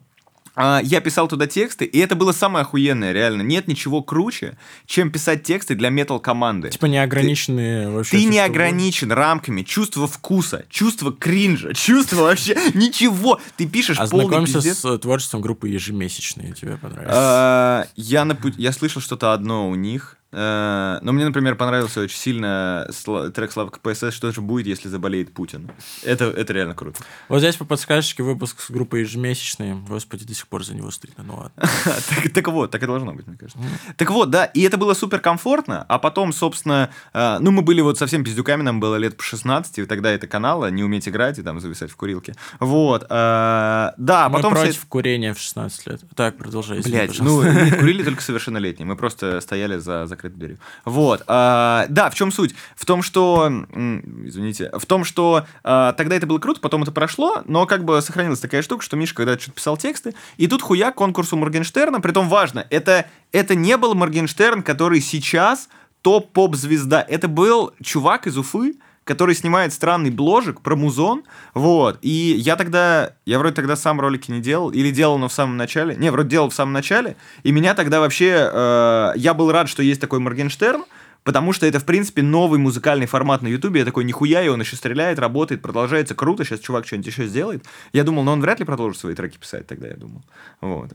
а, 0.58 0.80
я 0.84 1.02
писал 1.02 1.28
туда 1.28 1.48
тексты, 1.48 1.84
и 1.84 2.00
это 2.00 2.16
было 2.16 2.32
самое 2.32 2.64
охуенное, 2.64 3.12
реально. 3.12 3.42
Нет 3.42 3.68
ничего 3.68 4.02
круче, 4.02 4.58
чем 4.86 5.12
писать 5.12 5.44
тексты 5.44 5.76
для 5.76 5.90
метал-команды. 5.90 6.70
Типа 6.70 6.86
неограниченные 6.86 7.90
вообще. 7.90 8.18
Ты 8.18 8.26
не 8.26 8.40
ограничен 8.40 9.12
рамками 9.12 9.64
чувства 9.64 10.08
вкуса, 10.08 10.64
чувства 10.70 11.12
кринжа, 11.12 11.74
чувства 11.76 12.22
вообще 12.24 12.56
ничего. 12.74 13.40
Ты 13.58 13.66
пишешь 13.68 13.98
полный 13.98 14.26
Ознакомься 14.26 14.62
с 14.62 14.86
э, 14.86 14.98
творчеством 14.98 15.42
группы 15.42 15.68
ежемесячные, 15.68 16.54
тебе 16.54 16.78
понравилось. 16.78 17.14
А, 17.18 17.88
Я, 17.98 18.24
на 18.26 18.32
пу- 18.34 18.54
я 18.58 18.72
слышал 18.72 19.02
что-то 19.02 19.34
одно 19.34 19.70
у 19.70 19.76
них. 19.76 20.18
Э, 20.36 21.00
Но 21.02 21.12
мне, 21.14 21.26
например, 21.26 21.56
понравился 21.56 22.02
очень 22.02 22.18
сильно 22.18 22.88
трек 23.34 23.52
Слава 23.52 23.70
КПСС 23.70 24.14
«Что 24.14 24.32
же 24.32 24.42
будет, 24.42 24.68
если 24.68 24.90
заболеет 24.90 25.34
Путин». 25.34 25.72
Это, 26.04 26.26
это 26.26 26.54
реально 26.54 26.76
круто. 26.76 27.00
Вот 27.30 27.40
здесь 27.40 27.56
по 27.56 27.66
подсказочке 27.66 28.24
выпуск 28.24 28.60
с 28.60 28.70
группой 28.70 29.02
ежемесячные. 29.02 29.76
Господи, 29.76 30.26
до 30.26 30.34
сих 30.34 30.48
пор 30.48 30.64
за 30.64 30.76
него 30.76 30.92
стыдно. 30.92 31.24
Ну 31.24 31.36
ладно. 31.36 31.52
так, 32.10 32.34
так 32.34 32.48
вот, 32.50 32.72
так 32.72 32.84
и 32.84 32.86
должно 32.86 33.14
быть, 33.14 33.28
мне 33.28 33.38
кажется. 33.38 33.60
Так 33.98 34.12
вот, 34.12 34.30
да, 34.30 34.46
и 34.46 34.62
это 34.62 34.78
было 34.78 34.94
супер 34.94 35.20
комфортно, 35.20 35.84
а 35.88 36.00
потом, 36.00 36.34
собственно, 36.34 36.90
э, 37.14 37.38
ну, 37.40 37.52
мы 37.52 37.62
были 37.62 37.82
вот 37.82 37.98
совсем 37.98 38.24
пиздюками, 38.24 38.62
нам 38.62 38.80
было 38.80 38.96
лет 38.96 39.18
по 39.18 39.24
16, 39.24 39.80
и 39.80 39.86
тогда 39.86 40.12
это 40.12 40.28
канала, 40.28 40.70
не 40.70 40.84
уметь 40.84 41.08
играть 41.08 41.40
и 41.40 41.44
там 41.44 41.60
зависать 41.60 41.92
в 41.92 41.96
курилке. 41.96 42.36
Вот, 42.60 43.04
э, 43.04 43.06
да, 43.08 44.26
а 44.26 44.30
Мы 44.30 44.38
потом... 44.38 44.54
вся 44.54 44.64
против 44.64 44.86
курения 44.86 45.34
в 45.34 45.40
16 45.40 45.88
лет. 45.88 46.02
Так, 46.16 46.38
продолжай. 46.38 46.82
Блять, 46.82 47.20
ну, 47.20 47.42
курили 47.80 48.04
только 48.04 48.22
совершеннолетние. 48.22 48.86
Мы 48.86 48.96
просто 48.96 49.42
стояли 49.42 49.78
за 49.78 50.06
закрытой 50.26 50.38
дверью. 50.38 50.60
Вот. 50.84 51.24
а, 51.28 51.86
да, 51.90 52.10
в 52.10 52.16
чем 52.16 52.32
суть? 52.32 52.56
В 52.76 52.86
том, 52.86 53.02
что... 53.02 53.48
Извините. 53.48 54.72
В 54.74 54.86
том, 54.86 55.04
что 55.04 55.46
а, 55.64 55.94
тогда 55.94 56.16
это 56.16 56.28
было 56.28 56.40
круто, 56.40 56.60
потом 56.60 56.84
это 56.84 56.92
прошло, 56.92 57.42
но 57.46 57.66
как 57.66 57.84
бы 57.84 58.02
сохранилась 58.02 58.40
такая 58.40 58.62
штука, 58.62 58.84
что 58.84 58.96
Миша 58.96 59.16
когда 59.16 59.38
что-то 59.38 59.52
писал 59.54 59.78
тексты, 59.78 60.16
и 60.38 60.48
тут 60.48 60.62
хуя 60.62 60.92
конкурс 60.92 61.34
у 61.34 61.38
Моргенштерна, 61.38 62.02
притом 62.02 62.30
важно, 62.30 62.66
это, 62.70 63.06
это 63.32 63.56
не 63.56 63.78
был 63.78 63.96
Моргенштерн, 63.96 64.64
который 64.64 65.02
сейчас 65.02 65.70
топ-поп-звезда. 66.02 67.06
Это 67.08 67.28
был 67.28 67.74
чувак 67.82 68.28
из 68.28 68.38
Уфы, 68.38 68.76
который 69.06 69.36
снимает 69.36 69.72
странный 69.72 70.10
бложик 70.10 70.62
про 70.62 70.76
музон, 70.76 71.24
вот, 71.54 72.00
и 72.02 72.36
я 72.38 72.56
тогда, 72.56 73.14
я 73.26 73.40
вроде 73.40 73.56
тогда 73.56 73.76
сам 73.76 74.02
ролики 74.02 74.32
не 74.32 74.42
делал, 74.42 74.72
или 74.72 74.92
делал, 74.92 75.18
но 75.18 75.30
в 75.30 75.34
самом 75.34 75.58
начале, 75.58 75.96
не, 75.96 76.12
вроде 76.12 76.30
делал 76.30 76.50
в 76.50 76.54
самом 76.54 76.74
начале, 76.74 77.16
и 77.44 77.52
меня 77.52 77.76
тогда 77.76 78.00
вообще, 78.00 78.50
э, 78.52 79.12
я 79.16 79.34
был 79.34 79.52
рад, 79.52 79.70
что 79.70 79.84
есть 79.84 80.02
такой 80.02 80.20
Моргенштерн, 80.20 80.84
Потому 81.26 81.54
что 81.54 81.66
это, 81.66 81.80
в 81.80 81.86
принципе, 81.86 82.22
новый 82.22 82.60
музыкальный 82.60 83.08
формат 83.08 83.42
на 83.42 83.48
Ютубе. 83.48 83.80
Я 83.80 83.86
такой, 83.86 84.04
нихуя, 84.06 84.44
и 84.44 84.48
он 84.48 84.62
еще 84.62 84.76
стреляет, 84.76 85.18
работает, 85.18 85.62
продолжается 85.62 86.14
круто. 86.14 86.46
Сейчас 86.46 86.60
чувак 86.60 86.86
что-нибудь 86.86 87.08
еще 87.08 87.26
сделает. 87.26 87.66
Я 87.94 88.04
думал, 88.04 88.24
но 88.24 88.34
он 88.34 88.42
вряд 88.42 88.60
ли 88.60 88.66
продолжит 88.66 89.00
свои 89.00 89.16
треки 89.16 89.38
писать 89.40 89.66
тогда, 89.66 89.88
я 89.88 89.96
думал. 89.96 90.24
Вот. 90.62 90.92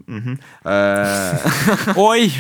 Э, 0.65 1.37
Ой! 1.97 2.33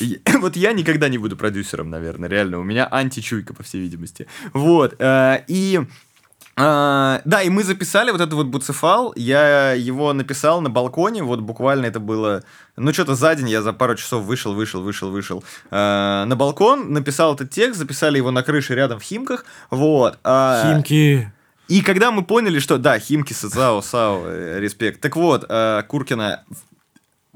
Вот 0.40 0.56
я 0.56 0.72
никогда 0.72 1.08
не 1.08 1.18
буду 1.18 1.36
продюсером, 1.36 1.90
наверное, 1.90 2.28
реально. 2.28 2.58
У 2.58 2.64
меня 2.64 2.86
античуйка, 2.90 3.52
по 3.52 3.62
всей 3.62 3.80
видимости. 3.82 4.26
Вот. 4.52 4.96
э, 4.98 5.44
И... 5.46 5.80
э, 6.56 7.20
Да, 7.24 7.42
и 7.42 7.48
мы 7.48 7.62
записали 7.62 8.10
вот 8.10 8.20
этот 8.20 8.34
вот 8.34 8.46
буцефал. 8.46 9.12
Я 9.16 9.72
его 9.72 10.12
написал 10.12 10.60
на 10.60 10.70
балконе. 10.70 11.22
Вот 11.22 11.40
буквально 11.40 11.86
это 11.86 12.00
было... 12.00 12.42
Ну, 12.76 12.92
что-то 12.92 13.14
за 13.14 13.34
день 13.34 13.48
я 13.48 13.62
за 13.62 13.72
пару 13.72 13.94
часов 13.94 14.24
вышел, 14.24 14.54
вышел, 14.54 14.82
вышел, 14.82 15.10
вышел 15.10 15.44
э, 15.70 16.24
на 16.26 16.36
балкон, 16.36 16.92
написал 16.92 17.34
этот 17.34 17.50
текст, 17.50 17.78
записали 17.78 18.18
его 18.18 18.30
на 18.30 18.42
крыше 18.42 18.74
рядом 18.74 18.98
в 18.98 19.02
Химках. 19.02 19.44
Вот. 19.70 20.18
а, 20.24 20.74
Химки. 20.74 21.32
и 21.68 21.80
когда 21.80 22.10
мы 22.10 22.24
поняли, 22.24 22.58
что 22.58 22.78
да, 22.78 22.98
Химки, 22.98 23.32
Сао, 23.32 23.80
Сао, 23.82 24.22
э, 24.26 24.60
респект. 24.60 25.00
Так 25.00 25.16
вот, 25.16 25.46
э, 25.48 25.82
Куркина. 25.88 26.42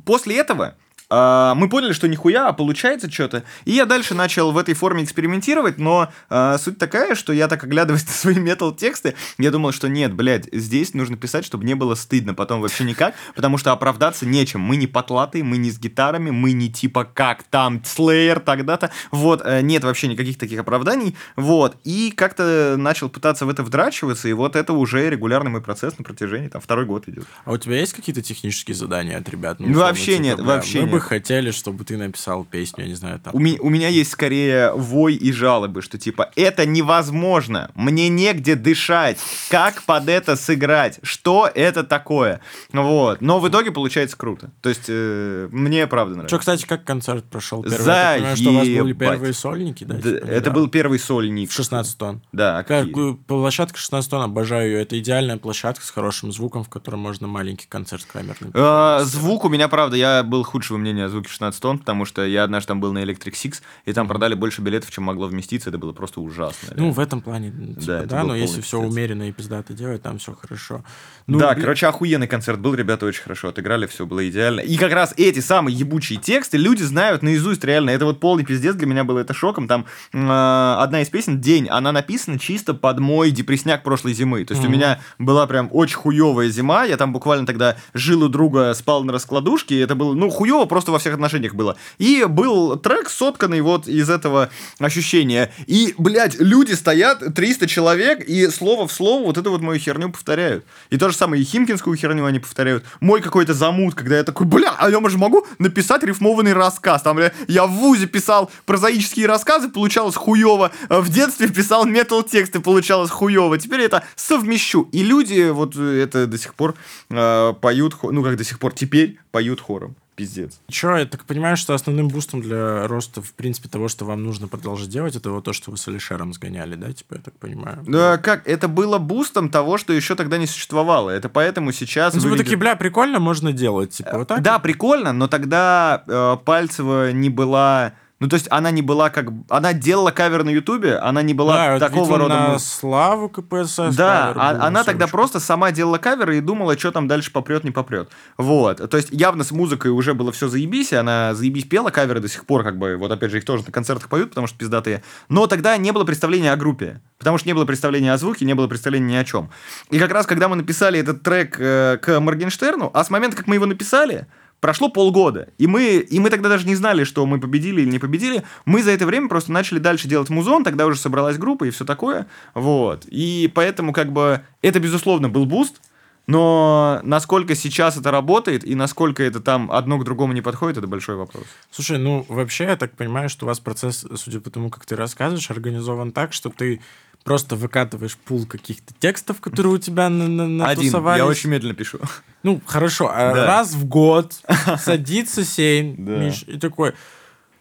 После 0.05 0.39
этого 0.39 0.75
э, 1.11 1.53
мы 1.55 1.69
поняли, 1.69 1.93
что 1.93 2.09
нихуя, 2.09 2.49
а 2.49 2.53
получается 2.53 3.11
что-то. 3.11 3.45
И 3.65 3.73
я 3.73 3.87
дальше 3.87 4.15
начал 4.15 4.53
в 4.53 4.59
этой 4.59 4.75
форме 4.75 5.05
экспериментировать, 5.05 5.79
но 5.79 6.13
э, 6.29 6.57
суть 6.59 6.79
такая, 6.79 7.15
что 7.15 7.33
я 7.33 7.49
так 7.49 7.65
оглядываясь 7.65 8.05
на 8.07 8.13
свои 8.13 8.37
метал-тексты, 8.37 9.15
я 9.39 9.51
думал, 9.51 9.73
что 9.73 9.89
нет, 9.89 10.13
блядь, 10.15 10.49
здесь 10.53 10.95
нужно 10.95 11.17
писать, 11.17 11.45
чтобы 11.45 11.65
не 11.65 11.75
было 11.75 11.95
стыдно 11.95 12.35
потом 12.35 12.61
вообще 12.61 12.85
никак, 12.85 13.15
потому 13.35 13.59
что 13.59 13.73
оправдаться 13.73 14.27
нечем. 14.27 14.61
Мы 14.61 14.77
не 14.77 14.87
потлатые, 14.87 15.45
мы 15.45 15.57
не 15.57 15.71
с 15.71 15.79
гитарами, 15.79 16.31
мы 16.31 16.53
не 16.53 16.71
типа 16.71 17.05
как 17.05 17.43
там 17.45 17.79
Slayer 17.79 18.41
тогда-то. 18.41 18.91
Вот, 19.11 19.43
э, 19.45 19.61
нет 19.63 19.85
вообще 19.85 20.09
никаких 20.09 20.39
таких 20.39 20.61
оправданий. 20.61 21.17
Вот, 21.37 21.77
и 21.85 22.13
как-то 22.15 22.77
начал 22.79 23.09
пытаться 23.09 23.47
в 23.47 23.49
это 23.49 23.63
вдрачиваться, 23.63 24.29
и 24.29 24.33
вот 24.33 24.57
это 24.57 24.73
уже 24.73 25.09
регулярный 25.11 25.51
мой 25.51 25.63
процесс 25.63 25.99
на 25.99 26.05
протяжении, 26.05 26.49
там, 26.49 26.61
второй 26.61 26.87
год 26.87 27.09
идет. 27.09 27.25
А 27.45 27.53
у 27.53 27.59
тебя 27.59 27.79
есть 27.79 27.93
какие-то 27.93 28.23
технические 28.23 28.75
задания 28.75 29.19
от 29.19 29.29
ребят? 29.29 29.59
Ну, 29.59 29.67
условно, 29.67 29.85
вообще 29.87 30.19
нет, 30.19 30.37
бля, 30.37 30.47
вообще 30.47 30.83
Мы 30.83 30.87
бы 30.87 31.00
нет. 31.01 31.09
хотели, 31.09 31.51
чтобы 31.51 31.85
ты 31.85 31.97
написал 31.97 32.45
песню, 32.45 32.85
я 32.85 32.89
не 32.89 32.95
знаю, 32.95 33.21
там. 33.21 33.35
У, 33.35 33.39
ми- 33.39 33.59
у 33.61 33.69
меня 33.69 33.89
есть 33.89 34.11
скорее 34.13 34.73
вой 34.73 35.15
и 35.15 35.33
жалобы, 35.33 35.83
что 35.83 35.99
типа 35.99 36.31
это 36.37 36.67
невозможно, 36.67 37.71
мне 37.75 38.09
негде 38.09 38.55
дышать, 38.55 39.19
как 39.51 39.83
под 39.85 40.09
это 40.09 40.37
сыграть, 40.37 40.99
что 41.03 41.51
это 41.55 41.85
такое, 41.85 42.41
вот. 42.73 43.21
Но 43.21 43.41
в 43.41 43.49
итоге 43.49 43.71
получается 43.73 44.17
круто. 44.17 44.51
То 44.61 44.69
есть 44.69 44.85
э, 44.89 45.49
мне 45.51 45.87
правда 45.87 46.15
нравится. 46.15 46.37
Что, 46.37 46.39
кстати, 46.41 46.67
как 46.67 46.85
концерт 46.85 47.25
прошел? 47.25 47.63
Первый? 47.63 47.79
Я 47.79 47.85
так 47.85 48.15
понимаю, 48.17 48.37
что 48.37 48.51
у 48.51 48.55
вас 48.55 48.69
были 48.69 48.93
первые 48.93 49.33
сольники, 49.33 49.85
да? 49.85 49.95
Да, 49.95 50.01
типа, 50.03 50.17
это 50.17 50.27
недавно? 50.35 50.53
был 50.53 50.69
первый 50.69 50.99
сольник. 50.99 51.51
в 51.51 51.55
16 51.55 51.99
тонн. 51.99 52.23
Да, 52.33 52.59
а 52.59 52.63
Как, 52.65 52.87
площадка 53.27 53.79
16 53.79 54.11
тонн, 54.11 54.23
обожаю 54.23 54.71
ее. 54.71 54.83
Это 54.83 54.99
идеальная 54.99 55.37
площадка 55.37 55.85
с 55.85 55.91
хорошим 55.91 56.33
звуком, 56.33 56.65
в 56.65 56.69
котором 56.69 57.01
можно 57.01 57.27
маленький 57.27 57.67
концерт 57.69 58.05
камерный. 58.13 58.51
Э, 58.55 59.01
звук 59.05 59.45
у 59.45 59.49
меня, 59.49 59.69
правда, 59.69 59.97
я 59.97 60.23
был 60.23 60.43
худшего 60.43 60.77
мнения 60.79 60.90
о 60.99 61.09
звуке 61.09 61.29
16 61.29 61.61
тонн, 61.63 61.79
потому 61.79 62.05
что 62.05 62.25
я 62.27 62.45
однажды 62.45 62.69
там 62.69 62.81
был 62.81 62.93
на 62.93 63.03
Electric 63.03 63.33
Six, 63.33 63.61
и 63.85 63.93
там 63.93 64.09
продали 64.09 64.35
больше 64.35 64.61
билетов, 64.63 64.91
чем 64.91 65.05
могло 65.05 65.27
вместиться. 65.27 65.69
Это 65.71 65.79
было 65.79 65.93
просто 65.93 66.21
ужасно. 66.21 66.69
Ну, 66.71 66.77
реально. 66.77 66.93
в 66.95 66.99
этом 66.99 67.21
плане, 67.21 67.51
типа, 67.51 67.81
Да, 67.87 68.03
да, 68.05 68.25
но 68.25 68.35
если 68.35 68.61
все 68.61 68.79
пиздец. 68.81 68.93
умеренно 68.97 69.29
и 69.29 69.33
пиздато 69.33 69.73
делать, 69.73 70.03
там 70.03 70.19
все 70.19 70.33
хорошо. 70.35 70.83
Ну, 71.27 71.39
да, 71.39 71.53
бля- 71.55 71.61
короче, 71.61 71.87
охуенный 71.87 72.27
концерт 72.27 72.59
был, 72.59 72.75
ребята 72.75 73.07
очень 73.07 73.23
хорошо 73.23 73.49
отыграли, 73.49 73.87
все 73.87 74.07
было 74.07 74.29
идеально. 74.29 74.61
И 74.61 74.77
как 74.77 74.93
раз 74.93 75.15
эти 75.17 75.41
самые 75.41 75.77
ебучие 75.77 76.19
тексты 76.19 76.57
люди 76.57 76.83
знают 76.83 77.23
наизусть, 77.23 77.63
реально. 77.65 77.91
Это 77.91 78.05
вот 78.07 78.19
полный 78.21 78.45
пиздец 78.45 78.75
для 78.75 78.87
меня 78.87 79.05
было 79.05 79.21
это 79.21 79.35
шоком. 79.35 79.69
Там 79.69 79.87
э, 80.13 80.75
одна 80.79 81.03
из 81.03 81.09
песен 81.09 81.41
«День», 81.41 81.69
она 81.69 81.93
написана 81.93 82.39
чисто 82.39 82.75
под 82.75 82.99
мой 82.99 83.31
депресняк 83.31 83.83
прошлой 83.83 84.15
зимы. 84.15 84.45
То 84.45 84.55
есть 84.55 84.67
у 84.67 84.71
меня 84.71 85.01
была 85.19 85.47
прям 85.47 85.69
очень 85.73 85.97
хуевая 85.97 86.49
зима, 86.49 86.85
я 86.85 86.97
там 86.97 87.13
буквально 87.13 87.47
тогда 87.47 87.77
жил 87.95 88.23
у 88.25 88.29
друга, 88.29 88.73
спал 88.75 89.05
на 89.05 89.13
раскладушке, 89.13 89.75
и 89.77 89.79
это 89.79 89.95
было, 89.95 90.15
ну, 90.15 90.31
хуево 90.31 90.65
просто 90.65 90.80
во 90.89 90.99
всех 90.99 91.15
отношениях 91.15 91.55
было. 91.55 91.77
И 91.99 92.25
был 92.25 92.77
трек, 92.77 93.11
сотканный 93.11 93.61
вот 93.61 93.89
из 93.89 94.09
этого 94.09 94.51
ощущения. 94.79 95.53
И, 95.67 95.95
блядь, 95.99 96.41
люди 96.41 96.73
стоят, 96.73 97.35
300 97.35 97.67
человек, 97.67 98.21
и 98.27 98.49
слово 98.49 98.87
в 98.87 98.93
слово 98.93 99.25
вот 99.27 99.39
эту 99.39 99.51
вот 99.51 99.61
мою 99.61 99.79
херню 99.79 100.11
повторяют. 100.11 100.65
И 100.91 100.97
то 100.97 101.09
же 101.09 101.17
самое 101.17 101.43
и 101.43 101.45
химкинскую 101.45 101.97
херню 101.97 102.25
они 102.25 102.39
повторяют. 102.39 102.85
Мой 103.01 103.21
какой-то 103.21 103.55
замут, 103.55 103.95
когда 103.95 104.17
я 104.19 104.25
такой, 104.25 104.47
бля, 104.47 104.75
а 104.79 104.91
я 104.91 105.01
же 105.09 105.19
могу 105.19 105.47
написать 105.59 106.03
рифмованный 106.03 106.53
рассказ. 106.53 107.03
Там, 107.03 107.17
бля, 107.17 107.33
я 107.49 107.67
в 107.67 107.71
ВУЗе 107.71 108.07
писал 108.07 108.51
прозаические 108.67 109.27
рассказы, 109.27 109.69
получалось 109.69 110.17
хуево. 110.17 110.71
В 110.89 111.09
детстве 111.09 111.49
писал 111.49 111.85
метал-тексты, 111.85 112.61
получалось 112.61 113.11
хуево. 113.11 113.59
Теперь 113.59 113.81
это 113.81 114.05
совмещу. 114.17 114.89
И 114.93 115.03
люди 115.03 115.51
вот 115.51 115.77
это 115.77 116.27
до 116.27 116.39
сих 116.39 116.55
пор 116.55 116.75
э, 117.11 117.55
поют, 117.61 117.97
ну 118.03 118.23
как 118.23 118.37
до 118.37 118.45
сих 118.45 118.59
пор, 118.59 118.73
теперь 118.73 119.19
поют 119.31 119.61
хором. 119.61 119.97
Пиздец. 120.21 120.61
Че, 120.69 120.99
я 120.99 121.07
так 121.07 121.25
понимаю, 121.25 121.57
что 121.57 121.73
основным 121.73 122.09
бустом 122.09 122.43
для 122.43 122.87
роста, 122.87 123.23
в 123.23 123.33
принципе, 123.33 123.71
того, 123.71 123.89
что 123.89 124.05
вам 124.05 124.23
нужно 124.23 124.49
продолжать 124.49 124.91
делать, 124.91 125.17
это 125.17 125.31
вот 125.31 125.45
то, 125.45 125.55
что 125.55 125.71
вы 125.71 125.79
с 125.79 125.89
Алишером 125.89 126.35
сгоняли, 126.35 126.75
да, 126.75 126.93
типа, 126.93 127.15
я 127.15 127.21
так 127.23 127.35
понимаю? 127.39 127.83
Да, 127.87 128.19
как? 128.19 128.47
Это 128.47 128.69
было 128.69 128.99
бустом 128.99 129.49
того, 129.49 129.79
что 129.79 129.95
еще 129.95 130.15
тогда 130.17 130.37
не 130.37 130.47
существовало. 130.47 131.09
Это 131.09 131.31
поэтому 131.31 131.73
сейчас 131.73 132.13
Ну, 132.13 132.21
типа, 132.21 132.29
выглядит- 132.31 132.47
такие, 132.49 132.59
бля, 132.59 132.77
прикольно, 132.77 133.19
можно 133.19 133.53
делать, 133.53 133.93
типа, 133.93 134.19
вот 134.19 134.29
так? 134.29 134.43
Да, 134.43 134.59
прикольно, 134.59 135.15
но 135.15 135.27
тогда 135.27 136.05
э, 136.07 136.37
Пальцева 136.45 137.13
не 137.13 137.31
была 137.31 137.93
Ну, 138.21 138.29
то 138.29 138.35
есть 138.35 138.49
она 138.51 138.71
не 138.71 138.83
была 138.83 139.09
как... 139.09 139.29
Она 139.49 139.73
делала 139.73 140.11
кавер 140.11 140.45
на 140.45 140.51
Ютубе, 140.51 140.97
она 140.97 141.23
не 141.23 141.33
была 141.33 141.79
Да, 141.79 141.89
такого 141.89 142.19
рода... 142.19 142.35
на 142.35 142.59
славу 142.59 143.31
КПСС. 143.31 143.97
Да, 143.97 144.35
а- 144.37 144.55
был, 144.55 144.63
она 144.63 144.85
тогда 144.85 145.07
просто 145.07 145.41
сама 145.41 145.73
делала 145.73 145.97
каверы 145.97 146.37
и 146.37 146.41
думала, 146.43 146.79
что 146.79 146.93
там 146.93 147.09
дальше 147.09 147.33
попрет, 147.33 147.65
не 147.65 147.71
попрет. 147.71 148.11
Вот. 148.37 148.91
То 148.91 148.97
есть 148.99 149.09
явно 149.11 149.43
с 149.43 149.53
музыкой 149.53 149.91
уже 149.91 150.13
было 150.13 150.33
все 150.33 150.49
заебись, 150.49 150.93
и 150.93 150.97
она 150.97 151.33
заебись 151.33 151.65
пела 151.65 151.89
каверы 151.89 152.21
до 152.21 152.29
сих 152.29 152.45
пор, 152.45 152.63
как 152.63 152.77
бы, 152.77 152.97
вот 152.97 153.11
опять 153.11 153.31
же, 153.31 153.39
их 153.39 153.47
тоже 153.47 153.65
на 153.65 153.73
концертах 153.73 154.11
поют, 154.11 154.29
потому 154.29 154.47
что 154.47 154.59
пиздатые. 154.59 155.03
Но 155.31 155.47
тогда 155.47 155.79
не 155.79 155.91
было 155.91 156.05
представления 156.05 156.53
о 156.53 156.57
группе, 156.57 157.01
потому 157.19 157.39
что 157.39 157.49
не 157.49 157.55
было 157.55 157.65
представления 157.65 158.13
о 158.13 158.19
звуке, 158.19 158.45
не 158.45 158.55
было 158.55 158.69
представления 158.69 159.15
ни 159.15 159.17
о 159.17 159.25
чем. 159.25 159.49
И 159.89 159.99
как 159.99 160.13
раз, 160.13 160.27
когда 160.27 160.49
мы 160.49 160.57
написали 160.57 160.99
этот 161.01 161.23
трек 161.23 161.57
э, 161.59 161.97
к 161.97 162.21
Моргенштерну, 162.21 162.91
а 162.93 163.03
с 163.03 163.09
момента, 163.09 163.39
как 163.39 163.47
мы 163.47 163.55
его 163.55 163.65
написали, 163.65 164.27
Прошло 164.61 164.91
полгода, 164.91 165.49
и 165.57 165.67
мы, 165.67 165.97
и 165.97 166.21
мы 166.21 166.29
тогда 166.29 166.51
даже 166.51 166.67
не 166.67 166.75
знали, 166.75 167.05
что 167.05 167.25
мы 167.25 167.41
победили 167.41 167.81
или 167.81 167.89
не 167.89 167.99
победили. 167.99 168.45
Мы 168.67 168.83
за 168.83 168.91
это 168.91 169.07
время 169.07 169.29
просто 169.29 169.53
начали 169.53 169.79
дальше 169.79 170.07
делать 170.07 170.29
музон, 170.29 170.65
тогда 170.65 170.87
уже 170.87 170.99
собралась 170.99 171.39
группа 171.39 171.65
и 171.65 171.71
все 171.71 171.87
такое. 171.87 172.27
Вот. 172.53 173.07
И 173.07 173.51
поэтому, 173.55 173.95
как 173.95 174.13
бы, 174.13 174.43
это, 174.61 174.79
безусловно, 174.79 175.31
был 175.31 175.47
boost, 175.47 175.81
но 176.27 177.01
насколько 177.03 177.55
сейчас 177.55 177.97
это 177.97 178.11
работает 178.11 178.65
и 178.65 178.75
насколько 178.75 179.23
это 179.23 179.41
там 179.41 179.73
одно 179.73 179.99
к 179.99 180.05
другому 180.05 180.33
не 180.33 180.43
подходит, 180.43 180.77
это 180.79 180.87
большой 180.87 181.17
вопрос. 181.17 181.45
Слушай, 181.71 181.99
ну 181.99 182.25
вообще 182.29 182.65
я 182.65 182.77
так 182.77 182.93
понимаю, 182.93 183.29
что 183.29 183.47
у 183.47 183.49
вас 183.49 183.59
процесс, 183.59 184.07
судя 184.15 184.41
по 184.41 184.51
тому, 184.51 184.71
как 184.71 184.85
ты 184.85 184.95
рассказываешь, 184.95 185.51
организован 185.51 186.13
так, 186.13 186.33
что 186.33 186.51
ты 186.51 186.83
просто 187.25 187.55
выкатываешь 187.57 188.17
пул 188.17 188.47
каких-то 188.47 188.93
текстов, 188.99 189.41
которые 189.41 189.75
у 189.75 189.79
тебя 189.79 190.09
на 190.09 190.27
на 190.29 190.67
Один. 190.67 190.85
натусовались. 190.85 191.19
Я 191.19 191.27
очень 191.27 191.51
медленно 191.51 191.75
пишу. 191.75 191.99
Ну, 192.43 192.61
хорошо, 192.67 193.11
а 193.13 193.35
Да. 193.35 193.47
раз 193.47 193.73
в 193.75 193.85
год 193.85 194.35
садится 194.79 195.45
Сейн, 195.45 195.97
Да. 196.05 196.13
Миш, 196.19 196.45
и 196.47 196.59
такой... 196.59 196.95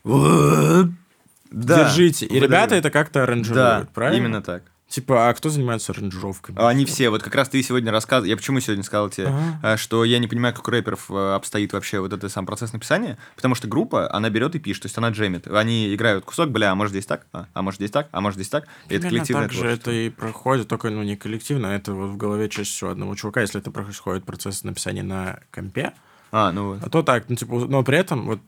«Вот, 0.03 0.89
Держите. 1.51 2.26
И 2.26 2.30
Выдаю. 2.30 2.43
ребята 2.43 2.76
это 2.76 2.89
как-то 2.91 3.16
Да, 3.20 3.24
аранжируют, 3.24 3.89
правильно? 3.91 4.18
именно 4.18 4.41
так. 4.41 4.64
Типа, 4.90 5.30
а 5.30 5.34
кто 5.36 5.50
занимается 5.50 5.92
аранжировками? 5.92 6.58
А 6.60 6.68
Они 6.68 6.84
все, 6.84 7.12
вот 7.12 7.22
как 7.22 7.36
раз 7.36 7.48
ты 7.48 7.62
сегодня 7.62 7.92
рассказывал, 7.92 8.28
я 8.28 8.36
почему 8.36 8.60
сегодня 8.60 8.84
сказал 8.84 9.12
тебе, 9.12 9.28
Ага. 9.28 9.60
э, 9.76 9.78
что 9.78 10.04
я 10.04 10.18
не 10.18 10.28
понимаю, 10.28 10.56
как 10.56 10.68
у 10.68 10.72
рэперов 10.72 11.12
э, 11.12 11.34
обстоит 11.36 11.74
вообще 11.74 12.00
вот 12.00 12.12
этот 12.12 12.32
сам 12.32 12.48
процесс 12.48 12.74
написания, 12.74 13.20
потому 13.36 13.54
что 13.54 13.68
группа, 13.68 14.12
она 14.12 14.32
берет 14.32 14.56
и 14.56 14.60
пишет, 14.60 14.82
то 14.82 14.86
есть 14.88 14.98
она 14.98 15.10
джемит. 15.10 15.48
Они 15.48 15.94
играют 15.94 16.26
кусок, 16.26 16.50
бля, 16.50 16.72
а 16.72 16.76
может 16.76 16.92
здесь 16.92 17.06
так, 17.06 17.28
а, 17.34 17.46
а 17.54 17.62
может 17.62 17.78
здесь 17.80 17.92
так, 17.92 18.08
а 18.12 18.20
может 18.20 18.38
здесь 18.38 18.50
так, 18.50 18.66
и 18.90 18.96
это 18.96 19.08
коллективное 19.10 19.44
так 19.44 19.54
же 19.54 19.60
творчество. 19.60 19.92
это 19.92 19.98
и 20.00 20.10
проходит, 20.10 20.68
только 20.68 20.90
ну, 20.90 21.04
не 21.04 21.16
коллективно, 21.16 21.70
а 21.70 21.74
это 21.76 21.94
вот 21.94 22.10
в 22.10 22.18
голове 22.18 22.50
чаще 22.50 22.72
всего 22.72 22.90
одного 22.90 23.14
чувака, 23.14 23.42
если 23.42 23.62
это 23.62 23.70
происходит 23.70 24.24
процесс 24.26 24.64
написания 24.64 25.04
на 25.04 25.40
компе, 25.52 25.94
А, 26.32 26.52
ну 26.52 26.70
вот. 26.74 26.84
а 26.84 26.90
то 26.90 27.04
так, 27.04 27.26
ну, 27.30 27.36
типа, 27.36 27.54
но 27.68 27.84
при 27.84 27.98
этом 28.00 28.26
вот 28.26 28.40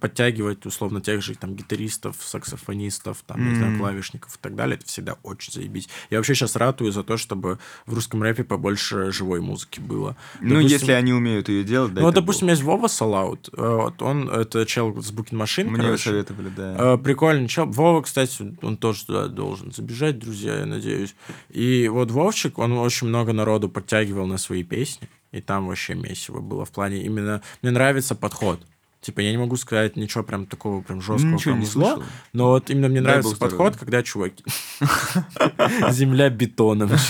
подтягивать, 0.00 0.66
условно, 0.66 1.00
тех 1.00 1.22
же 1.22 1.34
там 1.34 1.54
гитаристов, 1.54 2.16
саксофонистов, 2.20 3.22
там, 3.26 3.48
не 3.48 3.54
знаю, 3.56 3.78
клавишников 3.78 4.34
и 4.34 4.38
так 4.40 4.54
далее, 4.56 4.76
это 4.76 4.86
всегда 4.86 5.16
очень 5.22 5.52
заебись. 5.52 5.88
Я 6.10 6.18
вообще 6.18 6.34
сейчас 6.34 6.56
ратую 6.56 6.92
за 6.92 7.02
то, 7.04 7.16
чтобы 7.16 7.58
в 7.86 7.94
русском 7.94 8.22
рэпе 8.22 8.44
побольше 8.44 9.10
живой 9.12 9.40
музыки 9.40 9.80
было. 9.80 10.16
Ну, 10.40 10.56
Допустим, 10.56 10.70
если 10.78 10.92
они 10.92 11.12
умеют 11.12 11.48
ее 11.48 11.64
делать, 11.64 11.94
да. 11.94 12.02
Ну, 12.02 12.10
допустим, 12.12 12.48
есть 12.48 12.62
Вова 12.62 12.88
Салаут. 12.88 13.48
э, 13.52 13.60
Вот 13.76 14.02
он, 14.02 14.28
это 14.28 14.66
чел 14.66 15.00
с 15.00 15.12
Booking 15.12 15.40
Machine, 15.42 15.64
Мне 15.70 15.82
короче. 15.84 16.10
советовали, 16.10 16.48
да. 16.48 16.94
Э, 16.94 16.98
Прикольный 16.98 17.48
чел. 17.48 17.66
Вова, 17.66 18.02
кстати, 18.02 18.56
он 18.62 18.76
тоже 18.76 19.06
туда 19.06 19.28
должен 19.28 19.72
забежать, 19.72 20.18
друзья, 20.18 20.58
я 20.58 20.66
надеюсь. 20.66 21.14
И 21.50 21.88
вот 21.88 22.10
Вовчик, 22.10 22.58
он 22.58 22.72
очень 22.72 23.06
много 23.08 23.32
народу 23.32 23.68
подтягивал 23.68 24.26
на 24.26 24.38
свои 24.38 24.62
песни. 24.62 25.08
И 25.32 25.40
там 25.40 25.68
вообще 25.68 25.94
месиво 25.94 26.40
было 26.40 26.64
в 26.64 26.72
плане 26.72 27.04
именно... 27.04 27.40
Мне 27.62 27.70
нравится 27.70 28.16
подход. 28.16 28.60
Типа, 29.00 29.20
я 29.20 29.30
не 29.30 29.38
могу 29.38 29.56
сказать 29.56 29.96
ничего 29.96 30.22
прям 30.22 30.44
такого 30.46 30.82
прям 30.82 31.00
жесткого 31.00 31.32
Ничего 31.32 31.54
не 31.54 31.60
музло, 31.60 31.94
слышал. 31.94 32.02
но 32.34 32.48
вот 32.50 32.68
именно 32.68 32.88
мне 32.88 33.00
Дай 33.00 33.12
нравится 33.12 33.36
подход, 33.36 33.74
здоровья. 33.74 33.78
когда 33.78 34.02
чуваки... 34.02 34.44
Земля 35.90 36.28
бетоном. 36.28 36.90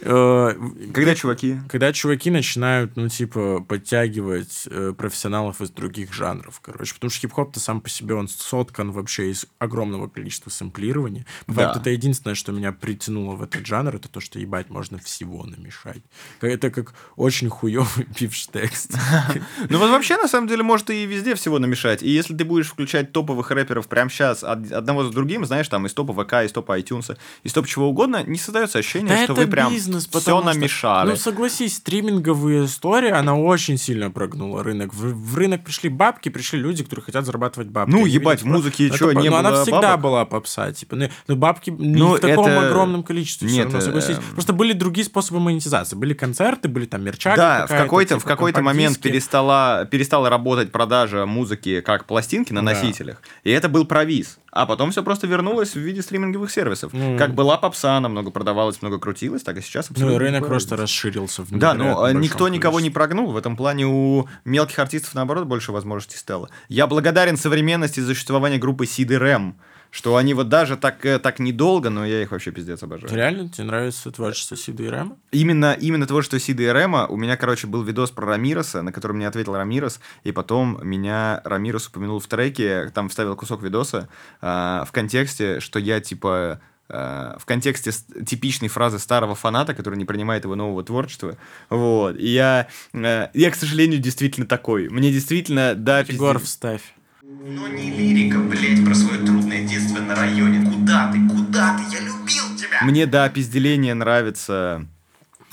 Э, 0.00 0.54
Когда 0.94 1.14
чуваки... 1.14 1.56
когда 1.68 1.92
чуваки 1.92 2.30
начинают, 2.30 2.96
ну, 2.96 3.08
типа, 3.08 3.60
подтягивать 3.66 4.68
э, 4.70 4.92
профессионалов 4.96 5.60
из 5.60 5.70
других 5.70 6.12
жанров, 6.12 6.60
короче. 6.60 6.94
Потому 6.94 7.10
что 7.10 7.20
хип-хоп-то 7.20 7.60
сам 7.60 7.80
по 7.80 7.88
себе, 7.88 8.14
он 8.14 8.28
соткан 8.28 8.92
вообще 8.92 9.30
из 9.30 9.46
огромного 9.58 10.08
количества 10.08 10.50
сэмплирования. 10.50 11.26
По 11.46 11.52
Да. 11.54 11.64
факту, 11.64 11.80
это 11.80 11.90
единственное, 11.90 12.34
что 12.34 12.52
меня 12.52 12.72
притянуло 12.72 13.34
в 13.34 13.42
этот 13.42 13.66
жанр, 13.66 13.96
это 13.96 14.08
то, 14.08 14.20
что, 14.20 14.38
ебать, 14.38 14.70
можно 14.70 14.98
всего 14.98 15.44
намешать. 15.44 16.02
Это 16.40 16.70
как 16.70 16.94
очень 17.16 17.48
хуёвый 17.48 18.04
пивштекст. 18.18 18.92
Ну 19.68 19.78
вот 19.78 19.90
вообще, 19.90 20.16
на 20.16 20.28
самом 20.28 20.48
деле, 20.48 20.62
может 20.62 20.90
и 20.90 21.04
везде 21.06 21.34
всего 21.34 21.58
намешать. 21.58 22.02
И 22.02 22.08
если 22.08 22.34
ты 22.36 22.44
будешь 22.44 22.68
включать 22.68 23.12
топовых 23.12 23.50
рэперов 23.50 23.86
прямо 23.88 24.10
сейчас 24.10 24.42
одного 24.44 25.04
за 25.04 25.10
другим, 25.12 25.44
знаешь, 25.44 25.68
там 25.68 25.86
из 25.86 25.92
топа 25.94 26.12
ВК, 26.12 26.34
из 26.44 26.52
топа 26.52 26.78
iTunes, 26.78 27.16
из 27.42 27.52
топа 27.52 27.68
чего 27.68 27.88
угодно, 27.88 28.22
не 28.24 28.38
создается 28.38 28.78
ощущение, 28.78 29.24
что 29.24 29.34
вы 29.34 29.46
прям 29.46 29.72
бизнес, 29.88 30.04
все 30.08 30.12
потому 30.20 30.42
что- 30.42 30.54
намешали. 30.54 31.10
Ну, 31.10 31.16
согласись, 31.16 31.76
стриминговая 31.76 32.64
история, 32.66 33.12
она 33.14 33.36
очень 33.36 33.78
сильно 33.78 34.10
прогнула 34.10 34.62
рынок. 34.62 34.94
В, 34.94 35.12
в 35.12 35.34
рынок 35.36 35.64
пришли 35.64 35.88
бабки, 35.88 36.28
пришли 36.28 36.58
люди, 36.58 36.84
которые 36.84 37.04
хотят 37.04 37.24
зарабатывать 37.24 37.68
бабки. 37.68 37.90
Ну, 37.92 38.00
Они 38.04 38.10
ебать, 38.10 38.42
в 38.42 38.46
музыке 38.46 38.88
это 38.88 38.98
чё, 38.98 39.12
по- 39.12 39.18
не 39.18 39.30
ну, 39.30 39.36
она 39.36 39.50
было 39.50 39.62
всегда 39.62 39.80
бабок? 39.80 40.00
была 40.02 40.24
попса, 40.24 40.72
типа, 40.72 40.96
ну, 40.96 41.08
ну, 41.26 41.36
бабки 41.36 41.70
не 41.70 41.96
Ну, 41.98 42.14
в 42.16 42.20
таком 42.20 42.46
это- 42.46 42.66
огромном 42.68 43.02
количестве, 43.02 43.48
Нет, 43.50 43.64
равно, 43.66 43.80
согласись. 43.80 44.16
эм. 44.16 44.22
Просто 44.34 44.52
были 44.52 44.72
другие 44.72 45.04
способы 45.04 45.40
монетизации. 45.40 45.96
Были 45.96 46.14
концерты, 46.14 46.68
были 46.68 46.86
там 46.86 47.02
мерчак 47.02 47.36
Да, 47.36 47.66
в 47.66 47.70
какой-то, 47.70 48.14
типа, 48.14 48.20
в 48.20 48.24
какой-то 48.24 48.62
момент 48.62 48.98
перестала, 49.00 49.86
перестала 49.90 50.28
работать 50.30 50.70
продажа 50.72 51.26
музыки 51.26 51.80
как 51.80 52.04
пластинки 52.06 52.52
на 52.52 52.60
Да. 52.64 52.72
носителях. 52.72 53.22
И 53.44 53.50
это 53.50 53.68
был 53.68 53.84
провис. 53.84 54.38
А 54.50 54.64
потом 54.66 54.90
все 54.90 55.02
просто 55.02 55.26
вернулось 55.26 55.74
в 55.74 55.76
виде 55.78 56.02
стриминговых 56.02 56.50
сервисов. 56.50 56.92
Ну. 56.92 57.16
Как 57.18 57.34
была 57.34 57.58
попса, 57.58 57.96
она 57.98 58.08
много 58.08 58.30
продавалась, 58.30 58.80
много 58.82 58.98
крутилась, 58.98 59.42
так 59.42 59.56
и 59.58 59.60
сейчас 59.60 59.77
Ну, 59.88 59.92
абсолютно 59.92 60.16
и 60.16 60.18
рынок 60.18 60.46
просто 60.46 60.76
расширился 60.76 61.42
в 61.42 61.50
Да, 61.50 61.74
но 61.74 62.10
никто 62.12 62.48
никого 62.48 62.80
не 62.80 62.90
прогнул. 62.90 63.32
В 63.32 63.36
этом 63.36 63.56
плане 63.56 63.86
у 63.86 64.28
мелких 64.44 64.78
артистов, 64.78 65.14
наоборот, 65.14 65.46
больше 65.46 65.72
возможностей 65.72 66.18
стало. 66.18 66.50
Я 66.68 66.86
благодарен 66.86 67.36
современности 67.36 68.00
за 68.00 68.14
существование 68.14 68.58
группы 68.58 68.86
Рэм, 68.86 69.56
что 69.90 70.16
они 70.16 70.34
вот 70.34 70.48
даже 70.48 70.76
так, 70.76 71.04
э, 71.06 71.18
так 71.18 71.38
недолго, 71.38 71.90
но 71.90 72.04
я 72.04 72.22
их 72.22 72.30
вообще 72.30 72.50
пиздец 72.50 72.82
обожаю. 72.82 73.14
Реально? 73.14 73.48
Тебе 73.48 73.64
нравится 73.64 74.10
творчество 74.10 74.56
Рэма? 74.56 75.16
Именно, 75.30 75.72
именно 75.72 76.06
того, 76.06 76.22
что 76.22 76.38
Сида 76.38 76.62
и 76.62 76.66
Рема, 76.66 77.06
у 77.06 77.16
меня, 77.16 77.36
короче, 77.36 77.66
был 77.66 77.82
видос 77.82 78.10
про 78.10 78.26
Рамироса, 78.26 78.82
на 78.82 78.92
который 78.92 79.12
мне 79.12 79.26
ответил 79.26 79.56
Рамирос, 79.56 80.00
и 80.24 80.32
потом 80.32 80.78
меня 80.82 81.40
Рамирос 81.44 81.88
упомянул 81.88 82.20
в 82.20 82.26
треке, 82.26 82.90
там 82.94 83.08
вставил 83.08 83.34
кусок 83.36 83.62
видоса 83.62 84.08
а, 84.40 84.84
в 84.84 84.92
контексте, 84.92 85.60
что 85.60 85.78
я, 85.78 86.00
типа, 86.00 86.60
в 86.88 87.42
контексте 87.44 87.90
типичной 88.24 88.68
фразы 88.68 88.98
старого 88.98 89.34
фаната, 89.34 89.74
который 89.74 89.96
не 89.98 90.04
принимает 90.04 90.44
его 90.44 90.54
нового 90.54 90.82
творчества. 90.82 91.36
Вот. 91.68 92.16
И 92.16 92.28
я, 92.28 92.68
э, 92.94 93.28
я, 93.34 93.50
к 93.50 93.54
сожалению, 93.54 94.00
действительно 94.00 94.46
такой. 94.46 94.88
Мне 94.88 95.12
действительно, 95.12 95.74
да, 95.74 96.00
Егор, 96.00 96.36
пиздец. 96.36 96.48
вставь. 96.48 96.82
Но 97.22 97.68
не 97.68 97.90
лирика, 97.90 98.38
блять, 98.38 98.82
про 98.84 98.94
свое 98.94 99.18
трудное 99.24 99.62
детство 99.66 100.00
на 100.00 100.14
районе. 100.14 100.64
Куда 100.70 101.12
ты, 101.12 101.18
куда 101.28 101.76
ты? 101.76 101.82
Я 101.94 102.00
любил 102.00 102.56
тебя! 102.56 102.78
Мне 102.82 103.06
до 103.06 103.24
опизделения 103.24 103.92
нравится 103.94 104.86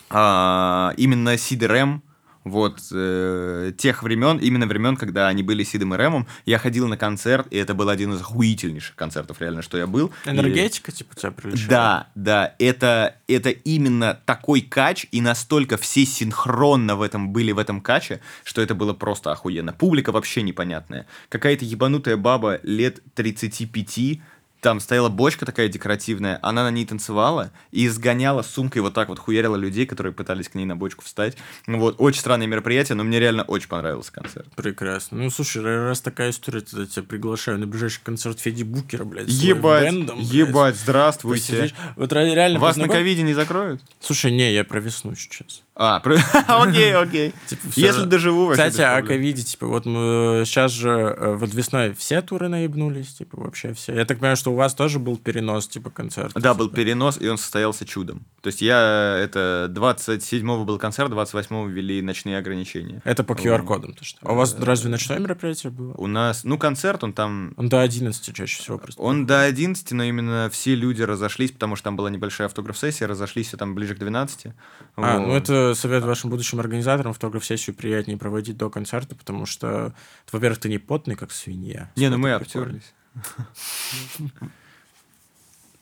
а, 0.09 0.93
именно 0.95 1.37
Сид 1.37 1.63
и 1.63 1.67
Рэм. 1.67 2.01
Вот 2.45 2.79
э, 2.91 3.71
тех 3.77 4.03
времен, 4.03 4.37
именно 4.37 4.67
времен, 4.67 4.95
когда 4.97 5.27
они 5.27 5.41
были 5.41 5.63
Сидом 5.63 5.95
и 5.95 5.97
Рэмом, 5.97 6.27
я 6.45 6.59
ходил 6.59 6.87
на 6.87 6.95
концерт, 6.95 7.47
и 7.49 7.57
это 7.57 7.73
был 7.73 7.89
один 7.89 8.13
из 8.13 8.21
охуительнейших 8.21 8.95
концертов, 8.95 9.41
реально, 9.41 9.63
что 9.63 9.77
я 9.79 9.87
был. 9.87 10.11
И- 10.25 10.29
Энергетика, 10.29 10.91
типа, 10.91 11.15
тебя 11.15 11.31
привлечет? 11.31 11.67
Да, 11.67 12.07
да, 12.13 12.53
это, 12.59 13.15
это 13.27 13.49
именно 13.49 14.19
такой 14.25 14.61
кач, 14.61 15.07
и 15.11 15.21
настолько 15.21 15.77
все 15.77 16.05
синхронно 16.05 16.95
в 16.95 17.01
этом 17.01 17.29
были 17.33 17.51
в 17.51 17.57
этом 17.57 17.81
каче, 17.81 18.21
что 18.43 18.61
это 18.61 18.75
было 18.75 18.93
просто 18.93 19.31
охуенно. 19.31 19.73
Публика 19.73 20.11
вообще 20.11 20.43
непонятная. 20.43 21.07
Какая-то 21.29 21.65
ебанутая 21.65 22.15
баба 22.15 22.59
лет 22.61 22.99
35, 23.15 24.21
там 24.65 24.79
стояла 24.79 25.09
бочка 25.09 25.45
такая 25.45 25.67
декоративная, 25.67 26.39
она 26.41 26.63
на 26.63 26.71
ней 26.71 26.87
танцевала 26.87 27.51
и 27.71 27.85
изгоняла 27.85 28.41
сумкой 28.41 28.81
вот 28.81 28.95
так 28.95 29.09
вот, 29.09 29.19
хуярила 29.19 29.55
людей, 29.55 29.85
которые 29.85 30.11
пытались 30.11 30.49
к 30.49 30.55
ней 30.55 30.65
на 30.65 30.75
бочку 30.75 31.03
встать. 31.05 31.37
Ну 31.67 31.77
Вот, 31.77 31.97
очень 31.99 32.19
странное 32.19 32.47
мероприятие, 32.47 32.95
но 32.95 33.03
мне 33.03 33.19
реально 33.19 33.43
очень 33.43 33.67
понравился 33.67 34.11
концерт. 34.11 34.47
Прекрасно. 34.55 35.19
Ну, 35.19 35.29
слушай, 35.29 35.61
раз 35.61 36.01
такая 36.01 36.31
история, 36.31 36.61
тогда 36.61 36.87
тебя 36.87 37.03
приглашаю 37.03 37.59
на 37.59 37.67
ближайший 37.67 38.01
концерт 38.03 38.39
Феди 38.39 38.63
Букера, 38.63 39.05
блядь. 39.05 39.27
Ебать, 39.29 39.83
live 39.83 39.95
band 39.95 40.06
ом, 40.06 40.15
блядь. 40.17 40.31
ебать, 40.33 40.75
здравствуйте. 40.77 41.53
Посидишь. 41.53 41.75
Вот 41.95 42.11
ре- 42.11 42.33
реально 42.33 42.57
Вас 42.57 42.75
на 42.75 42.85
познаком- 42.85 42.97
ковиде 43.03 43.21
не 43.21 43.35
закроют? 43.35 43.83
Слушай, 43.99 44.31
не, 44.31 44.51
я 44.51 44.63
про 44.63 44.79
весну 44.79 45.13
сейчас. 45.13 45.61
А, 45.77 45.97
окей, 46.47 46.95
окей. 46.95 47.33
Типа, 47.47 47.61
Если 47.75 48.01
же- 48.01 48.05
доживу, 48.05 48.45
вообще 48.45 48.69
Кстати, 48.69 48.77
без 48.77 49.03
о 49.03 49.07
ковиде, 49.07 49.43
типа, 49.43 49.67
вот 49.67 49.85
мы 49.85 50.43
сейчас 50.45 50.71
же 50.71 50.89
э, 50.89 51.35
вот 51.35 51.53
весной 51.53 51.93
все 51.93 52.21
туры 52.21 52.47
наебнулись, 52.47 53.13
типа, 53.13 53.41
вообще 53.41 53.73
все. 53.73 53.93
Я 53.93 54.05
так 54.05 54.19
понимаю, 54.19 54.37
что 54.37 54.53
у 54.53 54.55
вас 54.55 54.73
тоже 54.73 54.99
был 54.99 55.17
перенос, 55.17 55.67
типа, 55.67 55.89
концерта. 55.89 56.39
Да, 56.39 56.53
был 56.53 56.69
перенос, 56.69 57.19
и 57.19 57.27
он 57.27 57.37
состоялся 57.37 57.85
чудом. 57.85 58.25
То 58.41 58.47
есть 58.47 58.61
я, 58.61 59.17
это 59.19 59.69
27-го 59.69 60.63
был 60.63 60.79
концерт, 60.79 61.11
28-го 61.11 61.67
ввели 61.67 62.01
ночные 62.01 62.37
ограничения. 62.37 63.01
Это 63.03 63.25
по 63.25 63.33
QR-кодам. 63.33 63.93
то 63.93 64.05
что. 64.05 64.19
А 64.21 64.31
у 64.31 64.35
вас 64.35 64.55
разве 64.57 64.89
ночное 64.89 65.19
мероприятие 65.19 65.71
было? 65.71 65.93
У 65.95 66.07
нас, 66.07 66.45
ну, 66.45 66.57
концерт, 66.57 67.03
он 67.03 67.11
там... 67.11 67.53
Он 67.57 67.67
до 67.67 67.81
11 67.81 68.33
чаще 68.33 68.61
всего 68.61 68.77
просто. 68.77 69.01
Он 69.01 69.25
до 69.25 69.41
11, 69.41 69.91
но 69.91 70.03
именно 70.03 70.49
все 70.49 70.73
люди 70.73 71.01
разошлись, 71.01 71.51
потому 71.51 71.75
что 71.75 71.85
там 71.85 71.97
была 71.97 72.09
небольшая 72.09 72.47
автограф-сессия, 72.47 73.07
разошлись 73.07 73.47
все 73.47 73.57
там 73.57 73.75
ближе 73.75 73.95
к 73.95 73.99
12. 73.99 74.53
А, 74.95 75.19
ну 75.19 75.35
это 75.35 75.64
совет 75.73 76.03
вашим 76.03 76.29
будущим 76.29 76.59
организаторам 76.59 77.11
автограф-сессию 77.11 77.75
приятнее 77.75 78.17
проводить 78.17 78.57
до 78.57 78.69
концерта, 78.69 79.15
потому 79.15 79.45
что, 79.45 79.93
во-первых, 80.31 80.59
ты 80.59 80.69
не 80.69 80.77
потный, 80.77 81.15
как 81.15 81.31
свинья. 81.31 81.91
Не, 81.95 82.09
ну 82.09 82.17
мы 82.17 82.31
обтерлись. 82.31 82.93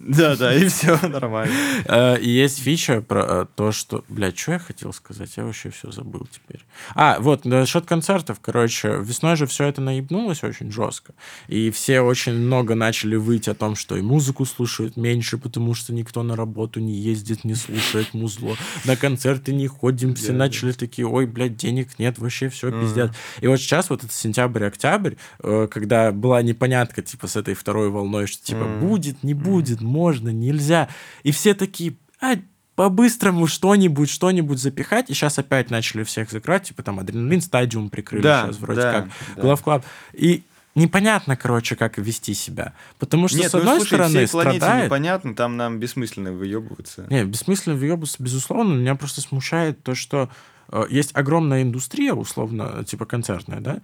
Да, 0.05 0.35
да, 0.35 0.53
и 0.53 0.67
все 0.67 0.99
нормально. 1.07 1.53
Э, 1.85 2.19
И 2.19 2.29
есть 2.29 2.59
фича 2.59 3.01
про 3.01 3.23
э, 3.23 3.45
то, 3.55 3.71
что... 3.71 4.03
Блядь, 4.09 4.37
что 4.37 4.53
я 4.53 4.59
хотел 4.59 4.91
сказать? 4.93 5.31
Я 5.37 5.45
вообще 5.45 5.69
все 5.69 5.91
забыл 5.91 6.27
теперь. 6.29 6.61
А, 6.93 7.17
вот, 7.19 7.45
насчет 7.45 7.85
концертов, 7.85 8.39
короче, 8.41 8.97
весной 9.01 9.35
же 9.35 9.45
все 9.45 9.65
это 9.65 9.81
наебнулось 9.81 10.43
очень 10.43 10.71
жестко. 10.71 11.13
И 11.47 11.71
все 11.71 12.01
очень 12.01 12.33
много 12.33 12.75
начали 12.75 13.15
выть 13.15 13.47
о 13.47 13.53
том, 13.53 13.75
что 13.75 13.95
и 13.95 14.01
музыку 14.01 14.45
слушают 14.45 14.97
меньше, 14.97 15.37
потому 15.37 15.73
что 15.73 15.93
никто 15.93 16.23
на 16.23 16.35
работу 16.35 16.79
не 16.79 16.93
ездит, 16.95 17.43
не 17.43 17.55
слушает 17.55 18.13
музло. 18.13 18.55
На 18.85 18.95
концерты 18.95 19.53
не 19.53 19.67
ходим. 19.67 20.15
Все 20.15 20.33
начали 20.33 20.71
такие, 20.73 21.07
ой, 21.07 21.25
блядь, 21.25 21.55
денег 21.55 21.97
нет, 21.97 22.19
вообще 22.19 22.49
все 22.49 22.71
пиздят. 22.71 23.15
И 23.41 23.47
вот 23.47 23.57
сейчас 23.57 23.89
вот 23.89 24.03
это 24.03 24.13
сентябрь-октябрь, 24.13 25.15
э, 25.39 25.67
когда 25.71 26.11
была 26.11 26.41
непонятка, 26.41 27.01
типа, 27.01 27.27
с 27.27 27.35
этой 27.35 27.53
второй 27.53 27.89
волной, 27.89 28.27
что, 28.27 28.43
типа, 28.43 28.65
будет, 28.65 29.23
не 29.23 29.33
будет, 29.33 29.81
можно, 29.93 30.29
нельзя. 30.29 30.89
И 31.23 31.31
все 31.31 31.53
такие, 31.53 31.95
а, 32.19 32.35
по-быстрому 32.75 33.47
что-нибудь, 33.47 34.09
что-нибудь 34.09 34.59
запихать, 34.59 35.09
и 35.09 35.13
сейчас 35.13 35.37
опять 35.37 35.69
начали 35.69 36.03
всех 36.03 36.31
закрывать, 36.31 36.63
типа, 36.63 36.81
там, 36.81 36.99
Adrenaline 36.99 37.41
Stadium 37.41 37.89
прикрыли 37.89 38.23
Да, 38.23 38.45
сейчас 38.45 38.59
вроде 38.59 38.81
да, 38.81 38.91
как, 38.91 39.09
да. 39.35 39.41
Глав 39.41 39.61
Club. 39.61 39.85
И 40.13 40.43
непонятно, 40.73 41.37
короче, 41.37 41.75
как 41.75 41.97
вести 41.97 42.33
себя. 42.33 42.73
Потому 42.97 43.27
что, 43.27 43.37
Нет, 43.37 43.51
с 43.51 43.53
ну 43.53 43.59
одной 43.59 43.75
слушай, 43.77 43.87
стороны, 43.87 44.09
всей 44.09 44.27
страдает... 44.27 44.85
непонятно, 44.85 45.35
там 45.35 45.55
нам 45.55 45.79
бессмысленно 45.79 46.31
выебываться. 46.31 47.05
Не, 47.09 47.25
бессмысленно 47.25 47.75
выебываться, 47.75 48.17
безусловно. 48.19 48.73
Меня 48.73 48.95
просто 48.95 49.21
смущает 49.21 49.83
то, 49.83 49.93
что 49.93 50.29
э, 50.69 50.85
есть 50.89 51.11
огромная 51.13 51.61
индустрия, 51.61 52.13
условно, 52.13 52.83
типа 52.85 53.05
концертная, 53.05 53.59
да? 53.59 53.81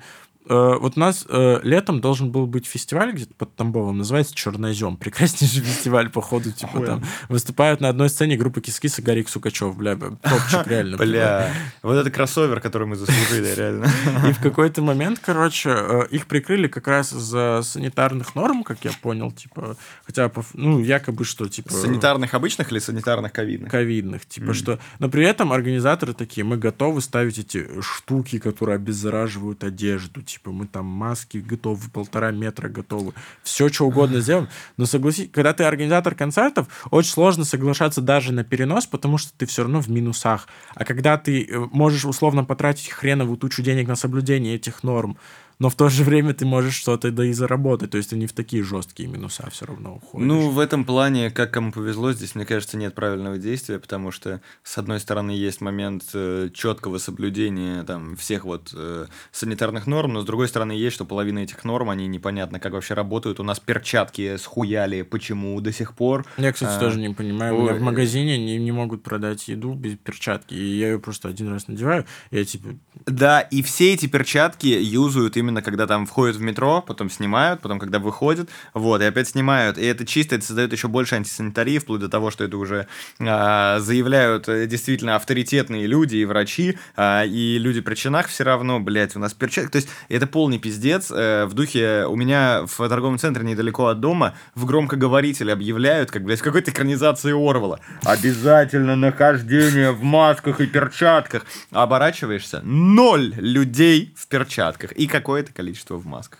Э, 0.48 0.78
вот 0.80 0.96
у 0.96 1.00
нас 1.00 1.26
э, 1.28 1.60
летом 1.64 2.00
должен 2.00 2.32
был 2.32 2.48
быть 2.48 2.66
фестиваль 2.66 3.12
где-то 3.12 3.34
под 3.36 3.56
Тамбовом, 3.56 3.98
называется 3.98 4.34
«Чернозем». 4.34 4.96
Прекраснейший 4.96 5.62
фестиваль, 5.64 6.10
походу, 6.10 6.52
типа 6.52 6.86
там 6.86 7.04
выступают 7.28 7.82
на 7.82 7.90
одной 7.90 8.10
сцене 8.10 8.38
группа 8.38 8.62
Кис-Кис 8.62 9.00
и 9.00 9.02
Гарик 9.02 9.28
Сукачев, 9.28 9.76
бля, 9.76 9.96
топчик 9.96 10.66
реально. 10.66 10.98
Бля, 10.98 11.54
вот 11.84 11.96
это 11.96 12.10
кроссовер, 12.10 12.62
который 12.62 12.88
мы 12.88 12.96
заслужили, 12.96 13.54
реально. 13.56 13.92
И 14.28 14.32
в 14.32 14.42
какой-то 14.42 14.82
момент, 14.82 15.20
короче, 15.24 15.70
э, 15.70 16.08
их 16.10 16.26
прикрыли 16.26 16.68
как 16.68 16.88
раз 16.88 17.12
из-за 17.12 17.62
санитарных 17.64 18.34
норм, 18.34 18.64
как 18.64 18.86
я 18.86 18.92
понял, 19.02 19.32
типа, 19.32 19.76
хотя, 20.06 20.32
ну, 20.54 20.80
якобы 20.80 21.26
что, 21.26 21.50
типа... 21.50 21.74
Санитарных 21.74 22.34
обычных 22.34 22.72
или 22.72 22.80
санитарных 22.80 23.34
ковидных? 23.34 23.70
ковидных, 23.70 24.26
типа 24.26 24.54
что, 24.54 24.80
но 25.00 25.10
при 25.10 25.26
этом 25.26 25.52
организаторы 25.52 26.14
такие, 26.14 26.46
мы 26.46 26.58
готовы 26.58 27.02
ставить 27.02 27.40
эти 27.40 27.68
штуки, 27.82 28.40
которые 28.40 28.76
обеззараживают 28.78 29.64
одежду, 29.64 30.24
типа 30.30 30.51
мы 30.51 30.67
там 30.67 30.86
маски 30.86 31.38
готовы, 31.38 31.89
полтора 31.89 32.32
метра 32.32 32.69
готовы, 32.69 33.13
все 33.43 33.69
что 33.69 33.86
угодно 33.86 34.21
сделаем, 34.21 34.47
но 34.77 34.86
согласись, 34.86 35.30
когда 35.32 35.53
ты 35.53 35.63
организатор 35.63 36.15
концертов, 36.15 36.67
очень 36.91 37.11
сложно 37.11 37.45
соглашаться 37.45 38.01
даже 38.01 38.32
на 38.34 38.43
перенос, 38.43 38.86
потому 38.86 39.17
что 39.17 39.32
ты 39.38 39.45
все 39.45 39.63
равно 39.63 39.82
в 39.82 39.89
минусах, 39.89 40.47
а 40.75 40.86
когда 40.86 41.17
ты 41.17 41.43
э, 41.43 41.57
можешь 41.71 42.05
условно 42.05 42.43
потратить 42.43 42.89
хреновую 42.89 43.38
тучу 43.38 43.61
денег 43.61 43.88
на 43.88 43.95
соблюдение 43.95 44.55
этих 44.55 44.84
норм, 44.84 45.17
но 45.60 45.70
в 45.70 45.76
то 45.76 45.89
же 45.89 46.03
время 46.03 46.34
ты 46.34 46.45
можешь 46.45 46.76
что-то 46.76 47.12
да 47.12 47.26
и 47.26 47.34
заработать, 47.34 47.91
то 47.91 47.97
есть 47.97 48.12
ты 48.12 48.16
не 48.16 48.28
в 48.28 48.34
такие 48.34 48.64
жесткие 48.64 49.10
минуса 49.10 49.47
все 49.51 49.66
равно 49.66 49.95
уходишь. 49.95 50.26
Ну, 50.26 50.49
в 50.49 50.60
этом 50.60 50.86
плане, 50.86 51.32
как 51.32 51.51
кому 51.51 51.72
повезло, 51.74 52.14
здесь, 52.14 52.34
мне 52.36 52.45
кажется, 52.45 52.78
нет 52.78 52.95
правильного 52.95 53.38
действия, 53.38 53.78
потому 53.78 54.12
что, 54.12 54.41
с 54.64 54.78
одной 54.78 54.99
стороны, 55.01 55.32
есть 55.32 55.60
момент 55.60 56.03
э, 56.14 56.49
четкого 56.53 56.97
соблюдения 56.97 57.84
там, 57.84 58.16
всех 58.16 58.45
вот 58.45 58.72
э, 58.74 59.07
санитарных 59.32 59.86
норм, 59.86 60.14
но 60.14 60.22
с 60.22 60.26
другой 60.26 60.47
стороны, 60.47 60.72
есть, 60.72 60.95
что 60.95 61.03
половина 61.03 61.39
этих 61.39 61.66
норм, 61.66 61.89
они 61.89 62.07
непонятно, 62.07 62.60
как 62.60 62.72
вообще 62.72 62.93
работают. 62.93 63.39
У 63.41 63.43
нас 63.43 63.60
перчатки 63.60 64.38
схуяли, 64.38 65.01
почему 65.01 65.60
до 65.60 65.74
сих 65.74 65.93
пор. 65.93 66.26
Я, 66.38 66.53
кстати, 66.53 66.78
А, 66.78 66.80
тоже 66.80 66.99
не 66.99 67.14
понимаю. 67.14 67.57
У 67.57 67.62
меня 67.64 67.74
в 67.74 67.82
магазине 67.82 68.38
не, 68.38 68.57
не 68.57 68.72
могут 68.72 69.03
продать 69.03 69.47
еду 69.49 69.74
без 69.74 69.97
перчатки. 69.97 70.53
И 70.53 70.78
я 70.78 70.91
ее 70.91 70.99
просто 70.99 71.28
один 71.28 71.49
раз 71.49 71.68
надеваю, 71.68 72.05
и 72.32 72.38
я 72.38 72.45
типа... 72.45 72.70
Да, 73.05 73.41
и 73.41 73.62
все 73.62 73.93
эти 73.93 74.05
перчатки 74.05 74.68
юзают 74.68 75.36
именно 75.36 75.49
когда 75.58 75.88
там 75.88 76.06
входят 76.06 76.36
в 76.36 76.41
метро, 76.41 76.84
потом 76.86 77.10
снимают, 77.10 77.62
потом 77.62 77.80
когда 77.80 78.00
выходят, 78.00 78.50
вот, 78.74 79.02
и 79.02 79.06
опять 79.06 79.30
снимают. 79.30 79.78
И 79.78 79.86
это 79.86 80.06
чисто, 80.06 80.36
это 80.36 80.45
создает 80.45 80.72
еще 80.72 80.88
больше 80.88 81.16
антисанитарии, 81.16 81.80
вплоть 81.80 82.02
до 82.02 82.10
того, 82.10 82.32
что 82.32 82.43
это 82.43 82.58
уже 82.58 82.88
а, 83.20 83.80
заявляют 83.80 84.47
э, 84.47 84.68
действительно 84.68 85.16
авторитетные 85.16 85.88
люди 85.88 86.18
и 86.18 86.26
врачи, 86.26 86.78
а, 86.95 87.24
и 87.26 87.58
люди 87.58 87.82
при 87.82 87.95
чинах 87.95 88.28
все 88.28 88.43
равно, 88.43 88.80
блядь, 88.80 89.16
у 89.16 89.20
нас 89.20 89.34
перчатки. 89.34 89.72
То 89.72 89.78
есть 89.78 89.89
это 90.08 90.28
полный 90.28 90.60
пиздец. 90.60 91.12
э, 91.12 91.45
в 91.45 91.54
духе, 91.54 92.06
у 92.08 92.16
меня 92.16 92.64
в 92.66 92.89
торговом 92.89 93.18
центре 93.18 93.43
недалеко 93.43 93.88
от 93.88 94.00
дома 94.00 94.36
в 94.56 94.66
громкоговорителе 94.66 95.54
объявляют, 95.54 96.12
как, 96.12 96.24
блядь, 96.24 96.39
в 96.39 96.43
какой-то 96.43 96.72
экранизации 96.72 97.32
Орвала. 97.32 97.80
Обязательно 98.04 98.95
нахождение 98.95 99.91
в 99.91 100.04
масках 100.04 100.62
и 100.62 100.68
перчатках. 100.68 101.45
Оборачиваешься, 101.72 102.62
ноль 102.64 103.34
людей 103.38 104.14
в 104.16 104.28
перчатках 104.28 104.91
и 104.93 105.08
какое-то 105.40 105.54
количество 105.54 105.96
в 105.96 106.06
масках. 106.06 106.40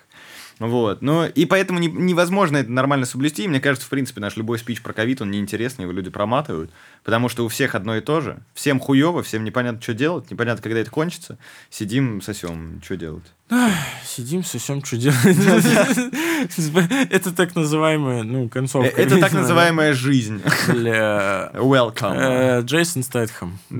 Вот, 0.60 1.02
ну 1.02 1.26
и 1.26 1.45
поэтому 1.45 1.80
не- 1.80 1.88
невозможно 1.88 2.58
это 2.58 2.70
нормально 2.70 3.06
соблюсти. 3.06 3.45
И 3.45 3.47
мне 3.47 3.62
кажется, 3.62 3.88
в 3.88 3.89
принципе, 3.89 4.20
наш 4.20 4.36
любой 4.36 4.60
спич 4.60 4.82
про 4.82 4.91
ковид, 4.91 5.22
он 5.22 5.32
неинтересный, 5.32 5.84
его 5.84 5.93
люди 5.93 6.10
проматывают, 6.10 6.70
потому 7.06 7.30
что 7.30 7.45
у 7.45 7.47
всех 7.47 7.76
одно 7.76 7.95
и 7.95 8.02
то 8.02 8.20
же. 8.20 8.41
Всем 8.54 8.78
хуево, 8.82 9.24
всем 9.24 9.45
непонятно, 9.45 9.82
что 9.82 9.93
делать, 9.93 10.30
непонятно, 10.30 10.62
когда 10.62 10.82
это 10.82 10.91
кончится. 10.91 11.38
Сидим, 11.70 12.22
сосем, 12.22 12.82
что 12.84 12.97
делать. 12.97 13.24
Сидим, 14.06 14.43
сосем, 14.43 14.84
что 14.84 14.97
делать. 14.97 15.16
Это 17.10 17.32
так 17.32 17.56
называемая, 17.56 18.24
ну, 18.24 18.50
концовка. 18.50 19.02
Это 19.02 19.18
так 19.20 19.32
называемая 19.32 19.93
жизнь. 19.93 20.41
Welcome. 20.68 22.16
Э, 22.18 22.62
Джейсон 22.64 23.04
Стэтхэм. 23.04 23.58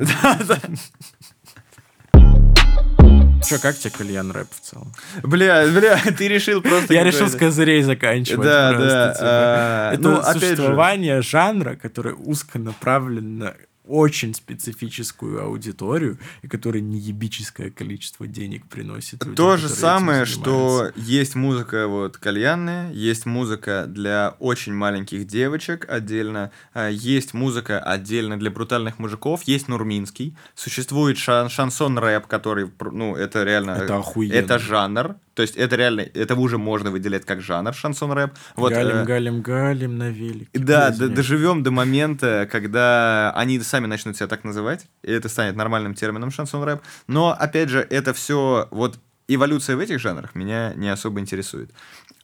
Че, 3.48 3.60
как 3.60 3.78
тебе 3.78 3.92
кальян 3.98 4.32
рэп 4.32 4.48
в 4.52 4.60
целом? 4.60 4.92
Бля, 5.24 5.68
бля, 5.68 5.98
ты 6.18 6.28
решил 6.28 6.62
просто... 6.62 6.94
Я 6.94 7.04
решил 7.04 7.28
с 7.28 7.36
козырей 7.36 7.82
заканчивать. 7.84 8.46
Да, 8.46 8.70
просто, 8.70 8.90
да, 8.90 9.14
типа. 9.14 9.26
а, 9.26 9.94
Это 9.94 10.02
ну, 10.02 10.24
существование 10.24 11.22
жанра, 11.22 11.76
который 11.76 12.14
узко 12.14 12.60
направлен 12.60 13.38
на 13.38 13.56
очень 13.90 14.36
специфическую 14.36 15.44
аудиторию, 15.44 16.20
и 16.44 16.48
который 16.48 16.82
неебическое 16.82 17.72
количество 17.72 18.28
денег 18.28 18.66
приносит. 18.68 19.20
людям, 19.24 19.36
То 19.36 19.58
же 19.58 19.68
самое, 19.68 20.26
что 20.26 20.92
есть 20.96 21.36
музыка 21.36 21.88
вот 21.88 22.18
кальянная, 22.18 22.92
есть 22.94 23.26
музыка 23.26 23.86
для 23.88 24.36
очень 24.40 24.74
маленьких 24.74 25.26
девочек 25.26 25.86
отдельно, 25.90 26.52
а, 26.74 26.90
есть 26.90 27.34
музыка 27.34 27.80
отдельно 27.80 28.38
для 28.38 28.52
брутальных 28.52 29.00
мужиков, 29.00 29.42
есть 29.44 29.68
Нурминский, 29.68 30.38
существует 30.54 31.18
шан- 31.18 31.50
шансон-рэп, 31.50 32.28
который, 32.28 32.68
пр- 32.68 32.92
ну, 32.92 33.16
это 33.16 33.44
реально... 33.44 33.72
Это 33.72 33.98
охуенно. 33.98 34.34
Это 34.34 34.60
жанр, 34.60 35.16
то 35.40 35.44
есть 35.44 35.56
это 35.56 35.78
реально, 35.78 36.02
это 36.02 36.36
уже 36.36 36.58
можно 36.58 36.92
выделять 36.92 37.24
как 37.24 37.40
жанр 37.42 37.74
шансон-рэп. 37.74 38.32
Вот, 38.58 38.74
галим, 38.74 38.98
э, 38.98 39.06
галим, 39.06 39.42
галим 39.42 39.98
на 39.98 40.10
велике. 40.10 40.50
да, 40.54 40.92
д- 40.92 41.08
доживем 41.08 41.64
до 41.64 41.72
момента, 41.72 42.46
когда 42.52 43.32
они 43.38 43.58
сами 43.62 43.86
начнут 43.86 44.18
себя 44.18 44.28
так 44.28 44.44
называть, 44.44 44.88
и 45.02 45.10
это 45.14 45.30
станет 45.30 45.56
нормальным 45.56 45.94
термином 45.94 46.30
шансон 46.30 46.66
рэп. 46.66 46.82
Но, 47.08 47.32
опять 47.32 47.70
же, 47.70 47.80
это 47.90 48.14
все 48.14 48.68
вот 48.72 49.00
эволюция 49.30 49.78
в 49.78 49.80
этих 49.80 50.02
жанрах 50.02 50.36
меня 50.36 50.74
не 50.76 50.90
особо 50.90 51.22
интересует. 51.22 51.72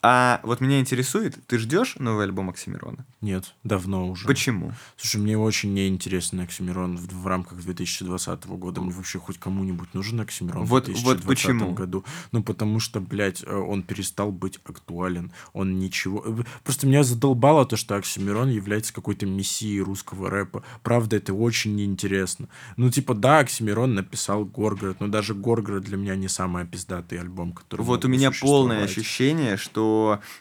А 0.07 0.39
вот 0.43 0.61
меня 0.61 0.79
интересует, 0.79 1.35
ты 1.47 1.57
ждешь 1.57 1.95
новый 1.97 2.25
альбом 2.25 2.51
Оксимирона? 2.51 3.03
Нет, 3.21 3.55
давно 3.63 4.07
уже. 4.07 4.27
Почему? 4.27 4.71
Слушай, 4.97 5.19
мне 5.19 5.35
очень 5.35 5.73
неинтересен 5.73 6.41
Оксимирон 6.41 6.95
в, 6.95 7.07
в 7.11 7.25
рамках 7.25 7.59
2020 7.59 8.45
года. 8.45 8.81
Мне 8.81 8.91
вообще 8.93 9.17
хоть 9.17 9.39
кому-нибудь 9.39 9.95
нужен 9.95 10.19
Оксимирон 10.21 10.65
Вот- 10.65 10.87
в 10.89 11.01
вот 11.01 11.17
2020 11.17 11.25
почему? 11.25 11.73
году? 11.73 12.05
Ну, 12.31 12.43
потому 12.43 12.79
что, 12.79 12.99
блядь, 13.01 13.41
э, 13.43 13.51
он 13.51 13.81
перестал 13.81 14.31
быть 14.31 14.59
актуален. 14.63 15.31
Он 15.53 15.79
ничего... 15.79 16.23
э, 16.23 16.43
Просто 16.63 16.85
меня 16.85 17.01
задолбало 17.01 17.65
то, 17.65 17.75
что 17.75 17.95
Оксимирон 17.95 18.49
является 18.49 18.93
какой-то 18.93 19.25
мессией 19.25 19.79
русского 19.79 20.29
рэпа. 20.29 20.61
Правда, 20.83 21.15
это 21.15 21.33
очень 21.33 21.75
неинтересно. 21.75 22.47
Ну, 22.77 22.91
типа, 22.91 23.15
да, 23.15 23.39
Оксимирон 23.39 23.95
написал 23.95 24.45
Горгород, 24.45 24.97
но 24.99 25.07
даже 25.07 25.33
Горгород 25.33 25.85
для 25.85 25.97
меня 25.97 26.15
не 26.15 26.27
самый 26.27 26.67
пиздатый 26.67 27.19
альбом, 27.19 27.53
который 27.53 27.81
Вот 27.81 28.05
у 28.05 28.07
меня 28.07 28.29
полное 28.29 28.83
ощущение, 28.83 29.57
что 29.57 29.94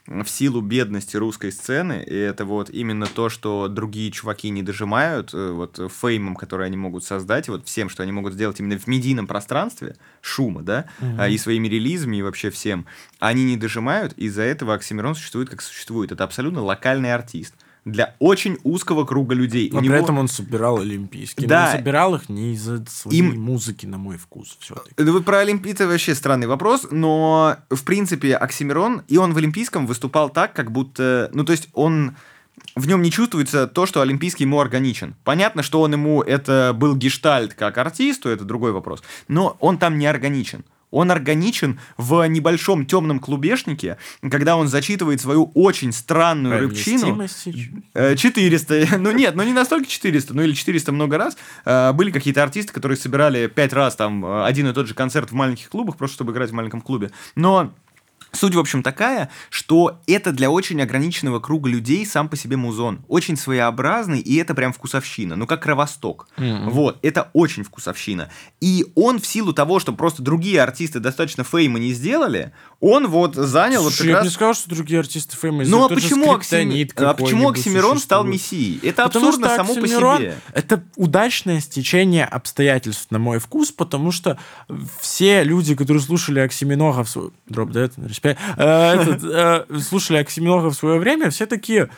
в 0.07 0.27
силу 0.27 0.61
бедности 0.61 1.17
русской 1.17 1.51
сцены, 1.53 2.05
и 2.07 2.15
это 2.15 2.45
вот 2.45 2.71
именно 2.71 3.07
то, 3.07 3.29
что 3.29 3.69
другие 3.69 4.11
чуваки 4.11 4.51
не 4.51 4.63
дожимают, 4.63 5.35
э, 5.35 5.51
вот 5.51 5.81
феймом, 5.93 6.37
который 6.37 6.67
они 6.67 6.77
могут 6.77 7.05
создать, 7.05 7.49
вот 7.49 7.67
всем, 7.67 7.89
что 7.89 8.03
они 8.03 8.13
могут 8.13 8.35
сделать 8.35 8.61
именно 8.61 8.79
в 8.79 8.87
медийном 8.87 9.27
пространстве, 9.27 9.97
шума, 10.21 10.63
да, 10.63 10.87
а, 11.19 11.29
и 11.29 11.39
своими 11.39 11.69
релизами, 11.69 12.19
и 12.19 12.23
вообще 12.23 12.51
всем, 12.51 12.87
они 13.19 13.45
не 13.45 13.57
дожимают, 13.57 14.13
из-за 14.15 14.43
этого 14.43 14.75
Оксимирон 14.75 15.15
существует, 15.15 15.51
как 15.51 15.63
существует. 15.63 16.13
Это 16.13 16.25
абсолютно 16.25 16.63
локальный 16.63 17.15
артист 17.15 17.55
для 17.85 18.15
очень 18.19 18.59
узкого 18.65 19.05
круга 19.05 19.35
людей. 19.35 19.69
Но 19.71 19.79
У 19.79 19.81
при 19.81 19.89
него- 19.89 19.99
этом 19.99 20.19
он 20.19 20.29
собирал 20.29 20.79
олимпийские. 20.79 21.47
Да. 21.47 21.65
Но 21.67 21.71
он 21.73 21.77
собирал 21.79 22.15
их 22.15 22.29
не 22.29 22.55
из-за 22.55 22.85
своей 22.87 23.19
Им- 23.19 23.41
музыки, 23.41 23.87
на 23.87 23.99
мой 23.99 24.17
вкус, 24.17 24.57
все-таки. 24.61 24.95
Да 24.97 25.13
вы 25.13 25.23
про 25.23 25.39
Олимпийцы 25.39 25.87
вообще 25.87 26.15
странный 26.15 26.47
вопрос, 26.47 26.87
но 26.91 27.57
в 27.71 27.85
принципе 27.85 28.37
Оксимирон, 28.37 29.03
и 29.09 29.17
он 29.19 29.33
в 29.33 29.37
Олимпийском 29.37 29.87
выступал 29.87 30.31
так, 30.31 30.53
как 30.55 30.71
будто, 30.73 31.31
ну 31.35 31.45
то 31.45 31.53
есть 31.53 31.69
он 31.75 32.17
в 32.77 32.87
нем 32.87 33.03
не 33.03 33.11
чувствуется 33.11 33.67
то, 33.67 33.85
что 33.85 34.01
Олимпийский 34.01 34.45
ему 34.45 34.61
органичен. 34.61 35.15
Понятно, 35.25 35.63
что 35.63 35.81
он 35.81 35.93
ему 35.93 36.23
это 36.23 36.73
был 36.75 36.97
гештальт 36.97 37.55
как 37.55 37.79
артисту, 37.79 38.29
это 38.29 38.45
другой 38.45 38.73
вопрос, 38.73 39.03
но 39.29 39.57
он 39.61 39.77
там 39.79 39.99
не 39.99 40.07
органичен. 40.07 40.65
Он 40.95 41.11
органичен 41.11 41.81
в 41.97 42.25
небольшом 42.29 42.87
темном 42.87 43.19
клубешнике, 43.19 43.99
когда 44.31 44.57
он 44.57 44.69
зачитывает 44.69 45.21
свою 45.21 45.51
очень 45.55 45.93
странную 45.93 46.61
рыбчину. 46.61 46.99
Совместимость 46.99 47.45
чуть-чуть. 47.45 47.85
Э, 47.95 48.17
400. 48.17 48.99
Ну 49.05 49.11
нет, 49.11 49.35
ну 49.35 49.43
не 49.43 49.53
настолько 49.53 49.87
400, 49.89 50.35
ну 50.35 50.43
или 50.43 50.53
400 50.53 50.93
много 50.93 51.19
раз. 51.19 51.37
Э, 51.65 51.93
Были 51.93 52.11
какие-то 52.11 52.43
артисты, 52.43 52.73
которые 52.73 52.97
собирали 52.97 53.49
5 53.49 53.73
раз 53.73 53.97
там 53.97 54.25
э, 54.25 54.45
один 54.45 54.69
и 54.69 54.73
тот 54.73 54.87
же 54.87 54.95
концерт 54.95 55.31
в 55.31 55.35
маленьких 55.35 55.69
клубах, 55.69 55.97
просто 55.97 56.15
чтобы 56.15 56.33
играть 56.33 56.51
в 56.51 56.55
маленьком 56.55 56.81
клубе. 56.81 57.11
Но 57.35 57.73
Суть, 58.35 58.55
в 58.55 58.59
общем, 58.59 58.83
такая, 58.83 59.31
что 59.49 60.01
это 60.07 60.33
для 60.33 60.51
очень 60.51 60.83
ограниченного 60.83 61.39
круга 61.41 61.71
людей 61.71 62.05
сам 62.05 62.29
по 62.29 62.37
себе 62.37 62.57
музон. 62.57 63.05
Очень 63.09 63.37
своеобразный, 63.37 64.21
и 64.21 64.37
это 64.37 64.55
прям 64.55 64.73
вкусовщина. 64.73 65.37
Ну, 65.37 65.47
как 65.47 65.63
кровосток. 65.63 66.29
Вот, 66.37 66.99
это 67.03 67.31
очень 67.33 67.65
вкусовщина. 67.65 68.31
И 68.61 68.87
он 68.95 69.21
в 69.21 69.27
силу 69.27 69.53
того, 69.53 69.79
что 69.79 69.93
просто 69.93 70.23
другие 70.23 70.61
артисты 70.63 71.01
достаточно 71.01 71.45
fame 71.45 71.72
а 71.72 71.79
не 71.79 71.93
сделали, 71.93 72.53
он 72.85 73.09
вот 73.09 73.35
занял 73.35 73.83
вот 73.83 73.95
Слушай, 73.95 73.99
как 73.99 74.07
я 74.07 74.13
бы 74.13 74.19
раз... 74.19 74.25
не 74.27 74.31
сказал, 74.31 74.55
что 74.55 74.69
другие 74.69 75.01
артисты 75.01 75.37
fame 75.37 75.59
а 75.59 75.65
Ну 75.65 75.85
а 75.85 75.89
почему, 75.89 76.35
Оксими- 76.35 76.91
а 76.97 77.15
почему 77.15 77.49
Оксимирон 77.49 77.99
стал 77.99 78.25
мессией? 78.25 78.79
Это 78.83 79.05
Потому 79.05 79.29
абсурдно 79.29 79.49
что 79.49 79.57
само 79.57 79.75
по 79.75 79.89
себе. 79.89 80.37
Это 80.53 80.83
удачное 80.97 81.61
стечение 81.61 82.27
обстоятельств, 82.27 83.07
на 83.11 83.19
мой 83.19 83.39
вкус, 83.39 83.73
потому 83.73 84.13
что 84.13 84.39
все 85.01 85.45
люди, 85.45 85.75
которые 85.75 86.03
слушали 86.03 86.41
Оксимирона 86.41 87.05
в 87.05 87.09
свое... 87.09 87.31
Дроп, 87.47 87.71
да, 87.71 87.89
это? 87.89 89.67
Слушали 89.81 90.19
Оксимирона 90.19 90.71
в 90.71 90.75
свое 90.75 90.99
время, 90.99 91.31
все 91.31 91.47
такие... 91.47 91.89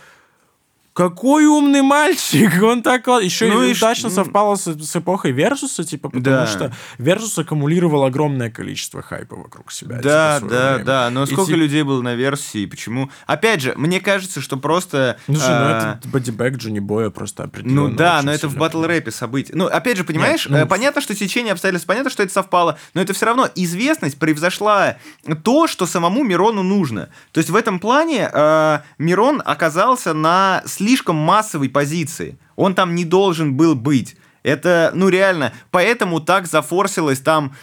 Какой 0.96 1.44
умный 1.44 1.82
мальчик! 1.82 2.50
Он 2.62 2.82
так... 2.82 3.06
Еще 3.06 3.48
Ну 3.48 3.62
и 3.62 3.74
ш- 3.74 3.84
удачно 3.86 4.06
м. 4.06 4.12
совпало 4.14 4.54
с, 4.56 4.64
с 4.66 4.96
эпохой 4.96 5.32
Версуса, 5.32 5.84
типа, 5.84 6.08
потому 6.08 6.24
Да. 6.24 6.46
что 6.46 6.72
Версус 6.96 7.38
аккумулировал 7.38 8.04
огромное 8.04 8.48
количество 8.50 9.02
хайпа 9.02 9.36
вокруг 9.36 9.70
себя. 9.72 10.00
Да, 10.02 10.36
типа, 10.38 10.46
в 10.46 10.48
своё 10.48 10.50
да, 10.62 10.70
время. 10.72 10.84
да. 10.86 11.10
Но 11.10 11.22
И 11.24 11.26
сколько 11.26 11.44
типа- 11.48 11.56
людей 11.56 11.82
было 11.82 12.00
на 12.00 12.14
версии, 12.14 12.64
почему? 12.64 13.10
Опять 13.26 13.60
же, 13.60 13.74
мне 13.76 14.00
кажется, 14.00 14.40
что 14.40 14.56
просто... 14.56 15.18
Ну, 15.26 15.34
ну 15.34 15.40
а, 15.44 15.98
это 16.00 16.08
бодибэк 16.08 16.56
Джонни 16.56 16.80
Боя 16.80 17.10
просто 17.10 17.44
определенно. 17.44 17.90
Ну 17.90 17.94
да, 17.94 18.22
но 18.22 18.32
это 18.32 18.46
в 18.48 18.52
сильно 18.52 18.60
батл 18.62 18.82
рэпе 18.84 19.10
событие. 19.10 19.54
Ну, 19.54 19.66
опять 19.66 19.98
же, 19.98 20.04
понимаешь, 20.04 20.46
Нет, 20.46 20.50
ну, 20.50 20.56
э, 20.64 20.66
понятно, 20.66 21.02
что 21.02 21.14
течение 21.14 21.52
обстоятельств, 21.52 21.86
понятно, 21.86 22.08
что 22.08 22.22
это 22.22 22.32
совпало, 22.32 22.78
но 22.94 23.02
это 23.02 23.12
все 23.12 23.26
равно 23.26 23.46
известность 23.54 24.18
превзошла 24.18 24.96
то, 25.44 25.66
что 25.66 25.84
самому 25.84 26.24
Мирону 26.24 26.62
нужно. 26.62 27.10
То 27.32 27.38
есть 27.40 27.50
в 27.50 27.54
этом 27.56 27.80
плане 27.80 28.30
э, 28.32 28.78
Мирон 28.96 29.42
оказался 29.44 30.14
на 30.14 30.62
слишком 30.64 30.85
массовой 31.16 31.68
позиции. 31.68 32.38
Он 32.54 32.74
там 32.74 32.94
не 32.94 33.04
должен 33.04 33.56
был 33.56 33.74
быть. 33.74 34.16
Это, 34.46 34.92
ну 34.94 35.08
реально, 35.08 35.52
поэтому 35.72 36.20
так 36.20 36.46
зафорсилась 36.46 37.18
там 37.18 37.56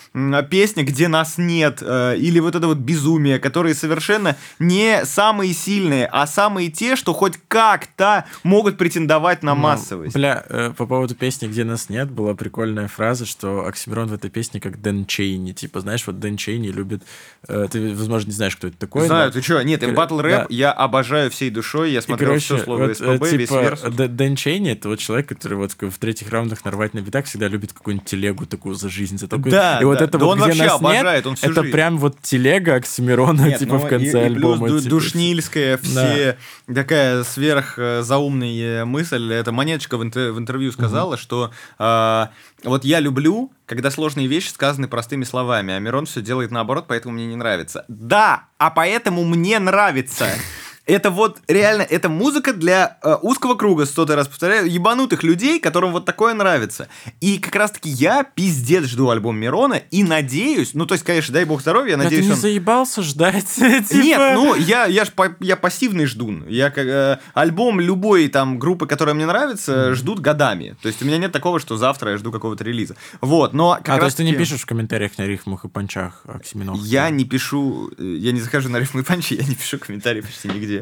песня, 0.49 0.83
где 0.83 1.07
нас 1.07 1.37
нет, 1.37 1.79
э, 1.81 2.17
или 2.17 2.39
вот 2.39 2.55
это 2.55 2.67
вот 2.67 2.77
безумие, 2.77 3.39
которые 3.39 3.73
совершенно 3.73 4.35
не 4.59 5.05
самые 5.05 5.53
сильные, 5.53 6.07
а 6.11 6.27
самые 6.27 6.69
те, 6.69 6.97
что 6.97 7.13
хоть 7.13 7.39
как-то 7.47 8.25
могут 8.43 8.77
претендовать 8.77 9.43
на 9.43 9.55
Ну, 9.55 9.61
массовость. 9.61 10.13
Бля, 10.13 10.43
э, 10.49 10.73
по 10.75 10.85
поводу 10.85 11.15
песни 11.15 11.47
«Где 11.47 11.63
нас 11.63 11.87
нет» 11.87 12.11
была 12.11 12.35
прикольная 12.35 12.89
фраза, 12.89 13.25
что 13.25 13.65
Оксимирон 13.65 14.09
в 14.09 14.13
этой 14.13 14.29
песне 14.29 14.59
как 14.59 14.81
Дэн 14.81 15.05
Чейни. 15.05 15.53
Типа, 15.53 15.79
знаешь, 15.79 16.05
вот 16.05 16.19
Дэн 16.19 16.35
Чейни 16.35 16.67
любит... 16.67 17.03
э, 17.47 17.67
ты, 17.71 17.95
возможно, 17.95 18.27
не 18.27 18.35
знаешь, 18.35 18.57
кто 18.57 18.67
это 18.67 18.77
такой. 18.77 19.07
Знаю, 19.07 19.27
но- 19.27 19.31
ты 19.31 19.41
что? 19.41 19.61
Нет, 19.63 19.81
батл 19.93 20.19
рэп 20.19 20.33
да. 20.33 20.45
я 20.49 20.73
обожаю 20.73 21.31
всей 21.31 21.49
душой, 21.49 21.91
я 21.91 22.01
смотрел 22.01 22.31
короче, 22.31 22.55
все 22.55 22.57
слово 22.57 22.87
вот, 22.87 22.97
СПБ, 22.97 23.05
э, 23.05 23.37
весь 23.37 23.47
типа, 23.47 23.61
верс. 23.61 23.81
Д- 23.83 24.07
Дэн 24.09 24.35
Чейни— 24.35 24.71
это 24.73 24.89
вот 24.89 24.99
человек, 24.99 25.29
который 25.29 25.57
вот 25.57 25.71
в 25.79 25.97
третьих 25.97 26.29
раундах 26.29 26.65
нарвать 26.73 26.93
на 26.95 26.99
битах 27.01 27.25
всегда 27.25 27.47
любит 27.47 27.71
какую-нибудь 27.73 28.07
телегу 28.09 28.45
такую 28.47 28.73
за 28.75 28.89
жизнь. 28.89 29.17
За 29.19 29.27
такую. 29.27 29.51
Да, 29.51 29.79
и 29.79 29.85
вот 29.85 29.99
да. 29.99 30.05
это 30.05 30.17
Да 30.17 30.25
вот 30.25 30.31
он 30.31 30.37
«Где 30.39 30.47
вообще 30.47 30.63
нас 30.63 30.73
обожает, 30.79 31.15
нет», 31.17 31.27
он 31.27 31.35
всю 31.35 31.51
это 31.51 31.61
жизнь. 31.61 31.71
прям 31.71 31.97
вот 31.99 32.19
телега 32.21 32.75
Оксимирона, 32.75 33.41
Нет, 33.47 33.59
типа, 33.59 33.73
ну, 33.75 33.79
в 33.79 33.87
конце 33.87 34.05
и- 34.27 34.31
и 34.31 34.33
плюс 34.33 34.53
альбома. 34.59 34.69
типа, 34.79 34.89
душнильская, 34.89 35.77
все 35.77 36.37
такая 36.73 37.23
сверхзаумная 37.23 38.85
мысль. 38.85 39.31
Это 39.33 39.51
Монеточка 39.51 39.97
в, 39.97 40.03
интер- 40.03 40.31
в 40.31 40.39
интервью 40.39 40.71
сказала, 40.71 41.17
что 41.17 41.51
а, 41.77 42.31
вот 42.63 42.83
я 42.85 42.99
люблю, 42.99 43.51
когда 43.65 43.91
сложные 43.91 44.27
вещи 44.27 44.49
сказаны 44.49 44.87
простыми 44.87 45.23
словами, 45.23 45.73
а 45.73 45.79
Мирон 45.79 46.05
все 46.05 46.21
делает 46.21 46.51
наоборот, 46.51 46.85
поэтому 46.87 47.13
мне 47.15 47.27
не 47.27 47.35
нравится. 47.35 47.85
Да, 47.87 48.45
а 48.57 48.69
поэтому 48.71 49.23
мне 49.23 49.59
нравится. 49.59 50.27
Это 50.85 51.11
вот 51.11 51.39
реально, 51.47 51.83
это 51.83 52.09
музыка 52.09 52.51
для 52.51 52.97
э, 53.01 53.15
узкого 53.21 53.55
круга, 53.55 53.85
сотый 53.85 54.17
раз 54.17 54.27
повторяю, 54.27 54.69
ебанутых 54.69 55.23
людей, 55.23 55.61
которым 55.61 55.93
вот 55.93 56.03
такое 56.03 56.33
нравится. 56.33 56.89
И 57.21 57.37
как 57.37 57.55
раз-таки 57.55 57.89
я 57.89 58.25
пиздец 58.25 58.83
жду 58.85 59.09
альбом 59.09 59.37
Мирона 59.37 59.75
и 59.91 60.03
надеюсь, 60.03 60.73
ну 60.73 60.85
то 60.85 60.95
есть, 60.95 61.05
конечно, 61.05 61.33
дай 61.33 61.45
бог 61.45 61.61
здоровья, 61.61 61.91
я 61.91 61.97
Да 61.97 62.03
ты 62.03 62.09
надеюсь, 62.09 62.25
не 62.25 62.31
он... 62.33 62.37
заебался 62.37 63.01
ждать? 63.01 63.45
типа? 63.55 63.93
Нет, 63.93 64.19
ну 64.35 64.55
я, 64.55 64.85
я 64.85 65.05
ж 65.05 65.11
я 65.39 65.55
пассивный 65.55 66.05
ждун. 66.05 66.45
Я 66.49 66.69
как 66.69 66.85
э, 66.85 67.19
альбом 67.33 67.79
любой 67.79 68.27
там 68.27 68.59
группы, 68.59 68.85
которая 68.85 69.15
мне 69.15 69.25
нравится, 69.25 69.95
ждут 69.95 70.19
годами. 70.19 70.75
То 70.81 70.89
есть 70.89 71.01
у 71.01 71.05
меня 71.05 71.17
нет 71.17 71.31
такого, 71.31 71.61
что 71.61 71.77
завтра 71.77 72.11
я 72.11 72.17
жду 72.17 72.29
какого-то 72.29 72.65
релиза. 72.65 72.97
Вот, 73.21 73.53
но 73.53 73.79
как 73.81 73.95
А, 73.95 73.99
то 73.99 74.05
есть 74.05 74.17
ты 74.17 74.25
не 74.25 74.33
пишешь 74.33 74.61
в 74.61 74.65
комментариях 74.65 75.17
на 75.17 75.25
рифмах 75.25 75.63
и 75.63 75.69
панчах 75.69 76.23
Оксиминога? 76.25 76.79
Я 76.83 77.09
не 77.09 77.23
пишу, 77.23 77.89
э, 77.97 78.03
я 78.03 78.33
не 78.33 78.41
захожу 78.41 78.67
на 78.67 78.77
рифмы 78.77 79.01
и 79.01 79.03
панчи, 79.05 79.35
я 79.35 79.45
не 79.45 79.55
пишу 79.55 79.79
комментарии 79.79 80.19
почти 80.19 80.49
нигде. 80.49 80.72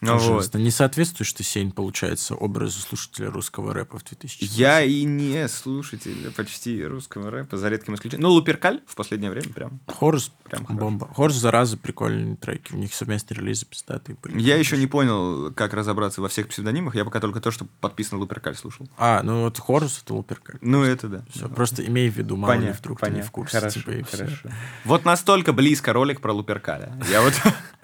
Ну, 0.00 0.12
вот. 0.12 0.18
Пожалуйста, 0.20 0.58
не 0.58 0.70
соответствуешь 0.70 1.32
ты, 1.32 1.42
Сень, 1.42 1.72
получается, 1.72 2.34
образу 2.34 2.80
слушателя 2.80 3.30
русского 3.30 3.74
рэпа 3.74 3.98
в 3.98 4.04
2000 4.04 4.44
Я 4.58 4.82
и 4.82 5.04
не 5.04 5.48
слушатель 5.48 6.30
почти 6.36 6.84
русского 6.84 7.30
рэпа, 7.30 7.56
за 7.56 7.68
редким 7.68 7.94
исключением. 7.94 8.28
Ну, 8.28 8.34
Луперкаль 8.34 8.80
в 8.86 8.94
последнее 8.94 9.30
время 9.30 9.48
прям. 9.52 9.80
Хорус 9.86 10.32
Прям 10.50 10.66
бомба. 10.68 11.08
Хорус, 11.14 11.36
зараза, 11.36 11.76
прикольные 11.76 12.36
треки. 12.36 12.72
У 12.72 12.76
них 12.76 12.92
совместные 12.92 13.38
релизы 13.38 13.66
пиздатые 13.66 14.16
были. 14.20 14.40
Я 14.40 14.56
еще 14.56 14.76
не 14.76 14.86
понял, 14.86 15.52
как 15.52 15.74
разобраться 15.74 16.20
во 16.20 16.28
всех 16.28 16.48
псевдонимах, 16.48 16.96
я 16.96 17.04
пока 17.04 17.20
только 17.20 17.40
то, 17.40 17.50
что 17.50 17.66
подписано 17.80 18.20
Луперкаль 18.20 18.56
слушал. 18.56 18.88
А, 18.98 19.22
ну 19.22 19.42
вот 19.42 19.58
Хорус 19.58 20.02
это 20.02 20.14
Луперкаль. 20.14 20.58
Ну, 20.60 20.82
это 20.82 21.08
да. 21.08 21.24
Все, 21.32 21.48
просто 21.48 21.86
имей 21.86 22.10
в 22.10 22.16
виду, 22.16 22.36
мало 22.36 22.52
ли 22.52 22.58
Понятно, 22.58 22.78
вдруг 22.80 23.00
ты 23.00 23.06
не 23.06 23.10
понятно. 23.12 23.28
в 23.28 23.30
курсе. 23.32 23.58
Хорошо, 23.58 23.80
типа, 23.80 23.90
и 23.90 24.02
хорошо. 24.02 24.48
Вот 24.84 25.04
настолько 25.04 25.52
близко 25.52 25.92
ролик 25.92 26.20
про 26.20 26.32
Луперкаля. 26.32 26.92
Я 27.10 27.22
вот 27.22 27.34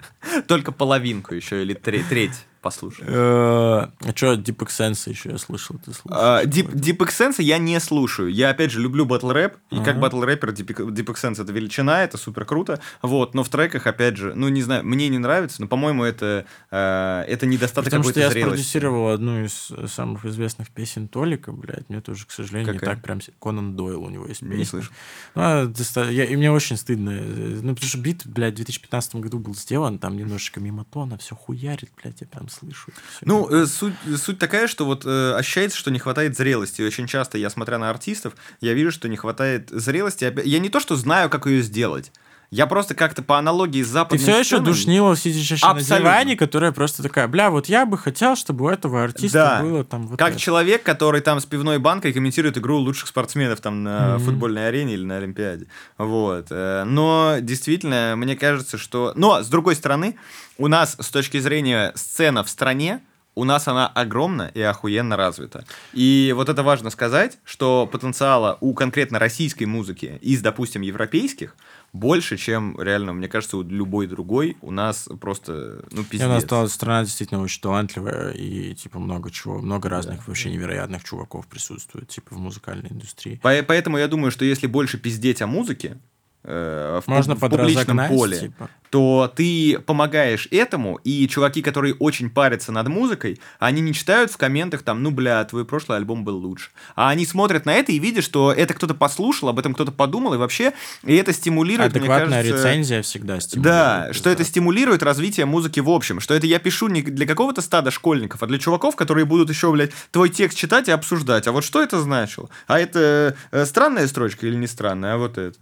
только 0.47 0.71
половинку 0.71 1.33
еще 1.33 1.61
или 1.61 1.73
тре- 1.73 2.03
треть 2.03 2.45
послушал. 2.61 3.05
Э, 3.07 3.87
А 3.99 4.11
что, 4.15 4.33
Deep 4.33 4.61
X 4.63 4.79
Sense 4.79 5.09
еще 5.09 5.29
я 5.31 5.37
слышал, 5.37 5.77
ты 5.83 5.93
слушал? 5.93 6.11
А, 6.19 6.43
Deep, 6.43 6.71
Deep 6.73 7.03
X 7.03 7.21
Sense 7.21 7.41
я 7.41 7.57
не 7.57 7.79
слушаю. 7.79 8.29
Я, 8.31 8.49
опять 8.49 8.71
же, 8.71 8.79
люблю 8.81 9.05
батл 9.05 9.31
рэп. 9.31 9.55
И 9.71 9.83
как 9.83 9.99
батл 9.99 10.21
рэпер 10.21 10.49
Deep, 10.49 10.67
Deep 10.93 11.11
X 11.11 11.23
Sense 11.23 11.41
это 11.43 11.51
величина, 11.51 12.03
это 12.03 12.17
супер 12.17 12.45
круто. 12.45 12.79
Вот, 13.01 13.33
но 13.33 13.43
в 13.43 13.49
треках, 13.49 13.87
опять 13.87 14.17
же, 14.17 14.33
ну, 14.35 14.47
не 14.49 14.61
знаю, 14.61 14.83
мне 14.85 15.07
не 15.09 15.17
нравится, 15.17 15.61
но, 15.61 15.67
по-моему, 15.67 16.03
это, 16.03 16.45
э, 16.71 17.23
это 17.27 17.45
недостаток 17.45 17.85
Потому 17.91 18.03
что 18.03 18.19
я 18.19 18.29
спродюсировал 18.31 19.09
одну 19.09 19.43
из 19.43 19.71
самых 19.91 20.25
известных 20.25 20.69
песен 20.69 21.07
Толика, 21.07 21.51
блядь, 21.51 21.89
мне 21.89 22.01
тоже, 22.01 22.25
к 22.25 22.31
сожалению, 22.31 22.73
Какая? 22.73 22.89
не 22.89 22.95
так 22.95 23.03
прям... 23.03 23.19
Конан 23.41 23.75
Дойл 23.75 24.03
у 24.03 24.09
него 24.09 24.25
есть 24.27 24.41
Не 24.41 24.49
песня. 24.51 24.65
слышал. 24.65 24.93
Ну, 25.35 25.41
а, 25.43 25.65
доста- 25.65 26.09
я- 26.09 26.25
и 26.25 26.35
мне 26.35 26.51
очень 26.51 26.77
стыдно. 26.77 27.11
э, 27.11 27.59
Ну, 27.61 27.73
потому 27.75 27.89
что 27.89 27.97
бит, 27.99 28.23
блядь, 28.25 28.53
в 28.53 28.57
2015 28.57 29.15
году 29.15 29.39
был 29.39 29.55
сделан, 29.55 29.99
там 29.99 30.15
немножечко 30.17 30.59
мимо 30.59 30.85
тона, 30.85 31.17
все 31.17 31.35
хуярит, 31.35 31.89
блядь, 32.01 32.21
я 32.21 32.27
прям 32.27 32.46
слышу. 32.49 32.91
это 32.91 33.01
всё. 33.09 33.19
Ну, 33.21 33.49
э, 33.49 33.65
суть, 33.65 33.93
суть 34.17 34.39
такая, 34.39 34.67
что 34.67 34.85
вот 34.85 35.05
э, 35.05 35.33
ощущается, 35.33 35.77
что 35.77 35.91
не 35.91 35.99
хватает 35.99 36.35
зрелости. 36.35 36.81
Очень 36.81 37.07
часто 37.07 37.37
я, 37.37 37.49
смотря 37.49 37.77
на 37.77 37.89
артистов, 37.89 38.33
я 38.61 38.73
вижу, 38.73 38.91
что 38.91 39.07
не 39.07 39.17
хватает 39.17 39.69
зрелости. 39.69 40.33
Я 40.43 40.59
не 40.59 40.69
то, 40.69 40.79
что 40.79 40.95
знаю, 40.95 41.29
как 41.29 41.45
ее 41.45 41.61
сделать. 41.61 42.11
Я 42.49 42.65
просто 42.65 42.95
как-то 42.95 43.21
по 43.21 43.37
аналогии 43.37 43.83
с 43.83 43.87
Ты 43.87 43.91
западным 43.91 44.19
все 44.21 44.31
еще 44.39 44.43
сценам- 44.57 44.63
душнила, 44.65 45.17
сидящая 45.17 45.73
на 45.73 45.81
диване, 45.81 46.37
которая 46.37 46.71
просто 46.71 47.03
такая, 47.03 47.27
бля, 47.27 47.49
вот 47.49 47.67
я 47.67 47.85
бы 47.85 47.97
хотел, 47.97 48.37
чтобы 48.37 48.65
у 48.65 48.69
этого 48.69 49.03
артиста 49.03 49.37
Да. 49.59 49.61
было 49.63 49.83
там 49.83 50.07
вот 50.07 50.17
Как 50.17 50.31
это». 50.31 50.39
человек, 50.39 50.81
который 50.83 51.19
там 51.19 51.41
с 51.41 51.45
пивной 51.45 51.77
банкой 51.77 52.13
комментирует 52.13 52.57
игру 52.57 52.77
лучших 52.77 53.09
спортсменов 53.09 53.59
там 53.59 53.83
на 53.83 54.15
Мгм. 54.15 54.25
футбольной 54.25 54.67
арене 54.69 54.93
или 54.93 55.03
на 55.03 55.17
Олимпиаде. 55.17 55.67
Вот. 55.97 56.47
Э, 56.49 56.85
Но 56.85 57.35
действительно, 57.41 58.13
мне 58.15 58.37
кажется, 58.37 58.77
что... 58.77 59.11
Но, 59.15 59.43
с 59.43 59.47
другой 59.49 59.75
стороны, 59.75 60.15
у 60.57 60.67
нас 60.67 60.95
с 60.99 61.09
точки 61.09 61.39
зрения 61.39 61.91
сцена 61.95 62.45
в 62.45 62.49
стране, 62.49 63.01
у 63.35 63.43
нас 63.43 63.67
она 63.67 63.87
огромна 63.87 64.49
и 64.55 64.61
охуенно 64.61 65.15
развита. 65.17 65.63
И 65.93 66.33
вот 66.35 66.49
это 66.49 66.63
важно 66.63 66.89
сказать, 66.89 67.37
что 67.43 67.85
потенциала 67.91 68.57
у 68.61 68.73
конкретно 68.73 69.19
российской 69.19 69.65
музыки 69.65 70.17
из, 70.21 70.41
допустим, 70.41 70.81
европейских 70.81 71.55
больше, 71.93 72.37
чем 72.37 72.79
реально, 72.79 73.13
мне 73.13 73.27
кажется, 73.27 73.57
у 73.57 73.63
любой 73.63 74.07
другой. 74.07 74.57
У 74.61 74.71
нас 74.71 75.09
просто, 75.19 75.83
ну, 75.91 76.01
И 76.01 76.05
пиздец. 76.05 76.27
у 76.27 76.29
нас 76.31 76.43
стала 76.43 76.67
страна 76.67 77.03
действительно 77.03 77.41
очень 77.41 77.61
талантливая, 77.61 78.31
и, 78.31 78.73
типа, 78.75 78.99
много 78.99 79.31
чего, 79.31 79.59
много 79.59 79.89
разных 79.89 80.27
вообще 80.27 80.51
невероятных 80.51 81.03
чуваков 81.03 81.47
присутствует, 81.47 82.07
типа, 82.09 82.35
в 82.35 82.39
музыкальной 82.39 82.91
индустрии. 82.91 83.39
По- 83.41 83.63
Поэтому 83.63 83.97
я 83.97 84.07
думаю, 84.07 84.31
что 84.31 84.45
если 84.45 84.67
больше 84.67 84.97
пиздеть 84.99 85.41
о 85.41 85.47
музыке 85.47 85.97
в, 86.43 87.03
Можно 87.07 87.35
в 87.35 87.39
публичном 87.39 88.07
поле, 88.07 88.39
типа. 88.39 88.69
то 88.89 89.31
ты 89.35 89.79
помогаешь 89.85 90.47
этому, 90.49 90.95
и 91.03 91.27
чуваки, 91.27 91.61
которые 91.61 91.93
очень 91.95 92.29
парятся 92.29 92.71
над 92.71 92.87
музыкой, 92.87 93.41
они 93.59 93.81
не 93.81 93.93
читают 93.93 94.31
в 94.31 94.37
комментах 94.37 94.81
там, 94.83 95.03
ну, 95.03 95.11
бля, 95.11 95.43
твой 95.43 95.65
прошлый 95.65 95.97
альбом 95.97 96.23
был 96.23 96.37
лучше. 96.37 96.69
А 96.95 97.09
они 97.09 97.25
смотрят 97.25 97.65
на 97.65 97.73
это 97.73 97.91
и 97.91 97.99
видят, 97.99 98.23
что 98.23 98.53
это 98.53 98.73
кто-то 98.73 98.93
послушал, 98.93 99.49
об 99.49 99.59
этом 99.59 99.73
кто-то 99.73 99.91
подумал, 99.91 100.35
и 100.35 100.37
вообще, 100.37 100.71
и 101.03 101.15
это 101.15 101.33
стимулирует, 101.33 101.91
мне 101.91 101.99
Адекватная 101.99 102.43
кажется... 102.43 102.69
рецензия 102.69 103.01
всегда 103.01 103.41
стимулирует. 103.41 103.75
Да, 103.75 104.13
что 104.13 104.29
это 104.29 104.45
стимулирует 104.45 105.03
развитие 105.03 105.45
музыки 105.45 105.81
в 105.81 105.89
общем. 105.89 106.21
Что 106.21 106.33
это 106.33 106.47
я 106.47 106.59
пишу 106.59 106.87
не 106.87 107.01
для 107.01 107.25
какого-то 107.25 107.61
стада 107.61 107.91
школьников, 107.91 108.41
а 108.41 108.47
для 108.47 108.57
чуваков, 108.57 108.95
которые 108.95 109.25
будут 109.25 109.49
еще, 109.49 109.69
блядь, 109.71 109.91
твой 110.11 110.29
текст 110.29 110.57
читать 110.57 110.87
и 110.87 110.91
обсуждать. 110.91 111.45
А 111.47 111.51
вот 111.51 111.65
что 111.65 111.81
это 111.81 111.99
значило? 111.99 112.49
А 112.67 112.79
это 112.79 113.35
э, 113.51 113.65
странная 113.65 114.07
строчка 114.07 114.47
или 114.47 114.55
не 114.55 114.67
странная? 114.67 115.15
А 115.15 115.17
вот 115.17 115.37
это. 115.37 115.57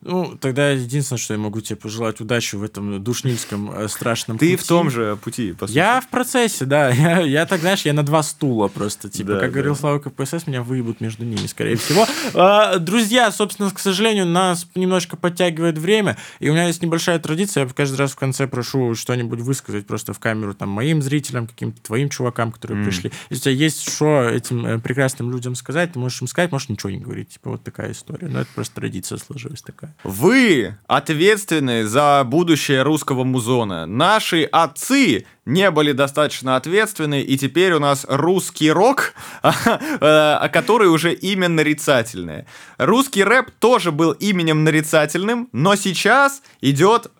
Ну, 0.00 0.36
тогда 0.40 0.70
единственное, 0.70 1.18
что 1.18 1.34
я 1.34 1.40
могу 1.40 1.60
тебе 1.60 1.74
пожелать 1.74 2.20
удачи 2.20 2.54
в 2.54 2.62
этом 2.62 3.02
душнильском 3.02 3.70
э, 3.72 3.88
страшном 3.88 4.38
Ты 4.38 4.52
пути. 4.52 4.64
в 4.64 4.66
том 4.66 4.90
же 4.90 5.18
пути, 5.22 5.52
по 5.52 5.66
сути. 5.66 5.76
Я 5.76 6.00
в 6.00 6.08
процессе, 6.08 6.64
да. 6.66 6.90
Я, 6.98 7.20
я 7.20 7.46
так, 7.46 7.60
знаешь, 7.60 7.82
я 7.82 7.92
на 7.92 8.04
два 8.04 8.22
стула 8.22 8.68
просто. 8.68 9.08
Типа, 9.08 9.32
Да, 9.32 9.40
как 9.40 9.50
да. 9.50 9.54
говорил 9.54 9.74
Слава 9.74 9.98
КПСС, 9.98 10.46
меня 10.46 10.62
выебут 10.62 11.00
между 11.00 11.24
ними, 11.24 11.46
скорее 11.46 11.76
всего. 11.76 12.06
А, 12.34 12.78
Друзья, 12.78 13.30
собственно, 13.32 13.70
к 13.70 13.78
сожалению, 13.78 14.26
нас 14.26 14.68
немножко 14.74 15.16
подтягивает 15.16 15.78
время. 15.78 16.16
И 16.38 16.48
у 16.48 16.52
меня 16.52 16.66
есть 16.68 16.82
небольшая 16.82 17.18
традиция. 17.18 17.64
Я 17.64 17.70
каждый 17.72 17.96
раз 17.96 18.12
в 18.12 18.16
конце 18.16 18.46
прошу 18.46 18.94
что-нибудь 18.94 19.40
высказать 19.40 19.86
просто 19.86 20.12
в 20.12 20.18
камеру 20.20 20.54
там 20.54 20.68
моим 20.68 21.02
зрителям, 21.02 21.46
каким-то 21.48 21.82
твоим 21.82 22.08
чувакам, 22.08 22.52
которые 22.52 22.84
пришли. 22.84 23.10
Если 23.30 23.40
у 23.40 23.52
тебя 23.54 23.64
есть 23.64 23.88
что 23.90 24.22
этим 24.28 24.64
э, 24.64 24.78
прекрасным 24.78 25.30
людям 25.32 25.54
сказать, 25.54 25.92
ты 25.92 25.98
можешь 25.98 26.20
им 26.22 26.28
сказать, 26.28 26.52
можешь 26.52 26.68
ничего 26.68 26.90
не 26.90 26.98
говорить. 26.98 27.30
Типа, 27.30 27.50
вот 27.50 27.64
такая 27.64 27.92
история. 27.92 28.28
Но 28.28 28.40
это 28.40 28.50
просто 28.54 28.76
традиция 28.76 29.18
сложилась 29.18 29.62
такая. 29.62 29.87
Вы 30.04 30.74
ответственны 30.86 31.86
за 31.86 32.22
будущее 32.24 32.82
русского 32.82 33.24
музона. 33.24 33.86
Наши 33.86 34.44
отцы 34.44 35.26
не 35.44 35.70
были 35.70 35.92
достаточно 35.92 36.56
ответственны, 36.56 37.22
и 37.22 37.38
теперь 37.38 37.72
у 37.72 37.78
нас 37.78 38.04
русский 38.08 38.70
рок, 38.70 39.14
а 39.42 40.48
который 40.52 40.88
уже 40.88 41.14
имя 41.14 41.48
нарицательное. 41.48 42.46
Русский 42.76 43.24
рэп 43.24 43.50
тоже 43.58 43.90
был 43.90 44.12
именем 44.12 44.64
нарицательным, 44.64 45.48
но 45.52 45.74
сейчас 45.74 46.42
идет 46.60 47.06
э, 47.06 47.17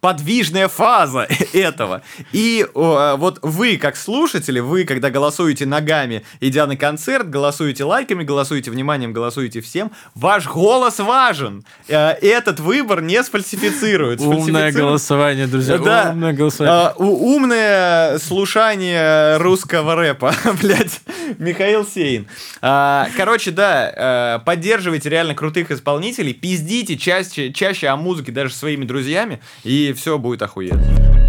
подвижная 0.00 0.68
фаза 0.68 1.26
этого. 1.52 2.02
И 2.32 2.66
э, 2.66 3.14
вот 3.16 3.38
вы, 3.42 3.76
как 3.76 3.96
слушатели, 3.96 4.60
вы, 4.60 4.84
когда 4.84 5.10
голосуете 5.10 5.66
ногами, 5.66 6.24
идя 6.40 6.66
на 6.66 6.76
концерт, 6.76 7.28
голосуете 7.30 7.84
лайками, 7.84 8.24
голосуете 8.24 8.70
вниманием, 8.70 9.12
голосуете 9.12 9.60
всем, 9.60 9.92
ваш 10.14 10.46
голос 10.46 10.98
важен. 10.98 11.64
Э, 11.88 12.10
этот 12.20 12.60
выбор 12.60 13.02
не 13.02 13.22
сфальсифицирует. 13.22 14.20
Умное 14.20 14.72
голосование, 14.72 15.46
друзья. 15.46 15.78
Да. 15.78 16.10
Умное 16.10 16.32
голосование. 16.32 16.92
У- 16.96 17.36
умное 17.36 18.18
слушание 18.18 19.36
русского 19.38 19.94
рэпа, 19.94 20.34
блядь, 20.62 21.00
Михаил 21.38 21.86
Сейн. 21.86 22.26
А, 22.62 23.08
короче, 23.16 23.50
да, 23.50 24.36
э, 24.38 24.44
поддерживайте 24.44 25.08
реально 25.08 25.34
крутых 25.34 25.70
исполнителей, 25.70 26.32
пиздите 26.34 26.96
чаще, 26.96 27.52
чаще 27.52 27.88
о 27.88 27.96
музыке 27.96 28.32
даже 28.32 28.54
своими 28.54 28.84
друзьями, 28.84 29.35
и 29.64 29.92
все 29.92 30.18
будет 30.18 30.42
охуенно. 30.42 31.25